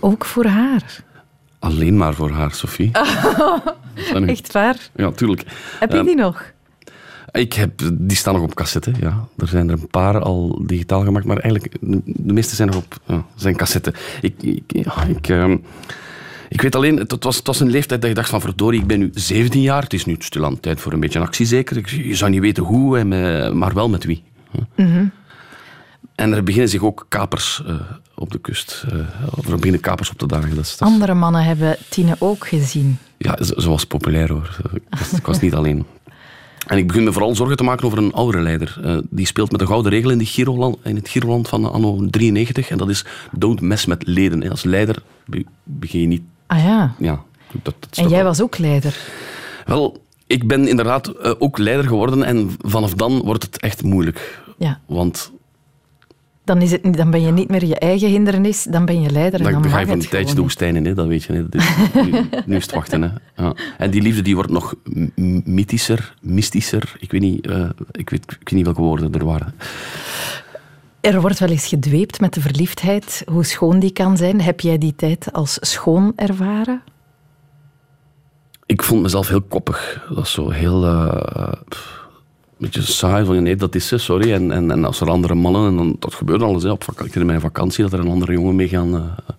Ook 0.00 0.24
voor 0.24 0.44
haar. 0.44 1.04
Alleen 1.58 1.96
maar 1.96 2.14
voor 2.14 2.30
haar, 2.30 2.54
Sophie. 2.54 2.90
Echt 4.26 4.52
waar. 4.52 4.90
Ja, 4.94 5.10
tuurlijk. 5.10 5.44
Heb 5.78 5.92
je 5.92 6.04
die 6.04 6.14
nog? 6.14 6.44
Ik 7.32 7.52
heb, 7.52 7.80
die 7.92 8.16
staan 8.16 8.34
nog 8.34 8.42
op 8.42 8.54
cassette, 8.54 8.92
ja. 9.00 9.28
Er 9.36 9.48
zijn 9.48 9.68
er 9.68 9.74
een 9.74 9.88
paar 9.88 10.20
al 10.20 10.62
digitaal 10.66 11.04
gemaakt, 11.04 11.24
maar 11.24 11.38
eigenlijk 11.38 11.76
de, 11.80 12.32
meeste 12.32 12.54
zijn 12.54 12.68
nog 12.68 12.76
op 12.76 12.96
ja, 13.06 13.24
zijn 13.34 13.56
cassette. 13.56 13.94
Ik, 14.20 14.34
ik, 14.42 14.62
ja, 14.66 15.04
ik, 15.04 15.28
ehm, 15.28 15.56
ik 16.54 16.60
weet 16.62 16.74
alleen, 16.76 16.96
het, 16.96 17.24
was, 17.24 17.36
het 17.36 17.46
was 17.46 17.60
een 17.60 17.70
leeftijd 17.70 18.00
dat 18.00 18.10
je 18.10 18.16
dacht 18.16 18.30
van 18.30 18.40
verdorie, 18.40 18.80
ik 18.80 18.86
ben 18.86 18.98
nu 18.98 19.10
17 19.14 19.60
jaar, 19.60 19.82
het 19.82 19.92
is 19.92 20.04
nu 20.04 20.16
stilaan 20.18 20.60
tijd 20.60 20.80
voor 20.80 20.92
een 20.92 21.00
beetje 21.00 21.18
een 21.18 21.24
actie 21.24 21.46
zeker. 21.46 21.96
Je 22.06 22.14
zou 22.14 22.30
niet 22.30 22.40
weten 22.40 22.62
hoe, 22.62 22.98
en 22.98 23.08
met- 23.08 23.54
maar 23.54 23.74
wel 23.74 23.88
met 23.88 24.04
wie. 24.04 24.22
En 26.14 26.32
er 26.32 26.42
beginnen 26.42 26.70
zich 26.70 26.82
ook 26.82 27.06
kapers 27.08 27.62
eh, 27.66 27.74
op 28.14 28.30
de 28.32 28.38
kust, 28.38 28.84
eh, 28.92 28.98
of 29.38 29.48
er 29.48 29.56
beginnen 29.56 29.80
kapers 29.80 30.10
op 30.10 30.18
te 30.18 30.26
dagen. 30.26 30.54
Dat 30.54 30.64
is, 30.64 30.76
dat 30.76 30.88
is- 30.88 30.94
Andere 30.94 31.14
mannen 31.14 31.44
hebben 31.44 31.76
Tine 31.88 32.16
ook 32.18 32.46
gezien. 32.46 32.98
ja, 33.18 33.36
ze, 33.44 33.54
ze 33.58 33.68
was 33.68 33.84
populair 33.86 34.28
hoor. 34.32 34.56
Ik 34.74 34.82
was, 34.98 35.12
ik 35.12 35.26
was 35.26 35.40
niet 35.40 35.54
alleen. 35.54 35.84
En 36.66 36.78
ik 36.78 36.86
begin 36.86 37.04
me 37.04 37.12
vooral 37.12 37.34
zorgen 37.34 37.56
te 37.56 37.62
maken 37.62 37.86
over 37.86 37.98
een 37.98 38.12
oudere 38.12 38.42
leider. 38.42 38.80
Eh, 38.84 38.98
die 39.10 39.26
speelt 39.26 39.50
met 39.50 39.60
de 39.60 39.66
gouden 39.66 39.92
regel 39.92 40.10
in, 40.10 40.18
die 40.18 40.26
Giroland, 40.26 40.76
in 40.84 40.96
het 40.96 41.08
Giroland 41.08 41.48
van 41.48 41.72
anno 41.72 42.06
93. 42.10 42.70
En 42.70 42.78
dat 42.78 42.88
is 42.88 43.04
don't 43.32 43.60
mess 43.60 43.86
met 43.86 44.06
leden. 44.06 44.50
Als 44.50 44.62
leider 44.64 45.02
be- 45.26 45.44
begin 45.64 46.00
je 46.00 46.06
niet... 46.06 46.22
Ah 46.52 46.64
ja. 46.64 46.94
Ja, 46.98 47.22
dat, 47.62 47.74
dat 47.78 47.88
is 47.90 47.98
En 47.98 48.08
jij 48.08 48.18
wel- 48.18 48.26
was 48.26 48.40
ook 48.42 48.58
leider. 48.58 48.96
Wel, 49.64 50.02
ik 50.26 50.46
ben 50.46 50.68
inderdaad 50.68 51.06
eh, 51.08 51.32
ook 51.38 51.58
leider 51.58 51.86
geworden. 51.86 52.22
En 52.22 52.50
vanaf 52.58 52.94
dan 52.94 53.20
wordt 53.24 53.42
het 53.42 53.58
echt 53.60 53.82
moeilijk. 53.82 54.42
Ja. 54.58 54.80
Want 54.86 55.32
Dan, 56.44 56.62
is 56.62 56.70
het, 56.70 56.94
dan 56.94 57.10
ben 57.10 57.20
je 57.22 57.32
niet 57.32 57.48
meer 57.48 57.64
je 57.64 57.78
eigen 57.78 58.08
hindernis, 58.08 58.62
dan 58.62 58.84
ben 58.84 59.00
je 59.00 59.10
leider 59.10 59.40
en 59.40 59.52
dan, 59.52 59.62
je 59.62 59.68
voor 59.68 59.78
het 59.78 59.88
een 59.88 59.98
tijdje 59.98 60.18
de 60.20 60.26
gewoon 60.28 60.42
woestijn 60.42 60.76
in, 60.76 60.86
hè, 60.86 60.94
dat 60.94 61.06
weet 61.06 61.22
je. 61.24 61.32
Hè. 61.32 61.48
Dat 61.48 61.60
is- 61.60 61.68
nu, 62.10 62.10
nu 62.46 62.56
is 62.56 62.62
het 62.62 62.74
wachten. 62.74 63.02
Hè. 63.02 63.08
Ja. 63.44 63.54
En 63.78 63.90
die 63.90 64.02
liefde 64.02 64.22
die 64.22 64.34
wordt 64.34 64.50
nog 64.50 64.74
mythischer, 65.44 66.14
mystischer. 66.20 66.96
Ik 66.98 67.10
weet, 67.10 67.20
niet, 67.20 67.46
eh, 67.46 67.68
ik, 67.90 68.10
weet, 68.10 68.22
ik 68.22 68.36
weet 68.48 68.52
niet 68.52 68.64
welke 68.64 68.80
woorden 68.80 69.12
er 69.14 69.24
waren. 69.24 69.54
Er 71.02 71.20
wordt 71.20 71.38
wel 71.38 71.48
eens 71.48 71.66
gedweept 71.66 72.20
met 72.20 72.34
de 72.34 72.40
verliefdheid, 72.40 73.22
hoe 73.26 73.44
schoon 73.44 73.78
die 73.78 73.92
kan 73.92 74.16
zijn. 74.16 74.40
Heb 74.40 74.60
jij 74.60 74.78
die 74.78 74.94
tijd 74.94 75.32
als 75.32 75.56
schoon 75.60 76.12
ervaren? 76.16 76.82
Ik 78.66 78.82
vond 78.82 79.02
mezelf 79.02 79.28
heel 79.28 79.42
koppig. 79.42 80.06
Dat 80.14 80.24
is 80.24 80.32
zo 80.32 80.50
heel... 80.50 80.84
eh, 80.84 81.52
beetje 82.56 82.82
saai. 82.82 83.24
Van, 83.24 83.42
nee, 83.42 83.56
dat 83.56 83.74
is 83.74 83.86
ze, 83.86 83.98
sorry. 83.98 84.32
En, 84.32 84.50
en, 84.52 84.70
en 84.70 84.84
als 84.84 85.00
er 85.00 85.10
andere 85.10 85.34
mannen... 85.34 85.68
En 85.68 85.76
dan, 85.76 85.96
dat 85.98 86.14
gebeurde 86.14 86.44
alles. 86.44 86.62
Hè. 86.62 86.70
Op 86.70 86.84
vak, 86.84 87.00
ik 87.00 87.14
in 87.14 87.26
mijn 87.26 87.40
vakantie 87.40 87.84
dat 87.84 87.92
er 87.92 87.98
een 87.98 88.10
andere 88.10 88.32
jongen 88.32 88.56
mee 88.56 88.68
gaan... 88.68 88.94
eh, 88.94 89.36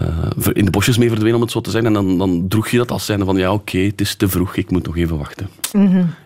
eh, 0.00 0.50
in 0.52 0.64
de 0.64 0.70
bosjes 0.70 0.98
mee 0.98 1.08
verdwenen, 1.08 1.36
om 1.36 1.42
het 1.42 1.50
zo 1.50 1.60
te 1.60 1.70
zeggen. 1.70 1.96
En 1.96 2.06
dan, 2.06 2.18
dan 2.18 2.48
droeg 2.48 2.68
je 2.68 2.76
dat 2.76 2.90
als 2.90 3.04
zijnde 3.04 3.24
van... 3.24 3.36
Ja, 3.36 3.52
oké, 3.52 3.78
het 3.78 4.00
is 4.00 4.14
te 4.14 4.28
vroeg. 4.28 4.56
Ik 4.56 4.70
moet 4.70 4.86
nog 4.86 4.96
even 4.96 5.18
wachten. 5.18 5.48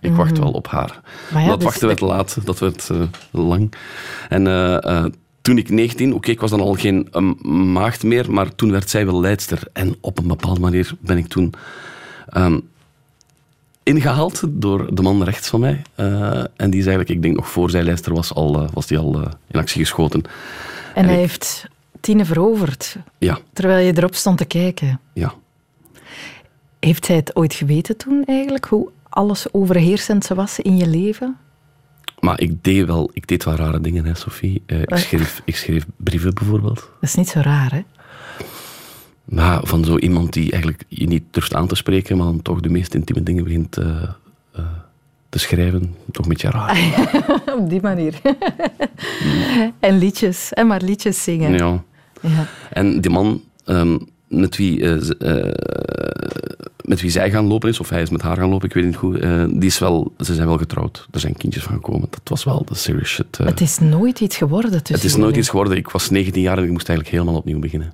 Ik 0.00 0.12
wacht 0.12 0.38
wel 0.38 0.50
op 0.50 0.66
haar. 0.68 1.00
Maar 1.32 1.42
ja, 1.42 1.48
dat 1.48 1.56
dus 1.56 1.64
wachten 1.68 1.86
werd 1.86 2.00
laat. 2.00 2.38
Dat 2.44 2.58
werd 2.58 2.90
eh, 2.90 3.00
lang. 3.30 3.72
En... 4.28 4.46
eh, 4.82 5.04
toen 5.42 5.58
ik 5.58 5.68
19, 5.70 6.14
oké, 6.14 6.30
ik 6.30 6.40
was 6.40 6.50
dan 6.50 6.60
al 6.60 6.74
geen 6.74 7.08
maagd 7.72 8.02
meer, 8.02 8.30
maar 8.32 8.54
toen 8.54 8.70
werd 8.70 8.90
zij 8.90 9.06
wel 9.06 9.20
leidster. 9.20 9.60
En 9.72 9.96
op 10.00 10.18
een 10.18 10.26
bepaalde 10.26 10.60
manier 10.60 10.92
ben 11.00 11.16
ik 11.16 11.26
toen 11.26 11.52
ehm, 12.28 12.58
ingehaald 13.82 14.42
door 14.48 14.94
de 14.94 15.02
man 15.02 15.22
rechts 15.24 15.48
van 15.48 15.60
mij. 15.60 15.82
En 16.56 16.70
die 16.70 16.80
is 16.80 16.86
eigenlijk, 16.86 17.08
ik 17.08 17.22
denk 17.22 17.36
nog 17.36 17.48
voor 17.50 17.70
zij 17.70 17.82
lijster 17.82 18.14
was, 18.14 18.34
al, 18.34 18.68
was 18.72 18.86
die 18.86 18.98
al 18.98 19.20
in 19.50 19.58
actie 19.60 19.80
geschoten. 19.80 20.22
En 20.94 21.04
hij 21.04 21.14
ik- 21.14 21.20
heeft 21.20 21.66
Tine 22.04 22.24
veroverd, 22.24 22.96
Ja, 23.18 23.38
terwijl 23.52 23.86
je 23.86 23.96
erop 23.96 24.14
stond 24.14 24.38
te 24.38 24.44
kijken. 24.44 25.00
ja. 25.12 25.34
Heeft 26.80 27.04
zij 27.04 27.16
het 27.16 27.36
ooit 27.36 27.54
geweten 27.54 27.96
toen 27.96 28.24
eigenlijk, 28.24 28.64
hoe 28.64 28.88
alles 29.08 29.52
overheersend 29.52 30.24
ze 30.24 30.34
was 30.34 30.58
in 30.58 30.76
je 30.76 30.86
leven? 30.86 31.36
Maar 32.20 32.40
ik 32.40 32.64
deed 32.64 32.86
wel, 32.86 33.10
ik 33.12 33.26
deed 33.28 33.44
wel 33.44 33.54
rare 33.54 33.80
dingen, 33.80 34.04
hè, 34.04 34.14
Sophie. 34.14 34.62
Eh, 34.66 34.80
ik, 34.80 34.88
Wat? 34.90 34.98
schreef, 34.98 35.42
ik 35.44 35.56
schreef 35.56 35.84
brieven 35.96 36.34
bijvoorbeeld. 36.34 36.74
Dat 36.76 36.88
is 37.00 37.14
niet 37.14 37.28
zo 37.28 37.40
raar, 37.40 37.72
hè? 37.72 37.82
Maar 39.24 39.60
van 39.66 39.84
zo 39.84 39.96
iemand 39.98 40.32
die 40.32 40.50
eigenlijk 40.52 40.84
je 40.88 41.06
niet 41.06 41.22
durft 41.30 41.54
aan 41.54 41.66
te 41.66 41.74
spreken, 41.74 42.16
maar 42.16 42.26
dan 42.26 42.42
toch 42.42 42.60
de 42.60 42.68
meest 42.68 42.94
intieme 42.94 43.22
dingen 43.22 43.44
begint 43.44 43.76
eh, 43.76 44.02
eh, 44.52 44.64
te 45.28 45.38
schrijven. 45.38 45.94
Toch 46.10 46.22
een 46.24 46.28
beetje 46.30 46.50
raar. 46.50 46.78
Op 47.58 47.68
die 47.68 47.80
manier. 47.82 48.20
en 49.80 49.98
liedjes, 49.98 50.52
en 50.52 50.66
maar 50.66 50.82
liedjes 50.82 51.22
zingen. 51.22 51.52
Ja. 51.52 51.82
Ja. 52.28 52.46
En 52.70 53.00
die 53.00 53.10
man 53.10 53.42
ehm, 53.64 53.96
met, 54.28 54.56
wie, 54.56 54.82
eh, 54.82 55.38
eh, 55.38 55.54
met 56.84 57.00
wie 57.00 57.10
zij 57.10 57.30
gaan 57.30 57.46
lopen 57.46 57.68
is, 57.68 57.80
of 57.80 57.88
hij 57.88 58.02
is 58.02 58.10
met 58.10 58.22
haar 58.22 58.36
gaan 58.36 58.48
lopen, 58.48 58.68
ik 58.68 58.74
weet 58.74 58.84
niet 58.84 58.96
goed, 58.96 59.18
eh, 59.18 59.44
die 59.48 59.68
is 59.68 59.78
wel, 59.78 60.12
ze 60.18 60.34
zijn 60.34 60.46
wel 60.46 60.58
getrouwd. 60.58 61.08
Er 61.10 61.20
zijn 61.20 61.36
kindjes 61.36 61.62
van 61.62 61.74
gekomen. 61.74 62.08
Dat 62.10 62.28
was 62.28 62.44
wel 62.44 62.64
de 62.64 62.74
serious 62.74 63.08
shit. 63.08 63.38
Het 63.38 63.60
is 63.60 63.78
nooit 63.78 64.20
iets 64.20 64.36
geworden 64.36 64.70
tussen 64.70 64.94
Het 64.94 65.04
is 65.04 65.16
nooit 65.16 65.36
iets 65.36 65.48
geworden. 65.48 65.76
Ik 65.76 65.88
was 65.88 66.10
19 66.10 66.42
jaar 66.42 66.58
en 66.58 66.64
ik 66.64 66.70
moest 66.70 66.88
eigenlijk 66.88 67.18
helemaal 67.18 67.40
opnieuw 67.40 67.58
beginnen. 67.58 67.92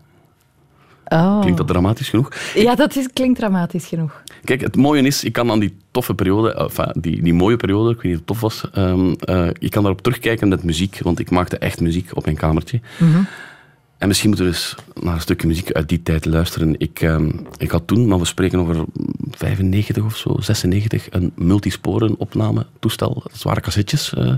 Oh. 1.13 1.41
Klinkt 1.41 1.59
dat 1.59 1.69
dramatisch 1.69 2.09
genoeg? 2.09 2.33
Ja, 2.55 2.75
dat 2.75 2.97
is, 2.97 3.09
klinkt 3.13 3.39
dramatisch 3.39 3.87
genoeg. 3.87 4.23
Kijk, 4.45 4.61
het 4.61 4.77
mooie 4.77 5.03
is, 5.03 5.25
ik 5.25 5.33
kan 5.33 5.51
aan 5.51 5.59
die 5.59 5.77
toffe 5.91 6.15
periode, 6.15 6.55
enfin, 6.55 6.95
die, 7.01 7.23
die 7.23 7.35
mooie 7.35 7.57
periode, 7.57 7.91
ik 7.91 8.01
weet 8.01 8.05
niet 8.05 8.13
of 8.13 8.19
het 8.19 8.27
tof 8.27 8.41
was, 8.41 8.71
ehm, 8.73 9.13
eh, 9.13 9.49
ik 9.59 9.71
kan 9.71 9.83
daarop 9.83 10.03
terugkijken 10.03 10.49
met 10.49 10.63
muziek, 10.63 10.99
want 11.03 11.19
ik 11.19 11.31
maakte 11.31 11.59
echt 11.59 11.81
muziek 11.81 12.11
op 12.15 12.25
mijn 12.25 12.37
kamertje. 12.37 12.81
En 14.01 14.09
misschien 14.09 14.29
moeten 14.29 14.47
we 14.47 14.53
eens 14.53 14.75
naar 15.03 15.15
een 15.15 15.21
stukje 15.21 15.47
muziek 15.47 15.73
uit 15.73 15.89
die 15.89 16.03
tijd 16.03 16.25
luisteren. 16.25 16.75
Ik, 16.79 17.01
ehm, 17.01 17.31
ik 17.57 17.71
had 17.71 17.87
toen, 17.87 18.09
maar 18.09 18.19
we 18.19 18.25
spreken 18.25 18.59
over 18.59 18.85
95 19.31 20.05
of 20.05 20.17
zo, 20.17 20.37
96, 20.41 21.07
een 21.11 21.33
multisporen 21.37 22.19
opname 22.19 22.67
toestel. 22.79 23.23
Dat 23.33 23.43
waren 23.43 23.63
cassettes. 23.63 24.15
eh. 24.15 24.35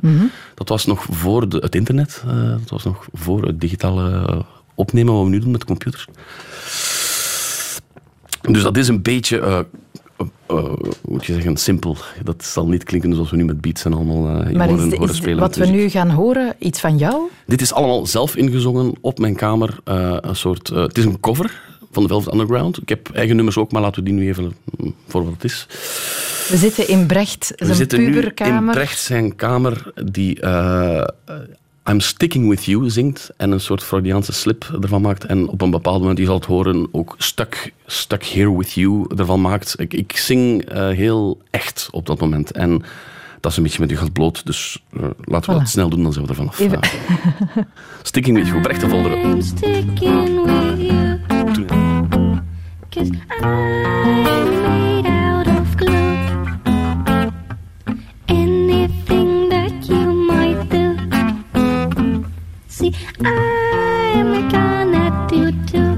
Dat 0.54 0.68
was 0.68 0.86
nog 0.86 1.06
voor 1.10 1.48
de, 1.48 1.56
het 1.56 1.74
internet. 1.74 2.22
eh, 2.26 2.48
dat 2.48 2.70
was 2.70 2.84
nog 2.84 3.06
voor 3.12 3.46
het 3.46 3.60
digitale 3.60 4.44
opnemen 4.74 5.14
wat 5.14 5.24
we 5.24 5.30
nu 5.30 5.38
doen 5.38 5.50
met 5.50 5.60
de 5.60 5.66
computers. 5.66 6.06
Dus 8.42 8.62
dat 8.62 8.76
is 8.76 8.88
een 8.88 9.02
beetje, 9.02 9.38
eh, 9.40 9.58
hoe 10.46 10.78
moet 11.08 11.24
je 11.24 11.32
zeggen, 11.32 11.56
simpel. 11.56 11.96
Dat 12.24 12.44
zal 12.44 12.66
niet 12.68 12.84
klinken 12.84 13.14
zoals 13.14 13.30
we 13.30 13.36
nu 13.36 13.44
met 13.44 13.60
beats 13.60 13.84
en 13.84 13.92
allemaal 13.92 14.48
je 14.48 14.56
Maar 14.56 14.68
horen, 14.68 14.84
is, 14.84 14.90
de- 14.90 14.96
horen 14.96 15.10
is 15.12 15.16
spelen. 15.16 15.38
wat 15.38 15.56
we 15.56 15.66
nu 15.66 15.88
gaan 15.88 16.10
horen 16.10 16.54
iets 16.58 16.80
van 16.80 16.98
jou? 16.98 17.22
Dit 17.46 17.60
is 17.60 17.72
allemaal 17.72 18.06
zelf 18.06 18.36
ingezongen 18.36 18.92
op 19.00 19.18
mijn 19.18 19.36
kamer. 19.36 19.78
een 19.84 20.36
soort, 20.36 20.68
het 20.68 20.98
is 20.98 21.04
een 21.04 21.20
cover 21.20 21.60
van 21.92 22.02
de 22.02 22.08
Velvet 22.08 22.32
Underground. 22.32 22.78
Ik 22.82 22.88
heb 22.88 23.10
eigen 23.14 23.36
nummers 23.36 23.56
ook, 23.56 23.72
maar 23.72 23.82
laten 23.82 24.02
we 24.02 24.08
die 24.10 24.18
nu 24.18 24.28
even 24.28 24.54
mm, 24.78 24.94
voor 25.08 25.24
wat 25.24 25.32
het 25.32 25.44
is. 25.44 25.66
We 26.48 26.56
zitten 26.56 26.88
in 26.88 27.06
Brecht, 27.06 27.52
We 27.56 27.64
zijn 27.64 27.76
zitten 27.76 27.98
nu 27.98 28.06
in 28.06 28.12
puberkamer. 28.12 28.74
Brecht 28.74 28.98
zijn 28.98 29.36
kamer 29.36 29.92
die 30.12 30.40
I'm 31.90 32.00
Sticking 32.00 32.48
With 32.48 32.64
You 32.64 32.90
zingt 32.90 33.30
en 33.36 33.50
een 33.50 33.60
soort 33.60 33.82
Freudiaanse 33.82 34.32
slip 34.32 34.78
ervan 34.80 35.02
maakt. 35.02 35.24
En 35.24 35.48
op 35.48 35.60
een 35.60 35.70
bepaald 35.70 36.00
moment, 36.00 36.18
je 36.18 36.24
zal 36.24 36.34
het 36.34 36.44
horen, 36.44 36.88
ook 36.92 37.14
Stuck, 37.18 37.72
stuck 37.86 38.24
Here 38.24 38.56
With 38.56 38.72
You 38.72 39.06
ervan 39.16 39.40
maakt. 39.40 39.74
Ik, 39.80 39.94
ik 39.94 40.16
zing 40.16 40.62
eh, 40.64 40.88
heel 40.88 41.42
echt 41.50 41.88
op 41.90 42.06
dat 42.06 42.20
moment. 42.20 42.50
En 42.50 42.82
dat 43.40 43.50
is 43.50 43.56
een 43.56 43.62
beetje 43.62 43.80
met 43.80 43.90
je 43.90 43.96
gat 43.96 44.12
bloot, 44.12 44.46
dus 44.46 44.82
eh, 44.92 45.02
laten 45.24 45.50
we 45.50 45.56
Voilà. 45.56 45.58
dat 45.62 45.68
snel 45.68 45.88
doen, 45.88 46.02
dan 46.02 46.12
zijn 46.12 46.24
we 46.24 46.30
er 46.30 46.36
vanaf. 46.36 46.58
Even- 46.60 46.80
Eh, 46.80 46.88
sticking 48.02 48.36
With 48.36 48.46
You, 48.46 48.60
Brecht 48.60 48.80
de 48.80 48.88
Volderen. 48.88 49.18
I'm 49.30 49.42
sticking 49.42 50.44
with 50.44 50.86
you. 50.86 51.18
Cause 52.90 53.10
I'm 63.24 64.48
gonna 64.50 65.26
do 65.28 65.52
too. 65.70 65.92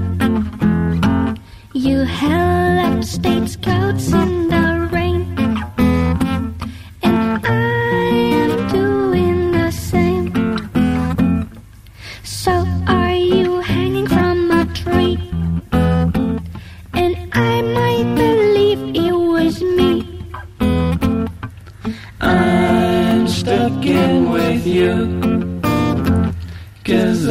You 1.73 2.03
held 2.03 2.79
up 2.85 3.03
stagecoats 3.03 4.13
in 4.13 4.29
the 4.39 4.44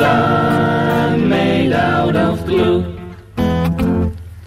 I'm 0.04 1.28
made 1.28 1.72
out 1.72 2.16
of 2.16 2.44
glue. 2.46 2.84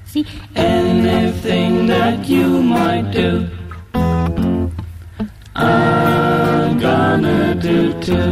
See, 0.05 0.25
Anything 0.55 1.87
that 1.87 2.27
you 2.27 2.61
might 2.63 3.11
do, 3.11 3.49
I'm 5.55 6.79
gonna 6.79 7.55
do 7.55 7.93
too. 8.01 8.31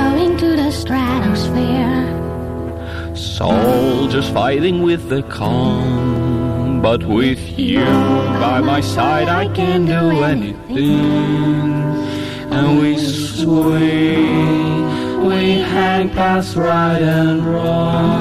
going 0.00 0.36
to 0.38 0.56
the 0.62 0.70
stratosphere. 0.70 2.06
Soldiers 3.16 4.28
fighting 4.30 4.82
with 4.82 5.08
the 5.08 5.22
Congo 5.24 6.80
But 6.82 7.04
with 7.04 7.42
you 7.58 7.84
by 8.44 8.60
my 8.60 8.80
side, 8.80 9.28
I 9.28 9.44
can 9.58 9.84
do 9.84 10.22
anything. 10.24 12.09
And 12.60 12.78
we 12.78 12.92
sway, 12.98 14.16
we 15.26 15.60
hang 15.60 16.10
past 16.10 16.56
right 16.56 17.00
and 17.00 17.42
wrong. 17.46 18.20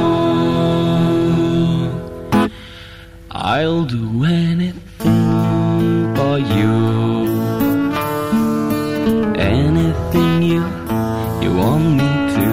I'll 3.30 3.84
do 3.84 4.24
anything 4.24 6.16
for 6.16 6.38
you. 6.56 6.78
Anything 9.36 10.44
you 10.52 10.64
you 11.44 11.52
want 11.62 11.86
me 12.00 12.10
to. 12.36 12.48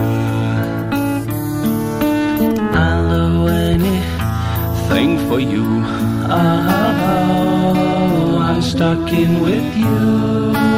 I'll 2.75 3.09
do 3.15 3.47
anything 3.71 5.11
for 5.29 5.39
you. 5.39 5.67
Oh, 6.29 7.75
I'm 8.43 8.61
stuck 8.61 9.13
in 9.13 9.41
with 9.41 9.77
you. 9.77 10.76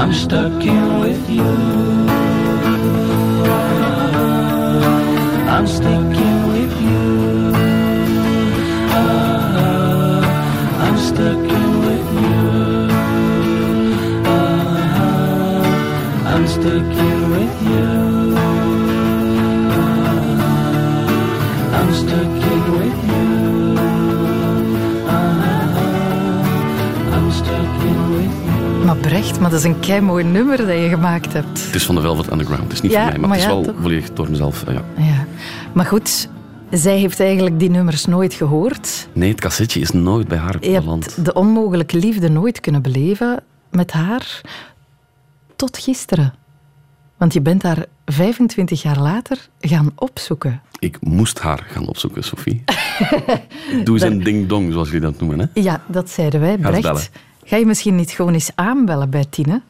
I'm 0.00 0.14
stuck 0.14 0.64
in 0.64 1.00
with 1.00 1.28
you. 1.28 1.44
I'm 5.54 5.66
sticking 5.66 6.38
with 6.48 6.74
you. 6.80 7.52
I'm 10.84 10.96
stuck 10.96 11.50
in 11.58 11.70
with 11.86 12.08
you. 12.22 12.40
I'm 16.32 16.46
stuck 16.48 16.96
in 17.06 17.30
with 17.34 17.56
you. 17.68 17.88
I'm 21.78 21.92
stuck 21.92 22.42
in 22.52 22.62
with 22.72 23.04
you. 23.04 23.09
Maar 29.10 29.50
dat 29.50 29.52
is 29.58 29.64
een 29.64 29.80
kei 29.80 30.00
mooi 30.00 30.24
nummer 30.24 30.56
dat 30.56 30.66
je 30.68 30.88
gemaakt 30.88 31.32
hebt. 31.32 31.64
Het 31.64 31.74
is 31.74 31.84
van 31.86 31.94
de 31.94 32.00
Velvet 32.00 32.30
Underground. 32.32 32.62
Het 32.62 32.72
is 32.72 32.80
niet 32.80 32.92
Ja, 32.92 32.98
van 33.02 33.08
mij, 33.10 33.18
maar, 33.18 33.28
maar 33.28 33.38
het 33.38 33.46
is 33.46 33.52
ja, 33.52 33.60
wel 33.60 33.72
toch? 33.72 33.82
volledig 33.82 34.12
door 34.12 34.30
mezelf. 34.30 34.64
eh, 34.64 34.74
Ja. 34.74 34.82
Ja. 34.96 35.26
Maar 35.72 35.84
goed, 35.86 36.28
zij 36.70 36.98
heeft 36.98 37.20
eigenlijk 37.20 37.58
die 37.58 37.70
nummers 37.70 38.04
nooit 38.06 38.34
gehoord. 38.34 39.08
Nee, 39.12 39.30
het 39.30 39.40
cassetje 39.40 39.80
is 39.80 39.90
nooit 39.90 40.28
bij 40.28 40.38
haar 40.38 40.56
Je 40.60 40.80
beland. 40.80 41.04
hebt 41.04 41.24
de 41.24 41.32
onmogelijke 41.32 41.96
liefde 41.96 42.28
nooit 42.28 42.60
kunnen 42.60 42.82
beleven 42.82 43.42
met 43.70 43.92
haar 43.92 44.40
tot 45.56 45.78
gisteren. 45.78 46.34
Want 47.16 47.32
je 47.32 47.40
bent 47.40 47.62
haar 47.62 47.84
25 48.04 48.82
jaar 48.82 48.98
later 48.98 49.48
gaan 49.60 49.90
opzoeken. 49.96 50.60
Ik 50.78 50.96
moest 51.00 51.38
haar 51.38 51.66
gaan 51.68 51.86
opzoeken, 51.88 52.24
Sophie. 52.24 52.64
Doe 53.84 53.94
eens 53.94 54.02
een 54.02 54.22
ding-dong, 54.22 54.72
zoals 54.72 54.88
jullie 54.88 55.02
dat 55.10 55.20
noemen. 55.20 55.38
Hè? 55.38 55.60
Ja, 55.60 55.82
dat 55.86 56.10
zeiden 56.10 56.40
wij. 56.40 56.58
Brecht, 56.58 57.10
ga 57.50 57.56
je 57.56 57.66
misschien 57.66 57.94
niet 57.94 58.10
gewoon 58.10 58.32
eens 58.32 58.50
aanbellen 58.54 59.10
bij 59.10 59.24
Tine? 59.30 59.62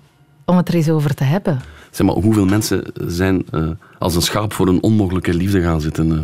Om 0.44 0.56
het 0.56 0.68
er 0.68 0.74
eens 0.74 0.88
over 0.88 1.14
te 1.14 1.24
hebben. 1.24 1.60
Zeg 1.90 2.06
maar, 2.06 2.16
hoeveel 2.16 2.44
mensen 2.44 2.92
zijn 2.94 3.46
eh, 3.50 3.68
als 3.98 4.14
een 4.14 4.22
schaap 4.22 4.52
voor 4.52 4.68
een 4.68 4.82
onmogelijke 4.82 5.34
liefde 5.34 5.62
gaan 5.62 5.80
zitten? 5.80 6.12
eh? 6.12 6.18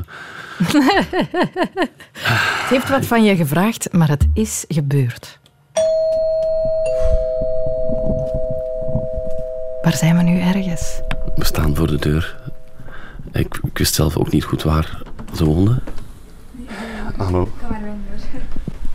Het 2.63 2.69
heeft 2.69 2.89
wat 2.89 3.07
van 3.07 3.25
je 3.25 3.37
gevraagd, 3.37 3.93
maar 3.93 4.09
het 4.09 4.27
is 4.35 4.65
gebeurd. 4.69 5.39
Waar 9.83 9.97
zijn 9.97 10.17
we 10.17 10.23
nu 10.23 10.39
ergens? 10.39 11.01
We 11.35 11.45
staan 11.45 11.77
voor 11.77 11.87
de 11.87 11.99
deur. 11.99 12.37
Ik, 13.33 13.59
ik 13.63 13.79
wist 13.79 13.95
zelf 13.95 14.17
ook 14.17 14.31
niet 14.31 14.45
goed 14.45 14.63
waar 14.63 15.03
ze 15.35 15.45
woonde. 15.45 15.79
Hallo. 17.17 17.49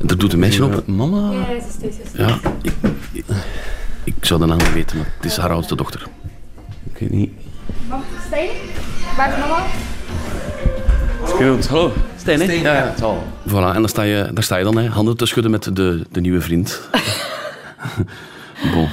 Er 0.07 0.17
doet 0.17 0.33
een 0.33 0.39
meisje 0.39 0.65
op. 0.65 0.87
Mama? 0.87 1.31
Ja, 2.15 2.39
ik, 2.61 2.73
ik, 3.11 3.23
ik 4.03 4.15
zou 4.21 4.39
de 4.39 4.45
naam 4.45 4.57
niet 4.57 4.73
weten, 4.73 4.97
maar 4.97 5.13
het 5.15 5.25
is 5.25 5.37
haar 5.37 5.51
oudste 5.51 5.75
dochter. 5.75 6.07
Ik 6.93 6.97
weet 6.99 7.11
niet. 7.11 7.31
Stijn? 8.25 8.49
Waar 9.17 9.31
is 9.31 9.37
mama? 9.39 9.65
Goed, 11.23 11.67
hallo. 11.67 11.93
Stijn, 12.17 12.39
hè? 12.41 12.51
Ja, 12.51 12.73
ja, 12.73 12.87
het 12.87 13.01
al. 13.01 13.23
Voilà, 13.47 13.51
en 13.51 13.79
daar 13.79 13.89
sta 13.89 14.01
je, 14.01 14.29
daar 14.33 14.43
sta 14.43 14.57
je 14.57 14.63
dan, 14.63 14.77
hè, 14.77 14.87
handen 14.87 15.17
te 15.17 15.25
schudden 15.25 15.51
met 15.51 15.75
de, 15.75 16.05
de 16.11 16.21
nieuwe 16.21 16.41
vriend. 16.41 16.81
bon. 18.73 18.87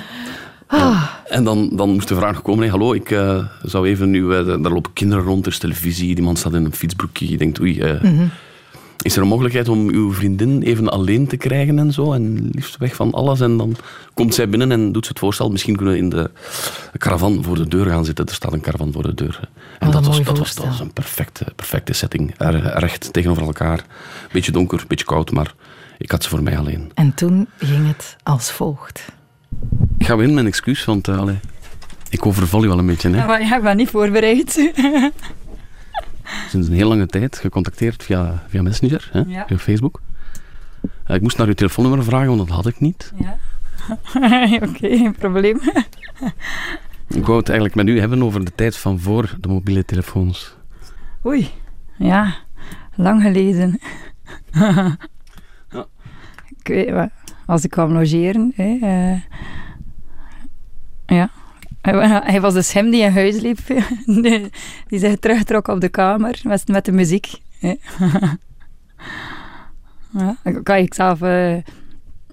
En 1.25 1.45
dan, 1.45 1.71
dan 1.73 1.91
moest 1.91 2.09
de 2.09 2.15
vraag 2.15 2.43
komen, 2.43 2.65
hè, 2.65 2.71
hallo, 2.71 2.93
ik 2.93 3.11
eh, 3.11 3.45
zou 3.63 3.89
even 3.89 4.11
nu, 4.11 4.35
eh, 4.35 4.47
daar 4.47 4.73
lopen 4.73 4.93
kinderen 4.93 5.25
rond, 5.25 5.47
er 5.47 5.53
is 5.53 5.59
televisie, 5.59 6.15
die 6.15 6.25
man 6.25 6.37
staat 6.37 6.55
in 6.55 6.65
een 6.65 6.75
fietsbroekje, 6.75 7.31
je 7.31 7.37
denkt, 7.37 7.61
oei, 7.61 7.81
eh, 7.81 8.03
is 9.03 9.17
er 9.17 9.23
een 9.23 9.29
mogelijkheid 9.29 9.69
om 9.69 9.89
uw 9.89 10.13
vriendin 10.13 10.63
even 10.63 10.89
alleen 10.89 11.27
te 11.27 11.37
krijgen 11.37 11.79
en 11.79 11.93
zo, 11.93 12.13
en 12.13 12.49
liefst 12.53 12.77
weg 12.77 12.95
van 12.95 13.13
alles, 13.13 13.41
en 13.41 13.57
dan 13.57 13.77
komt 14.15 14.35
zij 14.35 14.49
binnen 14.49 14.73
en 14.73 14.93
doet 14.93 15.05
ze 15.05 15.11
het 15.11 15.19
voorstel, 15.21 15.51
misschien 15.51 15.77
kunnen 15.77 15.95
we 15.95 16.01
in 16.01 16.09
de 16.09 16.31
caravan 16.99 17.45
voor 17.45 17.55
de 17.57 17.69
deur 17.69 17.87
gaan 17.87 18.05
zitten, 18.05 18.27
er 18.27 18.35
staat 18.35 18.53
een 18.53 18.61
caravan 18.61 18.93
voor 18.93 19.03
de 19.03 19.15
deur. 19.15 19.41
En 19.79 19.93
Wat 19.93 19.93
dat 19.93 20.07
was, 20.07 20.17
dat, 20.17 20.17
was, 20.17 20.27
dat 20.27 20.37
voorstel. 20.37 20.65
was 20.65 20.81
een 20.81 20.93
perfecte, 20.93 21.47
perfecte 21.57 21.93
setting, 21.93 22.35
Er- 22.39 22.79
recht 22.79 23.13
tegenover 23.13 23.43
elkaar, 23.43 23.85
beetje 24.33 24.53
donker, 24.53 24.85
beetje 24.89 25.05
koud, 25.05 25.31
maar 25.31 25.55
ik 25.99 26.11
had 26.11 26.23
ze 26.23 26.29
voor 26.29 26.43
mij 26.43 26.59
alleen. 26.59 26.91
En 26.95 27.15
toen 27.15 27.49
ging 27.59 27.87
het 27.87 28.17
als 28.23 28.51
volgt. 28.51 29.05
Ik 29.99 30.07
ga 30.07 30.17
weer 30.17 30.29
in 30.29 30.35
mijn 30.35 30.47
excuus, 30.47 30.85
want 30.85 31.09
uh, 31.09 31.23
ik 32.11 32.27
overval 32.27 32.65
u 32.65 32.69
wel 32.69 32.79
een 32.79 32.87
beetje. 32.87 33.11
Hè. 33.11 33.27
Maar 33.27 33.41
ja, 33.43 33.57
ik 33.57 33.63
ben 33.63 33.77
niet 33.77 33.89
voorbereid. 33.91 34.57
Sinds 36.49 36.69
een 36.69 36.75
heel 36.75 36.89
lange 36.89 37.07
tijd 37.07 37.39
gecontacteerd 37.39 38.03
via, 38.05 38.43
via 38.49 38.63
Messenger, 38.63 39.09
hè, 39.13 39.21
Ja. 39.27 39.45
via 39.47 39.59
Facebook. 39.59 40.01
Uh, 41.07 41.17
ik 41.17 41.23
moest 41.23 41.39
naar 41.39 41.47
uw 41.47 41.55
telefoonnummer 41.55 42.05
vragen, 42.05 42.27
want 42.29 42.39
dat 42.49 42.57
had 42.57 42.67
ik 42.67 42.81
niet. 42.81 43.13
Ja. 43.19 43.37
Oké, 44.69 44.97
geen 44.97 45.15
probleem. 45.19 45.61
Ik 47.09 47.25
wou 47.27 47.39
het 47.39 47.49
eigenlijk 47.49 47.75
met 47.75 47.89
u 47.89 48.01
hebben 48.01 48.23
over 48.23 48.45
de 48.45 48.53
tijd 48.55 48.77
van 48.77 49.01
voor 49.01 49.37
de 49.41 49.49
mobiele 49.49 49.85
telefoons. 49.85 50.57
Oei, 51.27 51.51
ja, 51.97 52.35
lang 52.95 53.23
geleden. 53.23 53.81
Ik 56.59 56.69
weet 56.69 56.91
wel, 56.91 57.09
als 57.47 57.65
ik 57.65 57.71
kwam 57.71 57.93
logeren, 57.93 58.53
hè, 58.57 58.79
eh, 58.83 59.21
ja. 61.17 61.31
Hij, 62.31 62.41
was 62.41 62.55
dus 62.55 62.73
hem 62.73 62.91
die 62.91 63.03
in 63.03 63.13
huis 63.13 63.41
liep, 63.41 63.59
die, 64.89 64.99
zich 64.99 65.17
terugtrok 65.17 65.69
op 65.69 65.81
de 65.81 65.89
kamer 65.89 66.41
met, 66.43 66.69
met 66.69 66.85
de 66.85 66.93
muziek. 66.93 67.33
Ja, 70.11 70.37
ik 70.45 70.65
kan 70.65 70.77
ik 70.77 70.95
zelf 70.95 71.23
eh, 71.23 71.57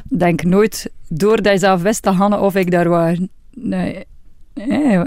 denk 0.03 0.43
nooit 0.43 0.91
door 1.07 1.41
dat 1.41 1.53
je 1.53 1.59
zelf 1.59 1.81
wist 1.81 2.03
dat 2.03 2.15
Hanne 2.15 2.39
of 2.39 2.55
ik 2.55 2.71
daar 2.71 2.89
waren. 2.89 3.29
Nee, 3.53 4.05
nee, 4.53 5.03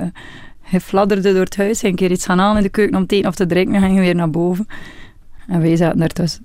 hij 0.61 0.81
fladderde 0.81 1.33
door 1.33 1.45
het 1.45 1.57
huis, 1.57 1.81
ging 1.81 1.93
een 1.93 1.99
keer 1.99 2.11
iets 2.11 2.25
gaan 2.25 2.41
aan 2.41 2.57
in 2.57 2.63
de 2.63 2.69
keuken 2.69 2.97
om 2.97 3.07
te 3.07 3.17
eten 3.17 3.29
of 3.29 3.35
te 3.35 3.47
drinken 3.47 3.75
en 3.75 3.81
ging 3.81 3.99
weer 3.99 4.15
naar 4.15 4.31
boven. 4.31 4.67
En 5.47 5.61
wij 5.61 5.77
zaten 5.77 6.03
ertussen. 6.03 6.45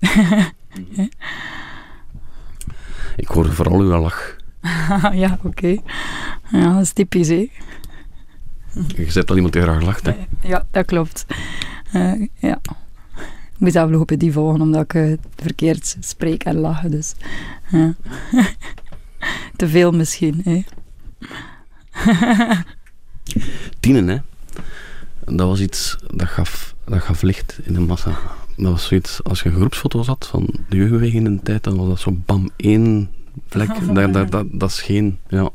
Ik 3.15 3.27
hoorde 3.27 3.51
vooral 3.51 3.79
uw 3.79 3.99
lach. 3.99 4.35
ja, 5.13 5.39
oké. 5.43 5.77
Ja, 6.51 6.73
dat 6.73 6.81
is 6.81 6.93
typisch, 6.93 7.27
hè. 7.27 7.49
Je 8.95 9.11
zet 9.11 9.29
al 9.29 9.35
iemand 9.35 9.53
die 9.53 9.61
graag 9.61 9.81
lacht. 9.81 10.05
Hè. 10.05 10.15
Ja, 10.41 10.65
dat 10.71 10.85
klopt. 10.85 11.25
Eh, 11.91 12.27
ja. 12.35 12.59
Ik 13.53 13.59
moet 13.59 13.71
zelf 13.71 13.89
lopen 13.89 14.19
die 14.19 14.31
volgen, 14.31 14.61
omdat 14.61 14.83
ik 14.83 14.93
eh, 14.93 15.13
verkeerd 15.35 15.97
spreek 15.99 16.43
en 16.43 16.55
lachen, 16.55 16.91
dus... 16.91 17.13
Ja. 17.71 17.93
Te 19.55 19.67
veel 19.67 19.91
misschien, 19.91 20.41
hè. 20.43 20.63
Tienen, 23.79 24.07
hè. 24.07 24.17
Dat 25.25 25.47
was 25.47 25.59
iets 25.59 25.97
dat 26.13 26.27
gaf, 26.27 26.75
dat 26.85 27.01
gaf 27.01 27.21
licht 27.21 27.59
in 27.63 27.73
de 27.73 27.79
massa. 27.79 28.17
Dat 28.57 28.71
was 28.71 28.87
zoiets, 28.87 29.23
als 29.23 29.41
je 29.41 29.51
groepsfoto's 29.51 30.07
had 30.07 30.27
van 30.27 30.49
de 30.69 30.77
jeugdbeweging 30.77 31.25
in 31.25 31.35
de 31.35 31.43
tijd, 31.43 31.63
dan 31.63 31.77
was 31.77 31.87
dat 31.87 31.99
zo 31.99 32.11
bam, 32.25 32.49
één 32.55 33.09
vlek. 33.47 33.69
dat 34.59 34.69
is 34.69 34.81
geen, 34.81 35.17
ja. 35.27 35.49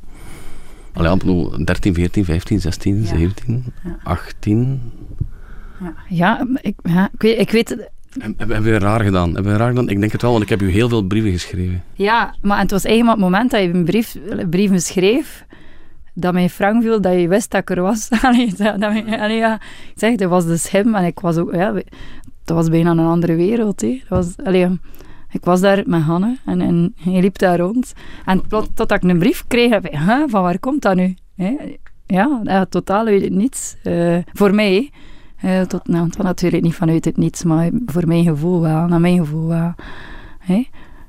Allee, 0.99 1.17
bedoel, 1.17 1.65
13, 1.65 1.95
14, 1.95 2.25
15, 2.25 2.61
16, 2.61 3.05
17, 3.05 3.65
18. 4.03 4.81
Ja, 6.09 6.47
ik, 6.61 6.75
ja, 6.83 7.09
ik 7.13 7.23
weet... 7.23 7.39
Ik 7.41 7.51
weet 7.51 7.89
Heb- 8.19 8.39
Hebben 8.39 8.63
we 8.63 8.79
raar 8.79 9.01
gedaan? 9.05 9.35
Hebben 9.35 9.53
we 9.53 9.59
raar 9.59 9.69
gedaan? 9.69 9.89
Ik 9.89 10.01
denk 10.01 10.13
het 10.13 10.23
wel, 10.23 10.31
want 10.31 10.43
ik 10.43 10.49
heb 10.49 10.63
u 10.63 10.71
heel 10.71 10.89
veel 10.89 11.03
brieven 11.03 11.31
geschreven. 11.31 11.83
Ja, 11.95 12.35
maar 12.43 12.59
het 12.59 12.71
was 12.71 12.85
eigenlijk 12.85 13.19
maar 13.19 13.27
het 13.31 13.35
moment 13.35 13.51
dat 13.51 13.61
je 13.63 13.79
een 13.79 13.85
brief, 13.85 14.17
brieven 14.51 14.81
schreef, 14.81 15.45
dat 16.15 16.33
mij 16.33 16.49
frank 16.49 16.83
viel 16.83 17.01
dat 17.01 17.21
je 17.21 17.29
wist 17.29 17.51
dat 17.51 17.61
ik 17.61 17.71
er 17.71 17.83
was. 17.83 18.09
Allee, 18.23 18.47
dat, 18.57 18.81
dat, 18.81 18.93
mij- 18.93 19.21
allee, 19.21 19.37
ja. 19.37 19.55
Ik 19.55 19.93
zeg, 19.95 20.15
dat 20.17 20.31
was 20.31 20.47
dus 20.47 20.71
hem 20.71 20.95
en 20.95 21.05
ik 21.05 21.21
was 21.21 21.37
ook... 21.37 21.55
Ja, 21.55 21.73
dat 22.45 22.57
was 22.57 22.69
bijna 22.69 22.91
een 22.91 22.99
andere 22.99 23.35
wereld. 23.35 23.81
Hè. 23.81 24.03
Dat 24.09 24.25
was, 24.25 24.47
allee, 24.47 24.81
ik 25.31 25.45
was 25.45 25.61
daar 25.61 25.83
met 25.87 26.03
Hanne 26.03 26.37
en, 26.45 26.61
en 26.61 26.95
hij 27.01 27.21
liep 27.21 27.39
daar 27.39 27.59
rond. 27.59 27.93
En 28.25 28.47
plot, 28.47 28.77
totdat 28.77 29.03
ik 29.03 29.11
een 29.11 29.19
brief 29.19 29.45
kreeg, 29.47 29.71
heb 29.71 29.87
ik, 29.87 29.99
van 30.27 30.43
waar 30.43 30.59
komt 30.59 30.83
dat 30.83 30.97
nu? 30.97 31.15
Ja, 32.07 32.41
dat 32.43 32.57
had 32.57 32.71
totaal 32.71 33.07
uit 33.07 33.23
het 33.23 33.33
niets. 33.33 33.77
Eh, 33.83 34.17
voor 34.33 34.55
mij. 34.55 34.91
Eh, 35.37 35.61
tot, 35.61 35.89
nou, 35.89 36.09
tot 36.09 36.23
natuurlijk 36.23 36.63
niet 36.63 36.75
vanuit 36.75 37.05
het 37.05 37.17
niets, 37.17 37.45
maar 37.45 37.71
voor 37.87 38.07
mijn 38.07 38.25
gevoel 38.25 38.61
wel, 38.61 38.87
naar 38.87 39.01
mijn 39.01 39.19
gevoel 39.19 39.49
wel. 39.49 39.75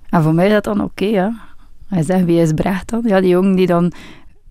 En 0.09 0.23
voor 0.23 0.33
mij 0.33 0.45
is 0.47 0.51
dat 0.51 0.63
dan 0.63 0.83
oké, 0.83 1.05
ja. 1.05 1.33
Hij 1.87 2.03
zegt, 2.03 2.25
wie 2.25 2.41
is 2.41 2.53
Brecht 2.53 2.89
dan? 2.89 3.01
Ja, 3.05 3.19
die 3.19 3.29
jongen 3.29 3.55
die 3.55 3.67
dan 3.67 3.91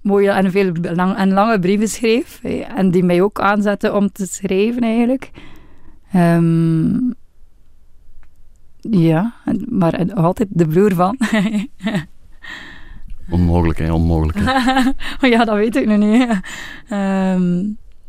mooie 0.02 0.30
en 0.30 0.50
veel 0.50 0.72
en 0.94 1.32
lange 1.32 1.58
brieven 1.58 1.88
schreef. 1.88 2.40
En 2.76 2.90
die 2.90 3.04
mij 3.04 3.22
ook 3.22 3.40
aanzette 3.40 3.94
om 3.94 4.12
te 4.12 4.26
schrijven, 4.26 4.82
eigenlijk. 4.82 5.30
Ehm, 6.12 6.96
ja, 8.80 9.34
maar 9.68 10.14
altijd 10.14 10.48
de 10.50 10.66
broer 10.66 10.94
van. 10.94 11.18
Onmogelijk, 13.30 13.78
hè, 13.78 13.92
onmogelijk. 13.92 14.38
hè. 14.40 15.26
ja, 15.34 15.44
dat 15.44 15.56
weet 15.56 15.76
ik 15.76 15.86
nog 15.86 15.98
niet. 15.98 16.40
Ehm, 16.88 17.64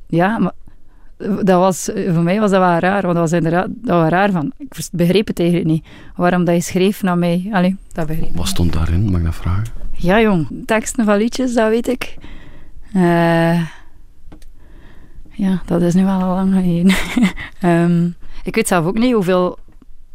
ja, 0.08 0.38
maar 0.38 0.52
dat 1.20 1.60
was, 1.60 1.90
voor 2.08 2.24
mij 2.24 2.40
was 2.40 2.52
dat 2.52 2.60
wel 2.60 2.78
raar, 2.78 3.02
want 3.02 3.14
dat 3.14 3.30
was 3.30 3.32
inderdaad 3.32 3.68
dat 3.72 4.02
was 4.02 4.10
raar 4.10 4.32
van. 4.32 4.52
Ik 4.58 4.76
begreep 4.92 5.28
het 5.28 5.40
eigenlijk 5.40 5.70
niet. 5.70 5.86
Waarom 6.16 6.44
dat 6.44 6.56
je 6.56 6.62
schreef 6.62 7.04
naar 7.04 7.18
mij. 7.18 7.50
Allee, 7.52 7.78
dat 7.92 8.08
begreep. 8.08 8.36
Wat 8.36 8.48
stond 8.48 8.74
daarin, 8.74 9.12
mag 9.12 9.20
ik 9.20 9.26
dat 9.26 9.36
vragen? 9.36 9.66
Ja, 9.92 10.22
jong. 10.22 10.48
Teksten 10.66 11.06
van 11.06 11.18
liedjes, 11.18 11.54
dat 11.54 11.70
weet 11.70 11.88
ik. 11.88 12.18
Eh, 12.94 13.62
ja, 15.32 15.62
dat 15.66 15.82
is 15.82 15.94
nu 15.94 16.04
wel 16.06 16.22
al 16.22 16.36
lang 16.36 16.54
geleden. 16.54 16.96
Ehm, 17.60 18.10
ik 18.44 18.56
weet 18.56 18.68
zelf 18.68 18.86
ook 18.86 18.98
niet 18.98 19.14
hoeveel, 19.14 19.58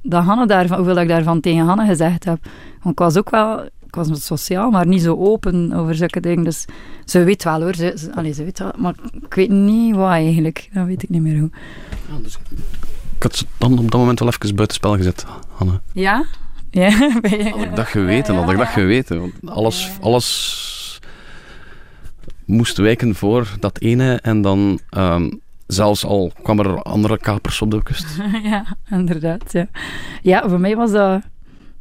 dat 0.05 0.25
Hanne 0.25 0.47
daarvan, 0.47 0.77
hoeveel 0.77 0.95
dat 0.95 1.03
ik 1.03 1.09
daarvan 1.09 1.41
tegen 1.41 1.67
Hanne 1.67 1.87
gezegd 1.87 2.25
heb. 2.25 2.39
Want 2.83 2.95
ik 2.95 2.99
was 2.99 3.17
ook 3.17 3.31
wel... 3.31 3.65
Ik 3.65 4.01
was 4.07 4.25
sociaal, 4.27 4.71
maar 4.71 4.87
niet 4.87 5.03
zo 5.03 5.17
open 5.17 5.73
over 5.73 5.95
zulke 5.95 6.21
dingen. 6.21 6.45
Dus 6.45 6.65
ze 7.05 7.25
weet 7.25 7.45
wel 7.45 7.61
hoor. 7.63 7.75
Ze, 7.75 7.95
ze, 7.99 8.15
allee, 8.15 8.33
ze 8.33 8.45
weet 8.45 8.59
wel. 8.59 8.73
Maar 8.79 8.95
ik 9.23 9.35
weet 9.35 9.51
niet 9.51 9.95
wat 9.95 10.11
eigenlijk. 10.11 10.69
Dat 10.73 10.87
weet 10.87 11.03
ik 11.03 11.09
niet 11.09 11.23
meer 11.23 11.39
hoe. 11.39 11.51
Ik 13.17 13.23
had 13.23 13.37
ze 13.37 13.45
dan 13.59 13.73
op 13.79 13.91
dat 13.91 14.01
moment 14.01 14.19
wel 14.19 14.29
even 14.29 14.55
buitenspel 14.55 14.97
gezet, 14.97 15.25
Hanne. 15.49 15.81
Ja? 15.93 16.25
Ja, 16.71 16.89
ben 17.21 17.39
je- 17.39 17.51
Had 17.51 17.63
ik 17.65 17.77
dat 17.77 17.87
geweten, 17.87 18.35
had 18.35 18.51
ik 18.51 18.59
dat 18.59 18.67
geweten. 18.69 19.21
Want 19.21 19.33
alles, 19.45 19.91
alles 20.01 21.01
moest 22.45 22.77
wijken 22.77 23.15
voor 23.15 23.49
dat 23.61 23.81
ene 23.81 24.15
en 24.23 24.43
dan 24.43 24.81
ehm, 24.91 25.31
zelfs 25.75 26.05
al 26.05 26.33
kwam 26.43 26.59
er 26.59 26.83
andere 26.83 27.19
kapers 27.19 27.63
op 27.63 27.71
de 27.71 27.83
kust. 27.83 28.07
ja, 28.43 28.65
inderdaad. 28.91 29.53
Ja. 29.53 29.67
ja, 30.23 30.49
voor 30.49 30.61
mij 30.61 30.77
was 30.77 30.91
dat 30.91 31.23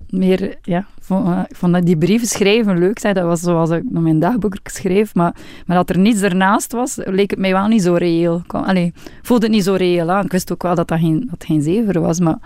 meer... 0.09 0.57
Ja, 0.61 0.85
eh, 1.07 1.41
ik 1.49 1.55
vond 1.55 1.73
dat 1.73 1.85
die 1.85 1.97
brieven 1.97 2.27
schrijven 2.27 2.77
leuk. 2.77 2.99
Zeg. 2.99 3.13
Dat 3.13 3.25
was 3.25 3.39
zoals 3.39 3.69
ik 3.69 3.83
naar 3.89 4.01
mijn 4.01 4.19
dagboek 4.19 4.55
schreef. 4.63 5.15
Maar, 5.15 5.35
maar 5.65 5.77
dat 5.77 5.89
er 5.89 5.97
niets 5.97 6.21
ernaast 6.21 6.71
was, 6.71 6.95
leek 6.95 7.29
het 7.29 7.39
mij 7.39 7.51
wel 7.51 7.67
niet 7.67 7.81
zo 7.81 7.93
reëel. 7.93 8.41
Allee, 8.47 8.93
voelde 9.21 9.45
het 9.45 9.55
niet 9.55 9.63
zo 9.63 9.73
reëel 9.73 10.11
aan. 10.11 10.25
Ik 10.25 10.31
wist 10.31 10.51
ook 10.51 10.63
wel 10.63 10.75
dat 10.75 10.87
dat 10.87 10.99
geen, 10.99 11.27
dat 11.29 11.45
geen 11.45 11.61
zever 11.61 12.01
was, 12.01 12.19
maar 12.19 12.37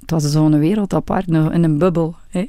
het 0.00 0.10
was 0.10 0.30
zo'n 0.30 0.58
wereld 0.58 0.94
apart, 0.94 1.26
nog 1.26 1.52
in 1.52 1.64
een 1.64 1.78
bubbel. 1.78 2.14
Hè. 2.28 2.44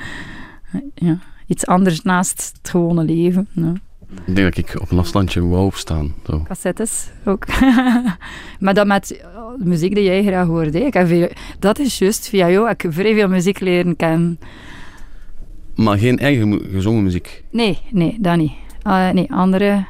ja, 1.06 1.18
iets 1.46 1.66
anders 1.66 2.02
naast 2.02 2.52
het 2.58 2.70
gewone 2.70 3.04
leven. 3.04 3.48
Ik 4.26 4.34
denk 4.36 4.54
dat 4.54 4.56
ik 4.56 4.80
op 4.80 4.90
een 4.90 4.98
afstandje 4.98 5.46
wou 5.46 5.70
staan. 5.74 6.14
Zo. 6.26 6.42
Cassettes 6.48 7.10
ook. 7.24 7.46
maar 8.60 8.74
dat 8.74 8.86
met 8.86 9.08
de 9.58 9.64
muziek 9.64 9.94
die 9.94 10.04
jij 10.04 10.22
graag 10.22 10.46
hoorde. 10.46 10.84
Ik 10.84 10.94
heb 10.94 11.06
veel, 11.06 11.28
dat 11.58 11.78
is 11.78 11.98
juist 11.98 12.28
via 12.28 12.50
jou. 12.50 12.70
Ik 12.70 12.80
heb 12.80 12.94
vrij 12.94 13.14
veel 13.14 13.28
muziek 13.28 13.60
leren 13.60 13.96
kennen. 13.96 14.38
Maar 15.74 15.98
geen 15.98 16.18
eigen 16.18 16.60
gezongen 16.70 17.02
muziek. 17.02 17.44
Nee, 17.50 17.78
nee, 17.90 18.16
dat 18.20 18.36
niet. 18.36 18.52
Ah, 18.82 19.10
nee, 19.10 19.32
andere... 19.32 19.84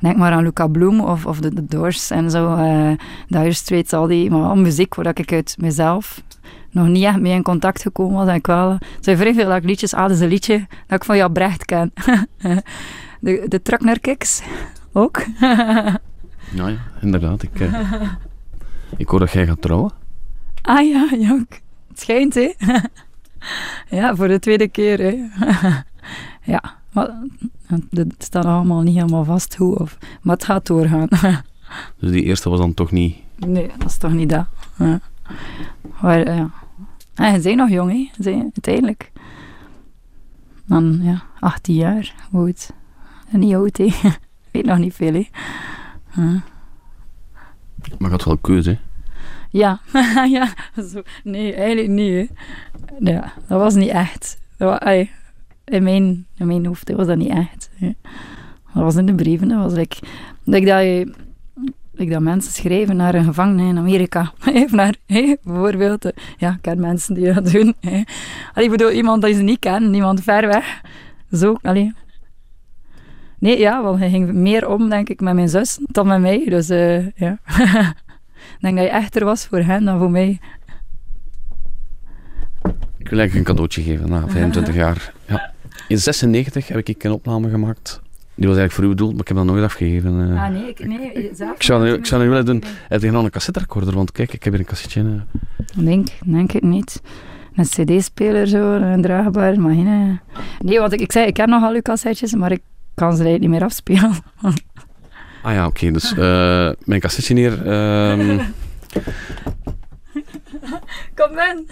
Denk 0.00 0.16
maar 0.16 0.32
aan 0.32 0.42
Luca 0.42 0.66
Bloem 0.66 1.00
of, 1.00 1.26
of 1.26 1.40
de, 1.40 1.54
de 1.54 1.64
Doors 1.64 2.10
en 2.10 2.30
zo. 2.30 2.54
eh 2.54 2.90
Dire 3.28 3.52
Straits, 3.52 3.92
al 3.92 4.06
die 4.06 4.30
maar 4.30 4.42
al 4.48 4.56
muziek 4.56 4.94
waar 4.94 5.18
ik 5.18 5.32
uit 5.32 5.56
mezelf 5.58 6.22
nog 6.70 6.86
niet 6.86 7.04
echt 7.04 7.20
mee 7.20 7.32
in 7.32 7.42
contact 7.42 7.82
gekomen 7.82 8.16
was. 8.16 8.28
En 8.28 8.34
ik 8.34 8.46
wel... 8.46 8.70
Er 8.70 8.78
zijn 9.00 9.16
vrij 9.16 9.34
veel 9.34 9.48
dat 9.48 9.56
ik 9.56 9.64
liedjes... 9.64 9.94
Ah, 9.94 10.02
dat 10.02 10.10
is 10.10 10.20
een 10.20 10.28
liedje 10.28 10.66
dat 10.86 10.98
ik 10.98 11.04
van 11.04 11.16
jou 11.16 11.32
Brecht 11.32 11.64
ken. 11.64 11.92
de, 13.26 13.44
de 13.48 13.62
Truckner 13.62 14.00
Kicks 14.00 14.42
ook. 14.92 15.24
Ja, 16.54 16.68
ja 16.68 16.78
inderdaad. 17.00 17.42
Ik, 17.42 17.60
eh, 17.60 18.02
ik 18.96 19.08
hoor 19.08 19.18
dat 19.18 19.30
jij 19.30 19.46
gaat 19.46 19.62
trouwen. 19.62 19.92
Ah 20.62 20.88
ja, 20.88 21.08
ja. 21.18 21.44
Het 21.88 22.00
schijnt, 22.00 22.34
hè. 22.34 22.52
ja, 23.96 24.16
voor 24.16 24.28
de 24.28 24.38
tweede 24.38 24.68
keer, 24.68 24.98
hè. 24.98 25.26
ja, 26.52 26.62
maar 26.92 27.22
het 27.90 28.14
staat 28.18 28.44
allemaal 28.44 28.82
niet 28.82 28.94
helemaal 28.94 29.24
vast 29.24 29.56
hoe, 29.56 29.78
of, 29.78 29.98
maar 30.22 30.34
het 30.34 30.44
gaat 30.44 30.66
doorgaan. 30.66 31.08
Dus 31.98 32.10
die 32.10 32.22
eerste 32.22 32.48
was 32.50 32.58
dan 32.58 32.74
toch 32.74 32.90
niet... 32.90 33.16
nee, 33.36 33.70
dat 33.78 33.90
is 33.90 33.98
toch 33.98 34.12
niet 34.12 34.28
dat. 34.30 34.46
Ja. 34.78 35.00
Maar, 36.00 36.22
eh, 36.22 36.36
ja. 36.36 36.50
En 37.14 37.32
je 37.32 37.40
bent 37.40 37.56
nog 37.56 37.70
jong, 37.70 37.90
hè. 37.90 38.22
Zijn 38.22 38.42
uiteindelijk. 38.42 39.12
Dan, 40.64 41.00
ja, 41.02 41.22
18 41.40 41.74
jaar. 41.74 42.14
Niet 42.30 42.72
oud, 43.32 43.76
hè. 43.82 43.88
Weet 44.50 44.64
nog 44.66 44.78
niet 44.78 44.94
veel, 44.94 45.12
hè. 45.12 45.28
Ja. 46.22 46.42
Maar 47.98 48.10
je 48.10 48.16
had 48.16 48.24
wel 48.24 48.36
keuze, 48.36 48.70
hè. 48.70 48.78
Ja, 49.50 49.80
ja. 50.36 50.48
Zo. 50.90 51.02
Nee, 51.24 51.54
eigenlijk 51.54 51.88
niet. 51.88 52.28
Hè. 52.98 53.10
Ja, 53.12 53.32
dat 53.48 53.60
was 53.60 53.74
niet 53.74 53.88
echt. 53.88 54.38
Dat 54.56 54.78
was, 54.82 55.06
in, 55.64 55.82
mijn, 55.82 56.26
in 56.36 56.46
mijn 56.46 56.66
hoofd 56.66 56.90
was 56.92 57.06
dat 57.06 57.16
niet 57.16 57.28
echt. 57.28 57.70
hè. 57.74 57.92
Dat 58.74 58.82
was 58.82 58.96
in 58.96 59.06
de 59.06 59.14
brieven. 59.14 59.48
Dat 59.48 59.58
was 59.62 59.72
like, 59.72 59.96
like 60.44 60.66
dat, 60.66 60.80
je, 60.82 61.12
like 61.92 62.12
dat 62.12 62.22
mensen 62.22 62.52
schrijven 62.52 62.96
naar 62.96 63.14
een 63.14 63.24
gevangene 63.24 63.68
in 63.68 63.78
Amerika. 63.78 64.32
Of 64.64 64.72
naar, 64.72 64.94
hè, 65.06 65.34
bijvoorbeeld. 65.42 66.04
eh, 66.04 66.12
Ja, 66.36 66.50
ik 66.52 66.58
ken 66.62 66.80
mensen 66.80 67.14
die 67.14 67.32
dat 67.32 67.50
doen. 67.52 67.74
hè. 67.80 68.02
Allee, 68.52 68.64
ik 68.64 68.70
bedoel, 68.70 68.90
iemand 68.90 69.22
dat 69.22 69.30
je 69.36 69.42
niet 69.42 69.58
kent, 69.58 69.94
iemand 69.94 70.22
ver 70.22 70.46
weg. 70.46 70.80
Zo, 71.32 71.56
allee. 71.62 71.92
Nee, 73.46 73.58
ja, 73.58 73.82
want 73.82 73.98
hij 73.98 74.10
ging 74.10 74.32
meer 74.32 74.68
om, 74.68 74.88
denk 74.88 75.08
ik, 75.08 75.20
met 75.20 75.34
mijn 75.34 75.48
zus 75.48 75.78
dan 75.82 76.06
met 76.06 76.20
mij. 76.20 76.44
Dus 76.48 76.68
eh, 76.68 77.06
ja. 77.16 77.38
Ik 78.56 78.62
denk 78.62 78.76
dat 78.76 78.84
je 78.84 78.90
echter 78.90 79.24
was 79.24 79.46
voor 79.46 79.58
hen 79.58 79.84
dan 79.84 79.98
voor 79.98 80.10
mij. 80.10 80.38
Ik 82.98 83.08
wil 83.08 83.18
eigenlijk 83.18 83.34
een 83.34 83.54
cadeautje 83.54 83.82
geven 83.82 84.08
na 84.10 84.28
25 84.28 84.74
jaar. 84.84 85.12
Ja. 85.26 85.52
In 85.88 85.98
96 85.98 86.68
heb 86.68 86.88
ik 86.88 87.04
een 87.04 87.10
opname 87.10 87.50
gemaakt. 87.50 88.00
Die 88.34 88.48
was 88.48 88.56
eigenlijk 88.56 88.72
voor 88.72 88.84
u 88.84 88.88
bedoeld, 88.88 89.12
maar 89.12 89.20
ik 89.20 89.28
heb 89.28 89.36
dat 89.36 89.46
nooit 89.46 89.64
afgegeven. 89.64 90.30
eh. 90.34 90.42
Ah 90.44 90.50
nee, 90.50 90.68
ik, 90.68 90.86
nee 90.86 91.30
zelf 91.34 91.54
Ik 91.54 91.62
zou, 91.62 91.88
ik 91.88 92.06
zou 92.06 92.22
nu 92.22 92.28
willen 92.28 92.44
doen. 92.44 92.62
Heb 92.88 93.02
je 93.02 93.10
nog 93.10 93.24
een 93.24 93.30
cassetterecorder? 93.30 93.94
Want 93.94 94.12
kijk, 94.12 94.32
ik 94.32 94.42
heb 94.44 94.52
hier 94.52 94.62
een 94.62 94.68
cassetje. 94.68 95.00
eh. 95.02 95.84
Denk, 95.84 96.08
denk 96.24 96.52
ik 96.52 96.62
niet. 96.62 97.02
Een 97.54 97.64
cd-speler 97.64 98.46
zo, 98.46 98.72
een 98.72 99.02
draagbaar, 99.02 99.60
maar 99.60 99.74
geen... 99.74 100.20
Nee, 100.58 100.78
want 100.78 100.92
ik, 100.92 101.00
ik 101.00 101.12
zei, 101.12 101.26
ik 101.26 101.36
heb 101.36 101.48
nog 101.48 101.62
al 101.62 101.74
uw 101.74 101.82
cassettes, 101.82 102.34
maar 102.34 102.52
ik 102.52 102.60
kan 102.96 103.16
ze 103.16 103.22
eigenlijk 103.22 103.40
niet 103.40 103.50
meer 103.50 103.62
afspelen. 103.68 104.12
Ah 105.42 105.52
ja, 105.54 105.66
oké. 105.66 105.90
dus 105.90 106.12
eh, 106.12 106.70
mijn 106.84 107.00
cassetje 107.00 107.34
hier. 107.34 107.66
ehm, 107.66 108.38
Kom 111.14 111.38
in! 111.38 111.68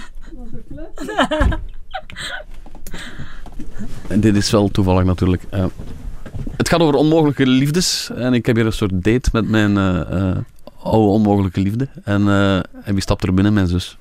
en 4.09 4.21
dit 4.21 4.37
is 4.37 4.51
wel 4.51 4.69
toevallig 4.69 5.05
natuurlijk. 5.05 5.43
eh. 5.51 5.65
het 6.57 6.69
gaat 6.69 6.81
over 6.81 6.95
onmogelijke 6.95 7.47
liefdes. 7.47 8.11
En 8.15 8.35
ik 8.35 8.47
heb 8.47 8.57
hier 8.57 8.67
een 8.67 8.73
soort 8.73 9.03
date 9.05 9.29
met 9.33 9.49
mijn 9.49 9.77
eh, 9.77 10.29
eh, 10.31 10.37
oude 10.83 11.09
onmogelijke 11.09 11.61
liefde. 11.61 11.89
En, 12.05 12.29
eh, 12.29 12.57
en 12.57 12.93
wie 12.93 13.01
stapt 13.01 13.25
er 13.27 13.35
binnen? 13.35 13.53
Mijn 13.53 13.67
zus. 13.67 13.99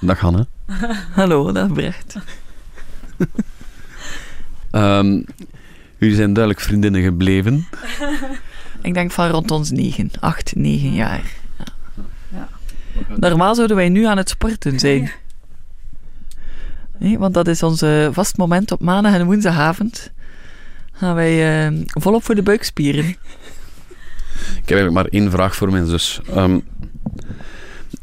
Dag 0.00 0.20
Hanne. 0.20 0.46
Hallo, 1.14 1.52
dag 1.52 1.72
Brecht. 1.72 2.16
Ehm, 4.70 5.22
jullie 6.02 6.16
zijn 6.16 6.32
duidelijk 6.32 6.64
vriendinnen 6.64 7.02
gebleven. 7.02 7.66
Ik 8.82 8.94
denk 8.94 9.10
van 9.10 9.28
rond 9.28 9.50
ons 9.50 9.70
negen, 9.70 10.10
acht, 10.20 10.52
negen 10.56 10.94
jaar. 10.94 11.22
Ja. 11.58 11.64
Ja. 12.28 12.48
Normaal 13.16 13.54
zouden 13.54 13.76
wij 13.76 13.88
nu 13.88 14.04
aan 14.04 14.16
het 14.16 14.28
sporten 14.28 14.78
zijn. 14.78 15.10
Nee, 16.98 17.18
want 17.18 17.34
dat 17.34 17.48
is 17.48 17.62
ons 17.62 17.82
eh, 17.82 18.08
vast 18.10 18.36
moment 18.36 18.72
op 18.72 18.80
maandag 18.80 19.14
en 19.14 19.24
woensdagavond. 19.24 20.12
Gaan 20.92 21.14
wij 21.14 21.66
eh, 21.66 21.80
volop 21.86 22.24
voor 22.24 22.34
de 22.34 22.42
buikspieren. 22.42 23.04
Ik 23.04 24.68
heb 24.68 24.76
eigenlijk 24.76 24.92
maar 24.92 25.20
één 25.20 25.30
vraag 25.30 25.56
voor 25.56 25.70
mijn 25.70 25.86
zus. 25.86 26.20
Ehm, 26.28 26.58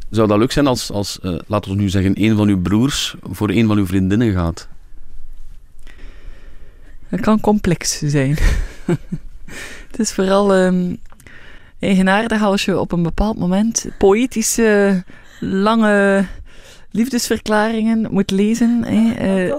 zou 0.10 0.28
dat 0.28 0.38
leuk 0.38 0.52
zijn 0.52 0.68
als, 0.68 0.91
als 0.91 1.20
eh, 1.20 1.36
laten 1.47 1.72
we 1.72 1.78
nu 1.78 1.89
zeggen, 1.89 2.24
een 2.24 2.36
van 2.36 2.47
uw 2.47 2.62
broers 2.62 3.16
voor 3.32 3.50
een 3.50 3.68
van 3.68 3.78
uw 3.78 3.86
vriendinnen 3.86 4.34
gaat? 4.34 4.68
Het 7.10 7.20
kan 7.20 7.39
complex 7.39 7.99
zijn. 7.99 8.38
het 9.91 9.99
is 9.99 10.12
vooral 10.12 10.53
ehm, 10.53 10.95
eigenaardig 11.80 12.43
als 12.43 12.66
je 12.66 12.80
op 12.80 12.91
een 12.91 13.03
bepaald 13.03 13.38
moment 13.38 13.86
poëtische, 13.97 15.03
lange 15.39 16.26
liefdesverklaringen 16.91 18.07
moet 18.12 18.32
lezen. 18.32 18.84
eh, 19.18 19.55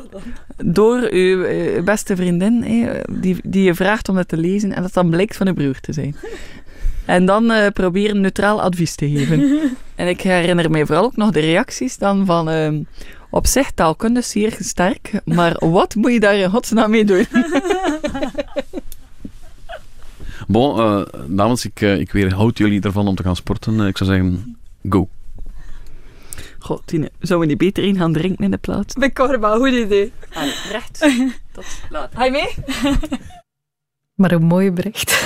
door 0.57 1.09
uw 1.11 1.42
eh, 1.42 1.82
beste 1.82 2.16
vriendin, 2.16 2.64
die, 3.11 3.36
die 3.42 3.62
je 3.62 3.74
vraagt 3.74 4.09
om 4.09 4.14
dat 4.14 4.28
te 4.28 4.36
lezen 4.36 4.72
en 4.72 4.82
dat 4.82 4.92
dan 4.92 5.11
blijkt 5.11 5.36
van 5.36 5.46
uw 5.46 5.55
broer 5.55 5.80
te 5.80 5.92
zijn. 5.92 6.16
En 7.05 7.24
dan 7.26 7.51
eh, 7.51 7.70
proberen 7.72 8.20
neutraal 8.20 8.62
advies 8.62 8.94
te 8.94 9.11
geven. 9.11 9.61
en 9.94 10.09
ik 10.09 10.20
herinner 10.20 10.70
mij 10.70 10.86
vooral 10.86 11.05
ook 11.05 11.16
nog 11.16 11.30
de 11.30 11.40
reacties 11.40 11.98
dan 11.98 12.26
van... 12.26 12.51
ehm, 12.51 12.82
op 13.31 13.47
zich, 13.47 13.70
taalkunde 13.70 14.20
is 14.20 14.31
zeer 14.31 14.57
sterk, 14.59 15.20
maar 15.24 15.57
wat 15.59 15.95
moet 15.95 16.12
je 16.12 16.20
daar 16.20 16.35
in 16.35 16.51
godsnaam 16.51 16.91
mee 16.91 17.05
doen? 17.05 17.26
Bon, 20.47 20.78
eh, 20.78 21.03
dames, 21.26 21.64
ik, 21.64 21.81
eh, 21.81 21.99
ik 21.99 22.12
weerhoud 22.12 22.59
jullie 22.59 22.81
ervan 22.81 23.09
om 23.09 23.14
te 23.14 23.22
gaan 23.22 23.37
sporten. 23.37 23.81
Eh, 23.81 23.87
ik 23.87 23.97
zou 23.97 24.11
zeggen, 24.11 24.57
go. 24.89 25.09
Goh, 26.59 26.78
Tine, 26.85 27.11
zouden 27.18 27.49
we 27.49 27.55
niet 27.55 27.64
beter 27.64 27.85
in 27.85 27.97
gaan 27.97 28.12
drinken 28.12 28.45
in 28.45 28.51
de 28.51 28.57
plaats? 28.57 28.95
Bij 28.95 29.12
Corba, 29.12 29.57
goed 29.57 29.72
idee. 29.72 30.12
recht. 30.70 30.99
Tot 31.53 31.64
later. 31.89 32.18
Ga 32.18 32.24
je 32.24 32.31
mee? 32.31 32.55
Maar 34.14 34.33
een 34.33 34.43
mooie 34.43 34.72
Brecht. 34.72 35.24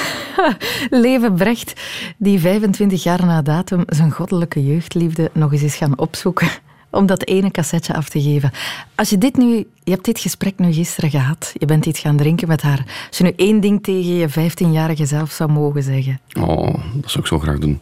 Leven 0.91 1.35
Brecht, 1.35 1.81
die 2.19 2.41
25 2.41 3.03
jaar 3.03 3.27
na 3.27 3.43
datum 3.43 3.83
zijn 3.87 4.11
goddelijke 4.11 4.67
jeugdliefde 4.67 5.31
nog 5.33 5.53
eens 5.53 5.63
is 5.63 5.77
gaan 5.77 5.99
opzoeken 5.99 6.49
om 6.95 7.07
dat 7.07 7.27
ene 7.27 7.51
cassetje 7.51 7.95
af 7.95 8.09
te 8.09 8.23
geven. 8.23 8.51
Als 8.95 9.11
je 9.11 9.19
dit 9.19 9.37
nu, 9.37 9.67
je 9.85 9.91
hebt 9.91 10.05
dit 10.05 10.19
gesprek 10.19 10.59
nu 10.59 10.73
gisteren 10.73 11.11
gehad, 11.11 11.53
je 11.59 11.67
bent 11.67 11.87
iets 11.87 12.01
gaan 12.01 12.17
drinken 12.17 12.49
met 12.49 12.63
haar. 12.63 12.85
Als 13.09 13.19
je 13.19 13.25
nu 13.25 13.33
één 13.37 13.61
ding 13.61 13.83
tegen 13.83 14.15
je 14.15 14.31
15-jarige 14.31 15.07
zelf 15.07 15.31
zou 15.31 15.53
mogen 15.53 15.83
zeggen. 15.83 16.21
Oh, 16.41 16.75
dat 16.95 17.11
zou 17.11 17.19
ik 17.19 17.27
zo 17.27 17.39
graag 17.39 17.59
doen. 17.59 17.81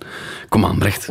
Kom 0.49 0.65
aan, 0.65 0.79
Brecht. 0.79 1.09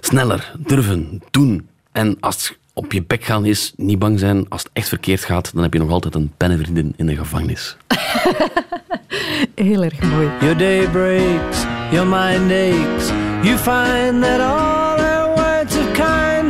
Sneller, 0.00 0.52
durven, 0.58 1.22
doen. 1.30 1.68
En 1.92 2.16
als 2.20 2.34
het 2.34 2.58
op 2.72 2.92
je 2.92 3.02
bek 3.02 3.24
gaan 3.24 3.44
is, 3.44 3.72
niet 3.76 3.98
bang 3.98 4.18
zijn. 4.18 4.48
Als 4.48 4.62
het 4.62 4.70
echt 4.72 4.88
verkeerd 4.88 5.24
gaat, 5.24 5.54
dan 5.54 5.62
heb 5.62 5.72
je 5.72 5.78
nog 5.78 5.90
altijd 5.90 6.14
een 6.14 6.32
pennenvriendin 6.36 6.94
in 6.96 7.06
de 7.06 7.16
gevangenis. 7.16 7.76
Heel 9.54 9.82
erg 9.82 10.02
mooi. 10.02 10.30
Your 10.40 10.56
day 10.56 10.88
breaks, 10.90 11.64
your 11.90 12.06
mind 12.06 12.52
aches. 12.52 13.08
You 13.42 13.56
find 13.56 14.22
that 14.22 14.40
all 14.40 14.77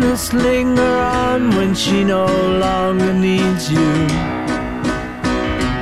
kindness 0.08 0.32
linger 0.32 0.82
on 0.82 1.50
when 1.50 1.74
she 1.74 2.02
no 2.02 2.24
longer 2.24 3.12
needs 3.12 3.70
you. 3.70 4.08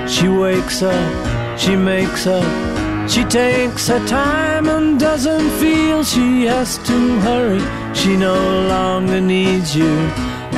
She 0.08 0.28
wakes 0.28 0.82
up, 0.82 1.58
she 1.58 1.76
makes 1.76 2.26
up, 2.26 3.08
she 3.08 3.22
takes 3.24 3.86
her 3.86 4.04
time 4.06 4.68
and 4.68 4.98
doesn't 4.98 5.50
feel 5.60 6.02
she 6.02 6.44
has 6.46 6.78
to 6.78 7.20
hurry. 7.20 7.62
She 7.94 8.16
no 8.16 8.34
longer 8.68 9.20
needs 9.20 9.76
you. 9.76 9.94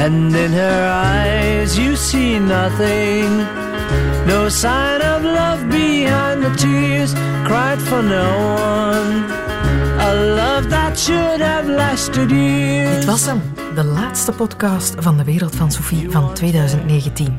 And 0.05 0.35
in 0.35 0.53
her 0.53 0.83
eyes 0.89 1.79
you 1.79 1.95
see 1.97 2.39
nothing. 2.39 3.29
No 4.27 4.49
sign 4.49 5.03
of 5.03 5.25
love 5.25 5.69
behind 5.69 6.43
the 6.43 6.55
tears 6.57 7.13
cried 7.47 7.81
for 7.83 8.03
no 8.03 8.29
one. 8.55 9.48
Love 10.15 10.67
that 10.69 10.99
should 10.99 11.41
have 11.41 11.71
lasted. 11.71 12.29
Dit 12.29 13.05
was 13.05 13.27
hem, 13.27 13.43
de 13.75 13.85
laatste 13.85 14.33
podcast 14.33 14.95
van 14.99 15.17
de 15.17 15.25
Wereld 15.25 15.57
van 15.57 15.73
Sophie 15.73 16.11
van 16.11 16.35
2019. 16.35 17.37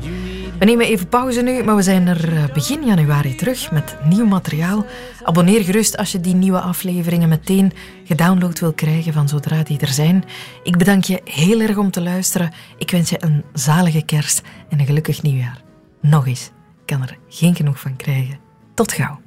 We 0.58 0.64
nemen 0.64 0.86
even 0.86 1.08
pauze 1.08 1.42
nu, 1.42 1.62
maar 1.62 1.76
we 1.76 1.82
zijn 1.82 2.06
er 2.06 2.36
eh, 2.36 2.52
begin 2.52 2.84
januari 2.84 3.34
terug 3.34 3.70
met 3.70 3.96
nieuw 4.04 4.26
materiaal. 4.26 4.86
Abonneer 5.22 5.64
gerust 5.64 5.96
als 5.96 6.12
je 6.12 6.20
die 6.20 6.34
nieuwe 6.34 6.60
afleveringen 6.60 7.28
meteen 7.28 7.72
gedownload 8.04 8.58
wil 8.58 8.72
krijgen 8.72 9.12
van 9.12 9.28
zodra 9.28 9.62
die 9.62 9.78
er 9.78 9.88
zijn. 9.92 10.24
Ik 10.62 10.76
bedank 10.76 11.04
je 11.04 11.20
heel 11.24 11.60
erg 11.60 11.76
om 11.76 11.90
te 11.90 12.00
luisteren. 12.00 12.52
Ik 12.78 12.90
wens 12.90 13.10
je 13.10 13.24
een 13.24 13.44
zalige 13.52 14.02
kerst 14.02 14.42
en 14.68 14.80
een 14.80 14.86
gelukkig 14.86 15.22
nieuwjaar. 15.22 15.62
Nog 16.00 16.26
eens, 16.26 16.50
ik 16.80 16.86
kan 16.86 17.02
er 17.02 17.18
geen 17.28 17.54
genoeg 17.54 17.80
van 17.80 17.96
krijgen. 17.96 18.38
Tot 18.74 18.92
gauw. 18.92 19.20